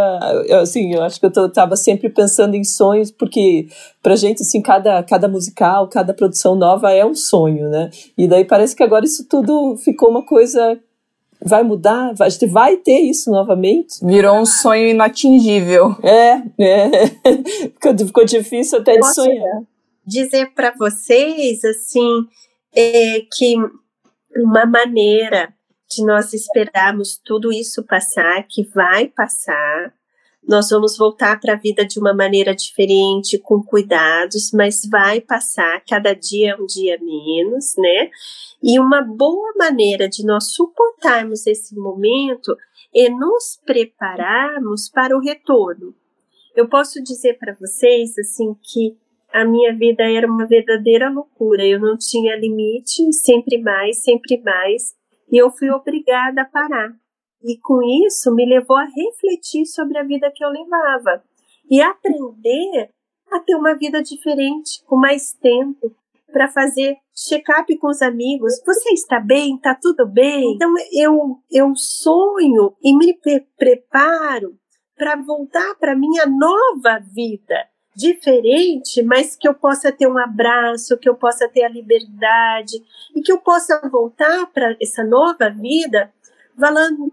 assim, 0.62 0.94
eu 0.94 1.04
acho 1.04 1.20
que 1.20 1.26
eu 1.26 1.46
estava 1.46 1.76
sempre 1.76 2.10
pensando 2.10 2.56
em 2.56 2.64
sonhos, 2.64 3.12
porque 3.12 3.68
pra 4.02 4.16
gente, 4.16 4.42
assim, 4.42 4.62
cada, 4.62 5.02
cada 5.04 5.28
musical, 5.28 5.88
cada 5.88 6.14
produção 6.14 6.56
nova 6.56 6.92
é 6.92 7.06
um 7.06 7.16
sonho, 7.16 7.70
né? 7.70 7.90
E 8.18 8.28
daí 8.28 8.46
parece 8.46 8.76
que 8.76 8.84
agora 8.84 9.06
isso 9.06 9.28
tudo 9.28 9.76
ficou 9.78 10.10
uma 10.10 10.24
coisa 10.24 10.80
vai 11.46 11.64
mudar, 11.64 12.14
a 12.20 12.30
gente 12.30 12.48
vai 12.48 12.78
ter 12.78 13.02
isso 13.02 13.30
novamente. 13.30 14.04
Virou 14.04 14.38
um 14.38 14.46
sonho 14.46 14.88
inatingível. 14.88 15.96
É, 16.02 16.42
é. 16.60 17.08
ficou, 17.70 17.98
ficou 18.08 18.26
difícil 18.26 18.80
até 18.80 18.98
de 18.98 19.14
sonhar. 19.14 19.62
Dizer 20.06 20.54
para 20.54 20.74
vocês, 20.78 21.64
assim, 21.64 22.26
é 22.76 23.22
que 23.32 23.56
uma 24.36 24.66
maneira 24.66 25.54
de 25.90 26.04
nós 26.06 26.34
esperarmos 26.34 27.20
tudo 27.24 27.52
isso 27.52 27.84
passar, 27.84 28.46
que 28.48 28.64
vai 28.64 29.08
passar. 29.08 29.94
Nós 30.48 30.70
vamos 30.70 30.98
voltar 30.98 31.40
para 31.40 31.54
a 31.54 31.58
vida 31.58 31.86
de 31.86 32.00
uma 32.00 32.14
maneira 32.14 32.54
diferente, 32.54 33.40
com 33.40 33.64
cuidados, 33.64 34.52
mas 34.52 34.82
vai 34.90 35.20
passar, 35.20 35.84
cada 35.88 36.14
dia 36.14 36.52
é 36.52 36.56
um 36.56 36.66
dia 36.66 37.00
menos, 37.02 37.76
né? 37.78 38.12
E 38.62 38.80
uma 38.80 39.02
boa 39.02 39.54
maneira 39.58 40.08
de 40.08 40.24
nós 40.24 40.54
suportarmos 40.54 41.48
esse 41.48 41.76
momento 41.76 42.56
é 42.94 43.10
nos 43.10 43.60
prepararmos 43.66 44.88
para 44.88 45.18
o 45.18 45.20
retorno. 45.20 45.96
Eu 46.56 46.70
posso 46.70 47.02
dizer 47.04 47.38
para 47.38 47.58
vocês, 47.60 48.18
assim, 48.18 48.56
que 48.62 48.96
a 49.36 49.44
minha 49.44 49.76
vida 49.76 50.10
era 50.10 50.26
uma 50.26 50.48
verdadeira 50.48 51.10
loucura. 51.10 51.66
Eu 51.66 51.78
não 51.78 51.98
tinha 51.98 52.38
limite, 52.38 53.12
sempre 53.12 53.62
mais, 53.62 54.02
sempre 54.02 54.42
mais 54.42 54.96
e 55.30 55.38
eu 55.38 55.52
fui 55.52 55.70
obrigada 55.70 56.44
a 56.44 56.46
parar. 56.46 56.96
E 57.44 57.60
com 57.60 57.82
isso 58.08 58.34
me 58.34 58.46
levou 58.46 58.78
a 58.78 58.86
refletir 58.86 59.66
sobre 59.66 59.98
a 59.98 60.04
vida 60.04 60.32
que 60.34 60.44
eu 60.44 60.50
levava 60.50 61.22
e 61.70 61.82
aprender 61.82 62.90
a 63.30 63.40
ter 63.42 63.56
uma 63.56 63.76
vida 63.76 64.02
diferente, 64.02 64.82
com 64.86 64.96
mais 64.96 65.34
tempo, 65.34 65.94
para 66.32 66.48
fazer 66.48 66.96
check-up 67.14 67.78
com 67.78 67.88
os 67.88 68.02
amigos. 68.02 68.54
Você 68.66 68.94
está 68.94 69.20
bem? 69.20 69.56
Está 69.56 69.76
tudo 69.76 70.08
bem? 70.08 70.54
Então 70.54 70.74
eu, 70.94 71.38
eu 71.52 71.76
sonho 71.76 72.74
e 72.82 72.98
me 72.98 73.14
pre 73.20 73.42
preparo 73.58 74.58
para 74.96 75.18
voltar 75.18 75.76
para 75.76 75.94
minha 75.94 76.26
nova 76.26 77.00
vida 77.14 77.68
diferente, 77.96 79.02
mas 79.04 79.36
que 79.36 79.48
eu 79.48 79.54
possa 79.54 79.92
ter 79.92 80.08
um 80.08 80.18
abraço, 80.18 80.98
que 80.98 81.08
eu 81.08 81.16
possa 81.16 81.48
ter 81.48 81.64
a 81.64 81.70
liberdade 81.70 82.84
e 83.16 83.22
que 83.22 83.32
eu 83.32 83.38
possa 83.38 83.80
voltar 83.90 84.48
para 84.48 84.76
essa 84.82 85.04
nova 85.04 85.50
vida 85.50 86.12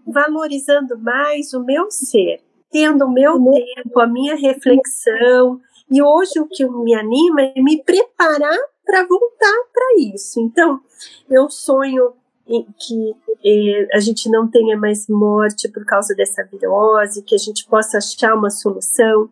valorizando 0.05 0.97
mais 0.97 1.53
o 1.53 1.63
meu 1.63 1.91
ser, 1.91 2.41
tendo 2.71 3.05
o 3.05 3.11
meu 3.11 3.37
tempo, 3.37 3.99
a 3.99 4.07
minha 4.07 4.35
reflexão. 4.35 5.59
E 5.91 6.01
hoje 6.01 6.39
o 6.39 6.47
que 6.47 6.65
me 6.65 6.95
anima 6.95 7.41
é 7.41 7.61
me 7.61 7.83
preparar 7.83 8.57
para 8.85 9.05
voltar 9.05 9.63
para 9.73 9.99
isso. 9.99 10.39
Então, 10.39 10.79
eu 11.29 11.49
sonho 11.49 12.13
que 12.45 13.15
eh, 13.45 13.87
a 13.93 13.99
gente 13.99 14.29
não 14.29 14.49
tenha 14.49 14.77
mais 14.77 15.07
morte 15.07 15.69
por 15.69 15.85
causa 15.85 16.13
dessa 16.13 16.43
virose, 16.43 17.23
que 17.23 17.35
a 17.35 17.37
gente 17.37 17.65
possa 17.65 17.97
achar 17.97 18.35
uma 18.35 18.49
solução. 18.49 19.29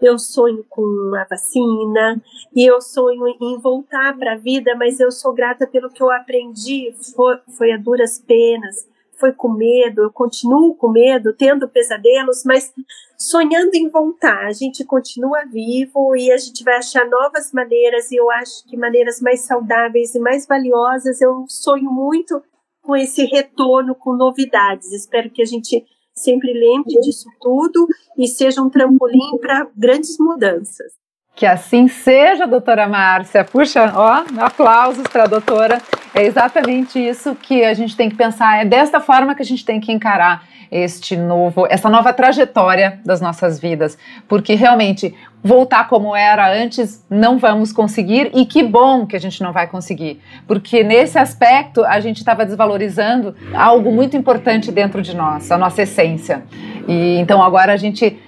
Eu 0.00 0.18
sonho 0.18 0.64
com 0.68 1.12
a 1.16 1.24
vacina 1.24 2.22
e 2.54 2.64
eu 2.64 2.80
sonho 2.80 3.26
em 3.40 3.58
voltar 3.58 4.16
para 4.16 4.34
a 4.34 4.38
vida, 4.38 4.74
mas 4.76 5.00
eu 5.00 5.10
sou 5.10 5.32
grata 5.32 5.66
pelo 5.66 5.90
que 5.90 6.02
eu 6.02 6.10
aprendi, 6.10 6.94
foi, 7.14 7.38
foi 7.56 7.72
a 7.72 7.76
duras 7.76 8.18
penas, 8.18 8.86
foi 9.18 9.32
com 9.32 9.48
medo, 9.48 10.02
eu 10.02 10.12
continuo 10.12 10.74
com 10.76 10.90
medo, 10.90 11.32
tendo 11.32 11.68
pesadelos, 11.68 12.44
mas 12.44 12.72
sonhando 13.16 13.74
em 13.74 13.88
voltar. 13.88 14.46
A 14.46 14.52
gente 14.52 14.84
continua 14.84 15.44
vivo 15.44 16.14
e 16.16 16.30
a 16.30 16.36
gente 16.36 16.62
vai 16.62 16.76
achar 16.76 17.04
novas 17.04 17.52
maneiras, 17.52 18.10
e 18.12 18.16
eu 18.16 18.30
acho 18.30 18.64
que 18.66 18.76
maneiras 18.76 19.20
mais 19.20 19.40
saudáveis 19.40 20.14
e 20.14 20.20
mais 20.20 20.46
valiosas. 20.46 21.20
Eu 21.20 21.44
sonho 21.48 21.90
muito 21.90 22.40
com 22.80 22.96
esse 22.96 23.24
retorno, 23.24 23.94
com 23.94 24.14
novidades. 24.14 24.92
Espero 24.92 25.30
que 25.30 25.42
a 25.42 25.46
gente 25.46 25.84
sempre 26.18 26.52
lembre 26.52 26.98
disso 27.00 27.28
tudo 27.40 27.86
e 28.16 28.26
seja 28.26 28.62
um 28.62 28.70
trampolim 28.70 29.38
para 29.40 29.68
grandes 29.76 30.18
mudanças. 30.18 30.97
Que 31.38 31.46
assim 31.46 31.86
seja, 31.86 32.48
doutora 32.48 32.88
Márcia. 32.88 33.44
Puxa, 33.44 33.92
ó, 33.94 34.24
aplausos 34.44 35.04
para 35.04 35.22
a 35.22 35.26
doutora. 35.28 35.80
É 36.12 36.24
exatamente 36.24 36.98
isso 36.98 37.36
que 37.36 37.64
a 37.64 37.72
gente 37.74 37.96
tem 37.96 38.10
que 38.10 38.16
pensar. 38.16 38.60
É 38.60 38.64
desta 38.64 38.98
forma 38.98 39.36
que 39.36 39.42
a 39.42 39.44
gente 39.44 39.64
tem 39.64 39.78
que 39.78 39.92
encarar 39.92 40.42
este 40.68 41.16
novo, 41.16 41.64
essa 41.70 41.88
nova 41.88 42.12
trajetória 42.12 42.98
das 43.04 43.20
nossas 43.20 43.60
vidas, 43.60 43.96
porque 44.26 44.56
realmente 44.56 45.14
voltar 45.42 45.88
como 45.88 46.14
era 46.14 46.52
antes 46.52 47.06
não 47.08 47.38
vamos 47.38 47.72
conseguir 47.72 48.32
e 48.34 48.44
que 48.44 48.62
bom 48.62 49.06
que 49.06 49.14
a 49.14 49.20
gente 49.20 49.40
não 49.40 49.52
vai 49.52 49.66
conseguir, 49.66 50.20
porque 50.46 50.84
nesse 50.84 51.18
aspecto 51.18 51.84
a 51.84 52.00
gente 52.00 52.18
estava 52.18 52.44
desvalorizando 52.44 53.34
algo 53.54 53.90
muito 53.90 54.14
importante 54.14 54.70
dentro 54.70 55.00
de 55.00 55.16
nós, 55.16 55.50
a 55.50 55.56
nossa 55.56 55.82
essência. 55.82 56.42
E 56.86 57.16
então 57.18 57.42
agora 57.42 57.72
a 57.72 57.76
gente 57.76 58.18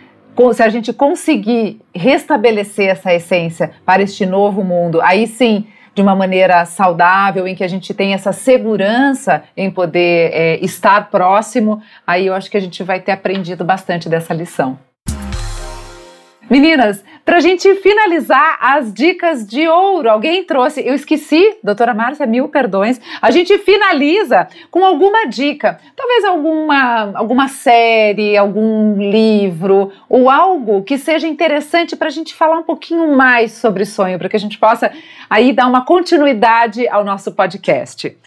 se 0.54 0.62
a 0.62 0.68
gente 0.68 0.92
conseguir 0.92 1.80
restabelecer 1.94 2.88
essa 2.88 3.12
essência 3.12 3.72
para 3.84 4.02
este 4.02 4.24
novo 4.24 4.64
mundo, 4.64 5.00
aí 5.02 5.26
sim 5.26 5.66
de 5.94 6.00
uma 6.00 6.14
maneira 6.14 6.64
saudável, 6.64 7.46
em 7.46 7.54
que 7.54 7.64
a 7.64 7.68
gente 7.68 7.92
tem 7.92 8.14
essa 8.14 8.32
segurança 8.32 9.42
em 9.56 9.70
poder 9.70 10.30
é, 10.32 10.64
estar 10.64 11.10
próximo, 11.10 11.82
aí 12.06 12.26
eu 12.26 12.34
acho 12.34 12.50
que 12.50 12.56
a 12.56 12.60
gente 12.60 12.82
vai 12.82 13.00
ter 13.00 13.12
aprendido 13.12 13.64
bastante 13.64 14.08
dessa 14.08 14.32
lição. 14.32 14.78
Meninas, 16.50 17.04
para 17.24 17.36
a 17.36 17.40
gente 17.40 17.76
finalizar 17.76 18.58
as 18.60 18.92
dicas 18.92 19.46
de 19.46 19.68
ouro, 19.68 20.10
alguém 20.10 20.42
trouxe, 20.42 20.84
eu 20.84 20.96
esqueci, 20.96 21.58
doutora 21.62 21.94
Márcia, 21.94 22.26
mil 22.26 22.48
perdões. 22.48 23.00
A 23.22 23.30
gente 23.30 23.56
finaliza 23.58 24.48
com 24.68 24.84
alguma 24.84 25.26
dica, 25.26 25.78
talvez 25.94 26.24
alguma, 26.24 27.12
alguma 27.14 27.46
série, 27.46 28.36
algum 28.36 28.96
livro 28.96 29.92
ou 30.08 30.28
algo 30.28 30.82
que 30.82 30.98
seja 30.98 31.28
interessante 31.28 31.94
para 31.94 32.08
a 32.08 32.10
gente 32.10 32.34
falar 32.34 32.58
um 32.58 32.64
pouquinho 32.64 33.16
mais 33.16 33.52
sobre 33.52 33.84
sonho, 33.84 34.18
para 34.18 34.28
que 34.28 34.34
a 34.34 34.40
gente 34.40 34.58
possa 34.58 34.90
aí 35.30 35.52
dar 35.52 35.68
uma 35.68 35.84
continuidade 35.84 36.88
ao 36.88 37.04
nosso 37.04 37.30
podcast. 37.30 38.18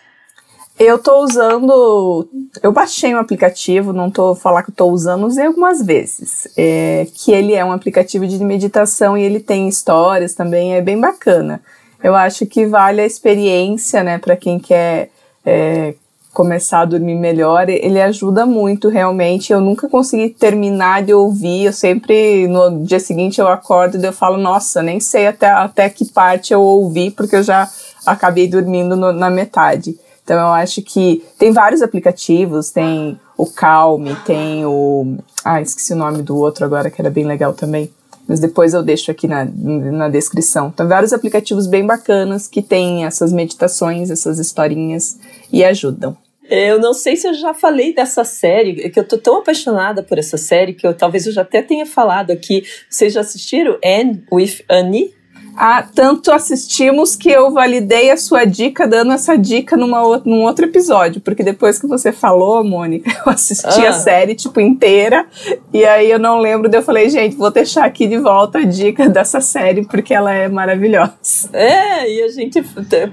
Eu 0.83 0.99
tô 0.99 1.23
usando. 1.23 2.27
Eu 2.61 2.71
baixei 2.73 3.15
um 3.15 3.17
aplicativo, 3.17 3.93
não 3.93 4.11
tô 4.11 4.35
falar 4.35 4.63
que 4.63 4.69
eu 4.69 4.75
tô 4.75 4.87
usando, 4.87 5.25
usei 5.25 5.45
algumas 5.45 5.81
vezes. 5.81 6.47
É, 6.57 7.07
que 7.13 7.31
ele 7.31 7.53
é 7.53 7.63
um 7.63 7.71
aplicativo 7.71 8.27
de 8.27 8.37
meditação 8.43 9.17
e 9.17 9.23
ele 9.23 9.39
tem 9.39 9.67
histórias 9.69 10.33
também, 10.33 10.75
é 10.75 10.81
bem 10.81 10.99
bacana. 10.99 11.61
Eu 12.03 12.15
acho 12.15 12.45
que 12.45 12.65
vale 12.65 12.99
a 12.99 13.05
experiência, 13.05 14.03
né, 14.03 14.17
para 14.17 14.35
quem 14.35 14.59
quer 14.59 15.09
é, 15.45 15.95
começar 16.33 16.81
a 16.81 16.85
dormir 16.85 17.15
melhor. 17.15 17.69
Ele 17.69 18.01
ajuda 18.01 18.45
muito, 18.45 18.89
realmente. 18.89 19.53
Eu 19.53 19.61
nunca 19.61 19.87
consegui 19.87 20.29
terminar 20.31 21.01
de 21.01 21.13
ouvir. 21.13 21.65
Eu 21.65 21.73
sempre, 21.73 22.45
no 22.47 22.83
dia 22.83 22.99
seguinte, 22.99 23.39
eu 23.39 23.47
acordo 23.47 23.97
e 23.97 24.05
eu 24.05 24.11
falo, 24.11 24.37
nossa, 24.37 24.83
nem 24.83 24.99
sei 24.99 25.27
até, 25.27 25.47
até 25.47 25.89
que 25.89 26.03
parte 26.03 26.51
eu 26.51 26.61
ouvi, 26.61 27.09
porque 27.09 27.37
eu 27.37 27.43
já 27.43 27.69
acabei 28.05 28.49
dormindo 28.49 28.97
no, 28.97 29.13
na 29.13 29.29
metade. 29.29 29.97
Então 30.23 30.37
eu 30.37 30.53
acho 30.53 30.81
que 30.81 31.23
tem 31.37 31.51
vários 31.51 31.81
aplicativos, 31.81 32.71
tem 32.71 33.19
o 33.37 33.45
Calme, 33.45 34.15
tem 34.25 34.65
o. 34.65 35.17
Ah, 35.43 35.61
esqueci 35.61 35.93
o 35.93 35.97
nome 35.97 36.21
do 36.21 36.37
outro 36.37 36.65
agora, 36.65 36.89
que 36.89 37.01
era 37.01 37.09
bem 37.09 37.25
legal 37.25 37.53
também. 37.53 37.91
Mas 38.25 38.39
depois 38.39 38.73
eu 38.73 38.81
deixo 38.81 39.11
aqui 39.11 39.27
na, 39.27 39.43
na 39.45 40.07
descrição. 40.07 40.71
Tem 40.71 40.87
vários 40.87 41.11
aplicativos 41.11 41.67
bem 41.67 41.85
bacanas 41.85 42.47
que 42.47 42.61
têm 42.61 43.05
essas 43.05 43.33
meditações, 43.33 44.09
essas 44.09 44.39
historinhas 44.39 45.19
e 45.51 45.63
ajudam. 45.63 46.15
Eu 46.49 46.79
não 46.79 46.93
sei 46.93 47.15
se 47.15 47.27
eu 47.27 47.33
já 47.33 47.53
falei 47.53 47.93
dessa 47.93 48.23
série, 48.23 48.89
que 48.89 48.99
eu 48.99 49.07
tô 49.07 49.17
tão 49.17 49.37
apaixonada 49.37 50.03
por 50.03 50.17
essa 50.17 50.37
série 50.37 50.73
que 50.73 50.85
eu 50.85 50.93
talvez 50.93 51.25
eu 51.25 51.33
já 51.33 51.41
até 51.41 51.61
tenha 51.61 51.85
falado 51.85 52.31
aqui. 52.31 52.63
Vocês 52.89 53.13
já 53.13 53.21
assistiram 53.21 53.77
Anne 53.83 54.23
with 54.31 54.63
Annie? 54.69 55.13
Ah, 55.55 55.83
tanto 55.93 56.31
assistimos 56.31 57.15
que 57.15 57.29
eu 57.29 57.51
validei 57.51 58.09
a 58.09 58.17
sua 58.17 58.43
dica 58.43 58.87
dando 58.87 59.13
essa 59.13 59.37
dica 59.37 59.77
numa, 59.77 60.21
num 60.25 60.41
outro 60.41 60.65
episódio, 60.65 61.21
porque 61.21 61.43
depois 61.43 61.79
que 61.79 61.87
você 61.87 62.11
falou, 62.11 62.63
Mônica, 62.63 63.09
eu 63.25 63.31
assisti 63.31 63.85
ah. 63.85 63.89
a 63.89 63.93
série, 63.93 64.35
tipo, 64.35 64.59
inteira, 64.59 65.25
e 65.71 65.85
aí 65.85 66.09
eu 66.09 66.19
não 66.19 66.39
lembro, 66.39 66.69
daí 66.69 66.79
eu 66.79 66.83
falei, 66.83 67.09
gente, 67.09 67.35
vou 67.35 67.51
deixar 67.51 67.85
aqui 67.85 68.07
de 68.07 68.17
volta 68.17 68.59
a 68.59 68.63
dica 68.63 69.07
dessa 69.07 69.39
série, 69.41 69.85
porque 69.85 70.13
ela 70.13 70.33
é 70.33 70.47
maravilhosa. 70.47 71.13
É, 71.53 72.09
e 72.09 72.23
a 72.23 72.27
gente, 72.29 72.63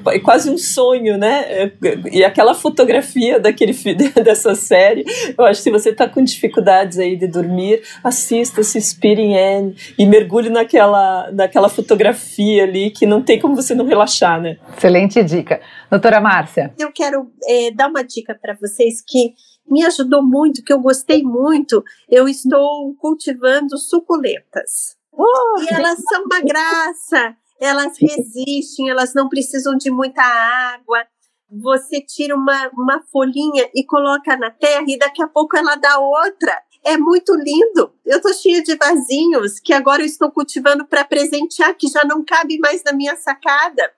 é 0.09 0.19
quase 0.19 0.51
um 0.51 0.59
sonho, 0.59 1.19
né? 1.19 1.45
É, 1.47 1.73
e 2.11 2.25
aquela 2.25 2.55
fotografia 2.55 3.39
daquele 3.39 3.73
dessa 4.25 4.55
série, 4.55 5.05
eu 5.37 5.45
acho 5.45 5.61
que 5.61 5.65
se 5.65 5.71
você 5.71 5.93
tá 5.93 6.09
com 6.09 6.23
dificuldades 6.23 6.99
aí 6.99 7.17
de 7.17 7.27
dormir, 7.27 7.83
assista, 8.03 8.63
se 8.63 8.79
inspire 8.79 9.21
em 9.21 9.39
Anne, 9.39 9.77
e 9.99 10.07
mergulhe 10.07 10.49
naquela, 10.49 11.31
naquela 11.33 11.69
fotografia 11.69 12.30
fotografia 12.41 12.65
ali 12.65 12.91
que 12.91 13.07
não 13.07 13.23
tem 13.23 13.39
como 13.39 13.55
você 13.55 13.75
não 13.75 13.85
relaxar, 13.85 14.41
né? 14.41 14.59
Excelente 14.77 15.23
dica. 15.23 15.61
Doutora 15.91 16.21
Márcia. 16.21 16.75
Eu 16.79 16.91
quero 16.93 17.31
é, 17.45 17.71
dar 17.71 17.89
uma 17.89 18.03
dica 18.03 18.35
para 18.35 18.55
vocês 18.55 19.03
que 19.07 19.35
me 19.71 19.85
ajudou 19.85 20.23
muito, 20.23 20.65
que 20.65 20.73
eu 20.73 20.81
gostei 20.81 21.23
muito. 21.23 21.85
Eu 22.09 22.29
estou 22.29 22.95
cultivando 22.99 23.77
suculentas. 23.79 24.97
Oh, 25.13 25.61
e 25.61 25.69
elas 25.75 25.99
são 26.09 26.25
uma 26.25 26.41
graça, 26.41 27.37
elas 27.61 27.99
resistem, 27.99 28.89
elas 28.89 29.13
não 29.15 29.29
precisam 29.29 29.77
de 29.77 29.91
muita 29.91 30.23
água. 30.23 31.05
Você 31.51 32.01
tira 32.01 32.35
uma, 32.35 32.71
uma 32.73 33.03
folhinha 33.13 33.69
e 33.75 33.85
coloca 33.85 34.37
na 34.37 34.51
terra, 34.51 34.85
e 34.87 34.97
daqui 34.97 35.23
a 35.23 35.29
pouco 35.29 35.57
ela 35.57 35.75
dá 35.75 35.99
outra 35.99 36.57
é 36.85 36.97
muito 36.97 37.35
lindo. 37.35 37.93
Eu 38.05 38.17
estou 38.17 38.33
cheia 38.33 38.63
de 38.63 38.77
vasinhos 38.77 39.61
que 39.61 39.73
agora 39.73 40.03
eu 40.03 40.07
estou 40.07 40.31
cultivando 40.31 40.85
para 40.85 41.05
presentear, 41.05 41.75
que 41.77 41.89
já 41.89 42.05
não 42.05 42.25
cabe 42.25 42.59
mais 42.59 42.83
na 42.83 42.93
minha 42.93 43.17
sacada. 43.17 43.93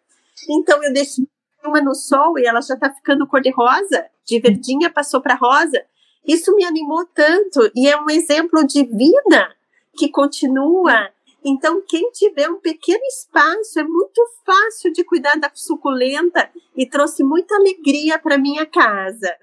Então 0.48 0.82
eu 0.82 0.92
deixo 0.92 1.22
uma 1.64 1.80
no 1.80 1.94
sol 1.94 2.38
e 2.38 2.44
ela 2.44 2.60
já 2.60 2.74
está 2.74 2.92
ficando 2.92 3.26
cor-de-rosa, 3.26 4.06
de 4.24 4.40
verdinha 4.40 4.90
passou 4.90 5.20
para 5.20 5.34
rosa. 5.34 5.84
Isso 6.26 6.54
me 6.54 6.64
animou 6.64 7.04
tanto 7.14 7.70
e 7.74 7.88
é 7.88 7.96
um 7.96 8.10
exemplo 8.10 8.66
de 8.66 8.84
vida 8.84 9.54
que 9.96 10.08
continua. 10.08 11.10
Então, 11.44 11.82
quem 11.88 12.10
tiver 12.12 12.48
um 12.48 12.60
pequeno 12.60 13.02
espaço, 13.04 13.80
é 13.80 13.82
muito 13.82 14.22
fácil 14.46 14.92
de 14.92 15.02
cuidar 15.02 15.36
da 15.36 15.50
suculenta 15.52 16.48
e 16.76 16.86
trouxe 16.86 17.24
muita 17.24 17.56
alegria 17.56 18.16
para 18.18 18.38
minha 18.38 18.64
casa. 18.64 19.34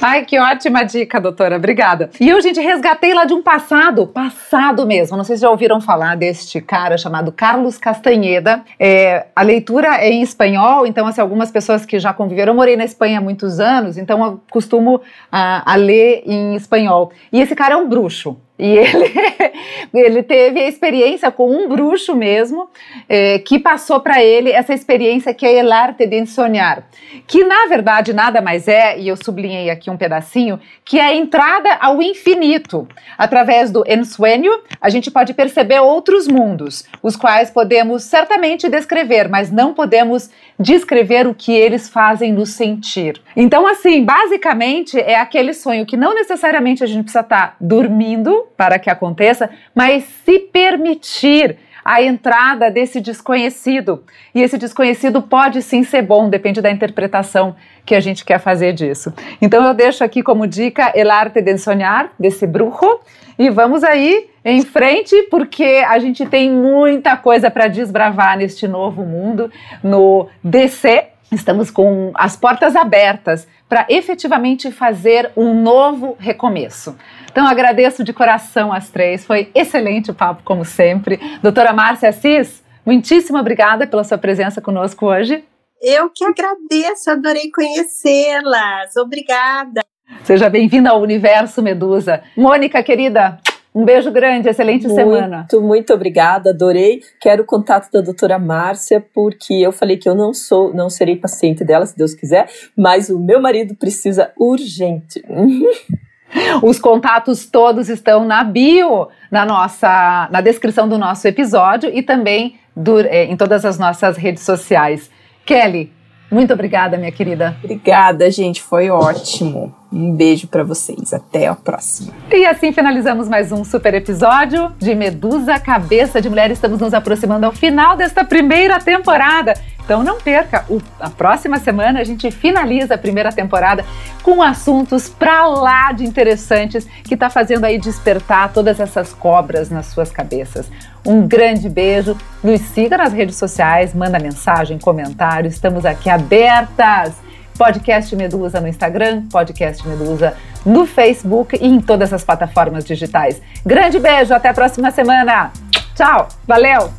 Ai, 0.00 0.24
que 0.24 0.38
ótima 0.38 0.84
dica, 0.84 1.20
doutora. 1.20 1.56
Obrigada. 1.56 2.10
E 2.20 2.28
eu, 2.28 2.40
gente, 2.40 2.60
resgatei 2.60 3.14
lá 3.14 3.24
de 3.24 3.32
um 3.32 3.42
passado, 3.42 4.06
passado 4.06 4.86
mesmo. 4.86 5.16
Não 5.16 5.24
sei 5.24 5.36
se 5.36 5.42
já 5.42 5.50
ouviram 5.50 5.80
falar 5.80 6.16
deste 6.16 6.60
cara 6.60 6.98
chamado 6.98 7.32
Carlos 7.32 7.78
Castanheda. 7.78 8.62
É, 8.78 9.26
a 9.34 9.42
leitura 9.42 9.96
é 9.96 10.10
em 10.10 10.22
espanhol, 10.22 10.86
então, 10.86 11.06
assim, 11.06 11.20
algumas 11.20 11.50
pessoas 11.50 11.86
que 11.86 11.98
já 11.98 12.12
conviveram. 12.12 12.52
Eu 12.52 12.56
morei 12.56 12.76
na 12.76 12.84
Espanha 12.84 13.18
há 13.18 13.22
muitos 13.22 13.60
anos, 13.60 13.96
então 13.96 14.24
eu 14.24 14.40
costumo 14.50 15.00
a, 15.30 15.72
a 15.72 15.76
ler 15.76 16.22
em 16.26 16.54
espanhol. 16.54 17.12
E 17.32 17.40
esse 17.40 17.54
cara 17.54 17.74
é 17.74 17.76
um 17.76 17.88
bruxo. 17.88 18.36
E 18.56 18.78
ele, 18.78 19.12
ele 19.92 20.22
teve 20.22 20.60
a 20.60 20.68
experiência 20.68 21.30
com 21.30 21.50
um 21.50 21.68
bruxo 21.68 22.14
mesmo, 22.14 22.68
eh, 23.08 23.40
que 23.40 23.58
passou 23.58 23.98
para 23.98 24.22
ele 24.22 24.50
essa 24.50 24.72
experiência 24.72 25.34
que 25.34 25.44
é 25.44 25.58
el 25.58 25.72
arte 25.72 26.06
de 26.06 26.24
sonhar, 26.26 26.88
que 27.26 27.42
na 27.42 27.66
verdade 27.66 28.12
nada 28.12 28.40
mais 28.40 28.68
é, 28.68 28.96
e 28.98 29.08
eu 29.08 29.16
sublinhei 29.16 29.70
aqui 29.70 29.90
um 29.90 29.96
pedacinho, 29.96 30.60
que 30.84 31.00
é 31.00 31.06
a 31.06 31.14
entrada 31.14 31.74
ao 31.80 32.00
infinito. 32.00 32.86
Através 33.18 33.72
do 33.72 33.84
ensueño, 33.88 34.52
a 34.80 34.88
gente 34.88 35.10
pode 35.10 35.34
perceber 35.34 35.80
outros 35.80 36.28
mundos, 36.28 36.84
os 37.02 37.16
quais 37.16 37.50
podemos 37.50 38.04
certamente 38.04 38.68
descrever, 38.68 39.28
mas 39.28 39.50
não 39.50 39.74
podemos 39.74 40.30
descrever 40.58 41.26
o 41.26 41.34
que 41.34 41.52
eles 41.52 41.88
fazem 41.88 42.32
nos 42.32 42.50
sentir. 42.50 43.20
Então, 43.36 43.66
assim, 43.66 44.04
basicamente 44.04 44.98
é 44.98 45.18
aquele 45.18 45.52
sonho 45.52 45.84
que 45.84 45.96
não 45.96 46.14
necessariamente 46.14 46.84
a 46.84 46.86
gente 46.86 47.02
precisa 47.02 47.20
estar 47.20 47.48
tá 47.48 47.56
dormindo, 47.60 48.43
para 48.56 48.78
que 48.78 48.90
aconteça, 48.90 49.50
mas 49.74 50.04
se 50.24 50.38
permitir 50.38 51.58
a 51.84 52.02
entrada 52.02 52.70
desse 52.70 53.00
desconhecido. 53.00 54.02
E 54.34 54.40
esse 54.40 54.56
desconhecido 54.56 55.20
pode 55.20 55.60
sim 55.60 55.84
ser 55.84 56.02
bom, 56.02 56.30
depende 56.30 56.62
da 56.62 56.70
interpretação 56.70 57.54
que 57.84 57.94
a 57.94 58.00
gente 58.00 58.24
quer 58.24 58.38
fazer 58.38 58.72
disso. 58.72 59.12
Então 59.42 59.62
eu 59.62 59.74
deixo 59.74 60.02
aqui 60.02 60.22
como 60.22 60.46
dica 60.46 60.92
El 60.94 61.10
Arte 61.10 61.42
de 61.42 61.58
Sonhar, 61.58 62.10
desse 62.18 62.46
bruxo, 62.46 63.00
e 63.38 63.50
vamos 63.50 63.84
aí 63.84 64.30
em 64.44 64.62
frente, 64.62 65.14
porque 65.30 65.84
a 65.86 65.98
gente 65.98 66.24
tem 66.24 66.50
muita 66.50 67.16
coisa 67.16 67.50
para 67.50 67.68
desbravar 67.68 68.38
neste 68.38 68.66
novo 68.66 69.04
mundo, 69.04 69.50
no 69.82 70.28
DC. 70.42 71.08
Estamos 71.32 71.70
com 71.70 72.12
as 72.14 72.36
portas 72.36 72.76
abertas 72.76 73.46
para 73.74 73.86
efetivamente 73.88 74.70
fazer 74.70 75.32
um 75.36 75.52
novo 75.52 76.16
recomeço. 76.20 76.96
Então 77.28 77.44
agradeço 77.44 78.04
de 78.04 78.12
coração 78.12 78.72
as 78.72 78.88
três, 78.88 79.26
foi 79.26 79.50
excelente 79.52 80.12
o 80.12 80.14
papo 80.14 80.44
como 80.44 80.64
sempre. 80.64 81.18
Doutora 81.42 81.72
Márcia 81.72 82.10
Assis, 82.10 82.62
muitíssimo 82.86 83.36
obrigada 83.36 83.84
pela 83.84 84.04
sua 84.04 84.16
presença 84.16 84.60
conosco 84.60 85.06
hoje. 85.06 85.42
Eu 85.82 86.08
que 86.08 86.24
agradeço, 86.24 87.10
adorei 87.10 87.50
conhecê-las. 87.50 88.94
Obrigada. 88.96 89.84
Seja 90.22 90.48
bem-vinda 90.48 90.90
ao 90.90 91.02
Universo 91.02 91.60
Medusa. 91.60 92.22
Mônica, 92.36 92.80
querida, 92.80 93.40
um 93.74 93.84
beijo 93.84 94.10
grande, 94.12 94.48
excelente 94.48 94.86
muito, 94.86 94.94
semana. 94.94 95.38
Muito, 95.38 95.60
muito 95.60 95.92
obrigada, 95.92 96.50
adorei. 96.50 97.02
Quero 97.20 97.42
o 97.42 97.46
contato 97.46 97.90
da 97.90 98.00
doutora 98.00 98.38
Márcia, 98.38 99.04
porque 99.12 99.54
eu 99.54 99.72
falei 99.72 99.96
que 99.96 100.08
eu 100.08 100.14
não 100.14 100.32
sou, 100.32 100.72
não 100.72 100.88
serei 100.88 101.16
paciente 101.16 101.64
dela, 101.64 101.84
se 101.84 101.96
Deus 101.96 102.14
quiser, 102.14 102.48
mas 102.76 103.10
o 103.10 103.18
meu 103.18 103.40
marido 103.40 103.74
precisa 103.74 104.30
urgente. 104.38 105.24
Os 106.62 106.78
contatos 106.78 107.46
todos 107.46 107.88
estão 107.88 108.24
na 108.24 108.42
bio, 108.42 109.08
na 109.30 109.44
nossa, 109.44 110.28
na 110.30 110.40
descrição 110.40 110.88
do 110.88 110.98
nosso 110.98 111.26
episódio 111.26 111.90
e 111.92 112.02
também 112.02 112.56
do, 112.76 113.00
é, 113.00 113.24
em 113.24 113.36
todas 113.36 113.64
as 113.64 113.78
nossas 113.78 114.16
redes 114.16 114.42
sociais. 114.42 115.10
Kelly, 115.44 115.92
muito 116.30 116.52
obrigada, 116.52 116.96
minha 116.96 117.12
querida. 117.12 117.56
Obrigada, 117.62 118.30
gente, 118.30 118.62
foi 118.62 118.90
ótimo. 118.90 119.74
Um 119.94 120.10
beijo 120.10 120.48
para 120.48 120.64
vocês, 120.64 121.14
até 121.14 121.46
a 121.46 121.54
próxima. 121.54 122.12
E 122.28 122.44
assim 122.44 122.72
finalizamos 122.72 123.28
mais 123.28 123.52
um 123.52 123.62
super 123.62 123.94
episódio 123.94 124.72
de 124.76 124.92
Medusa 124.92 125.56
Cabeça 125.60 126.20
de 126.20 126.28
Mulher. 126.28 126.50
Estamos 126.50 126.80
nos 126.80 126.92
aproximando 126.92 127.46
ao 127.46 127.52
final 127.52 127.96
desta 127.96 128.24
primeira 128.24 128.80
temporada. 128.80 129.54
Então 129.84 130.02
não 130.02 130.18
perca, 130.18 130.64
o, 130.68 130.80
a 130.98 131.10
próxima 131.10 131.60
semana 131.60 132.00
a 132.00 132.04
gente 132.04 132.28
finaliza 132.32 132.96
a 132.96 132.98
primeira 132.98 133.30
temporada 133.30 133.84
com 134.20 134.42
assuntos 134.42 135.08
pra 135.08 135.46
lá 135.46 135.92
de 135.92 136.04
interessantes 136.04 136.88
que 137.04 137.14
está 137.14 137.30
fazendo 137.30 137.64
aí 137.64 137.78
despertar 137.78 138.52
todas 138.52 138.80
essas 138.80 139.12
cobras 139.12 139.70
nas 139.70 139.86
suas 139.86 140.10
cabeças. 140.10 140.68
Um 141.06 141.28
grande 141.28 141.68
beijo, 141.68 142.16
nos 142.42 142.62
siga 142.62 142.96
nas 142.96 143.12
redes 143.12 143.36
sociais, 143.36 143.94
manda 143.94 144.18
mensagem, 144.18 144.76
comentário, 144.76 145.48
estamos 145.48 145.86
aqui 145.86 146.10
abertas. 146.10 147.23
Podcast 147.58 148.14
Medusa 148.16 148.60
no 148.60 148.68
Instagram, 148.68 149.24
Podcast 149.30 149.86
Medusa 149.86 150.36
no 150.64 150.86
Facebook 150.86 151.56
e 151.60 151.66
em 151.66 151.80
todas 151.80 152.12
as 152.12 152.24
plataformas 152.24 152.84
digitais. 152.84 153.40
Grande 153.64 153.98
beijo, 153.98 154.32
até 154.34 154.48
a 154.48 154.54
próxima 154.54 154.90
semana. 154.90 155.52
Tchau, 155.94 156.28
valeu! 156.46 156.90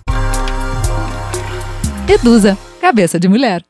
Medusa, 2.08 2.58
cabeça 2.80 3.20
de 3.20 3.28
mulher. 3.28 3.66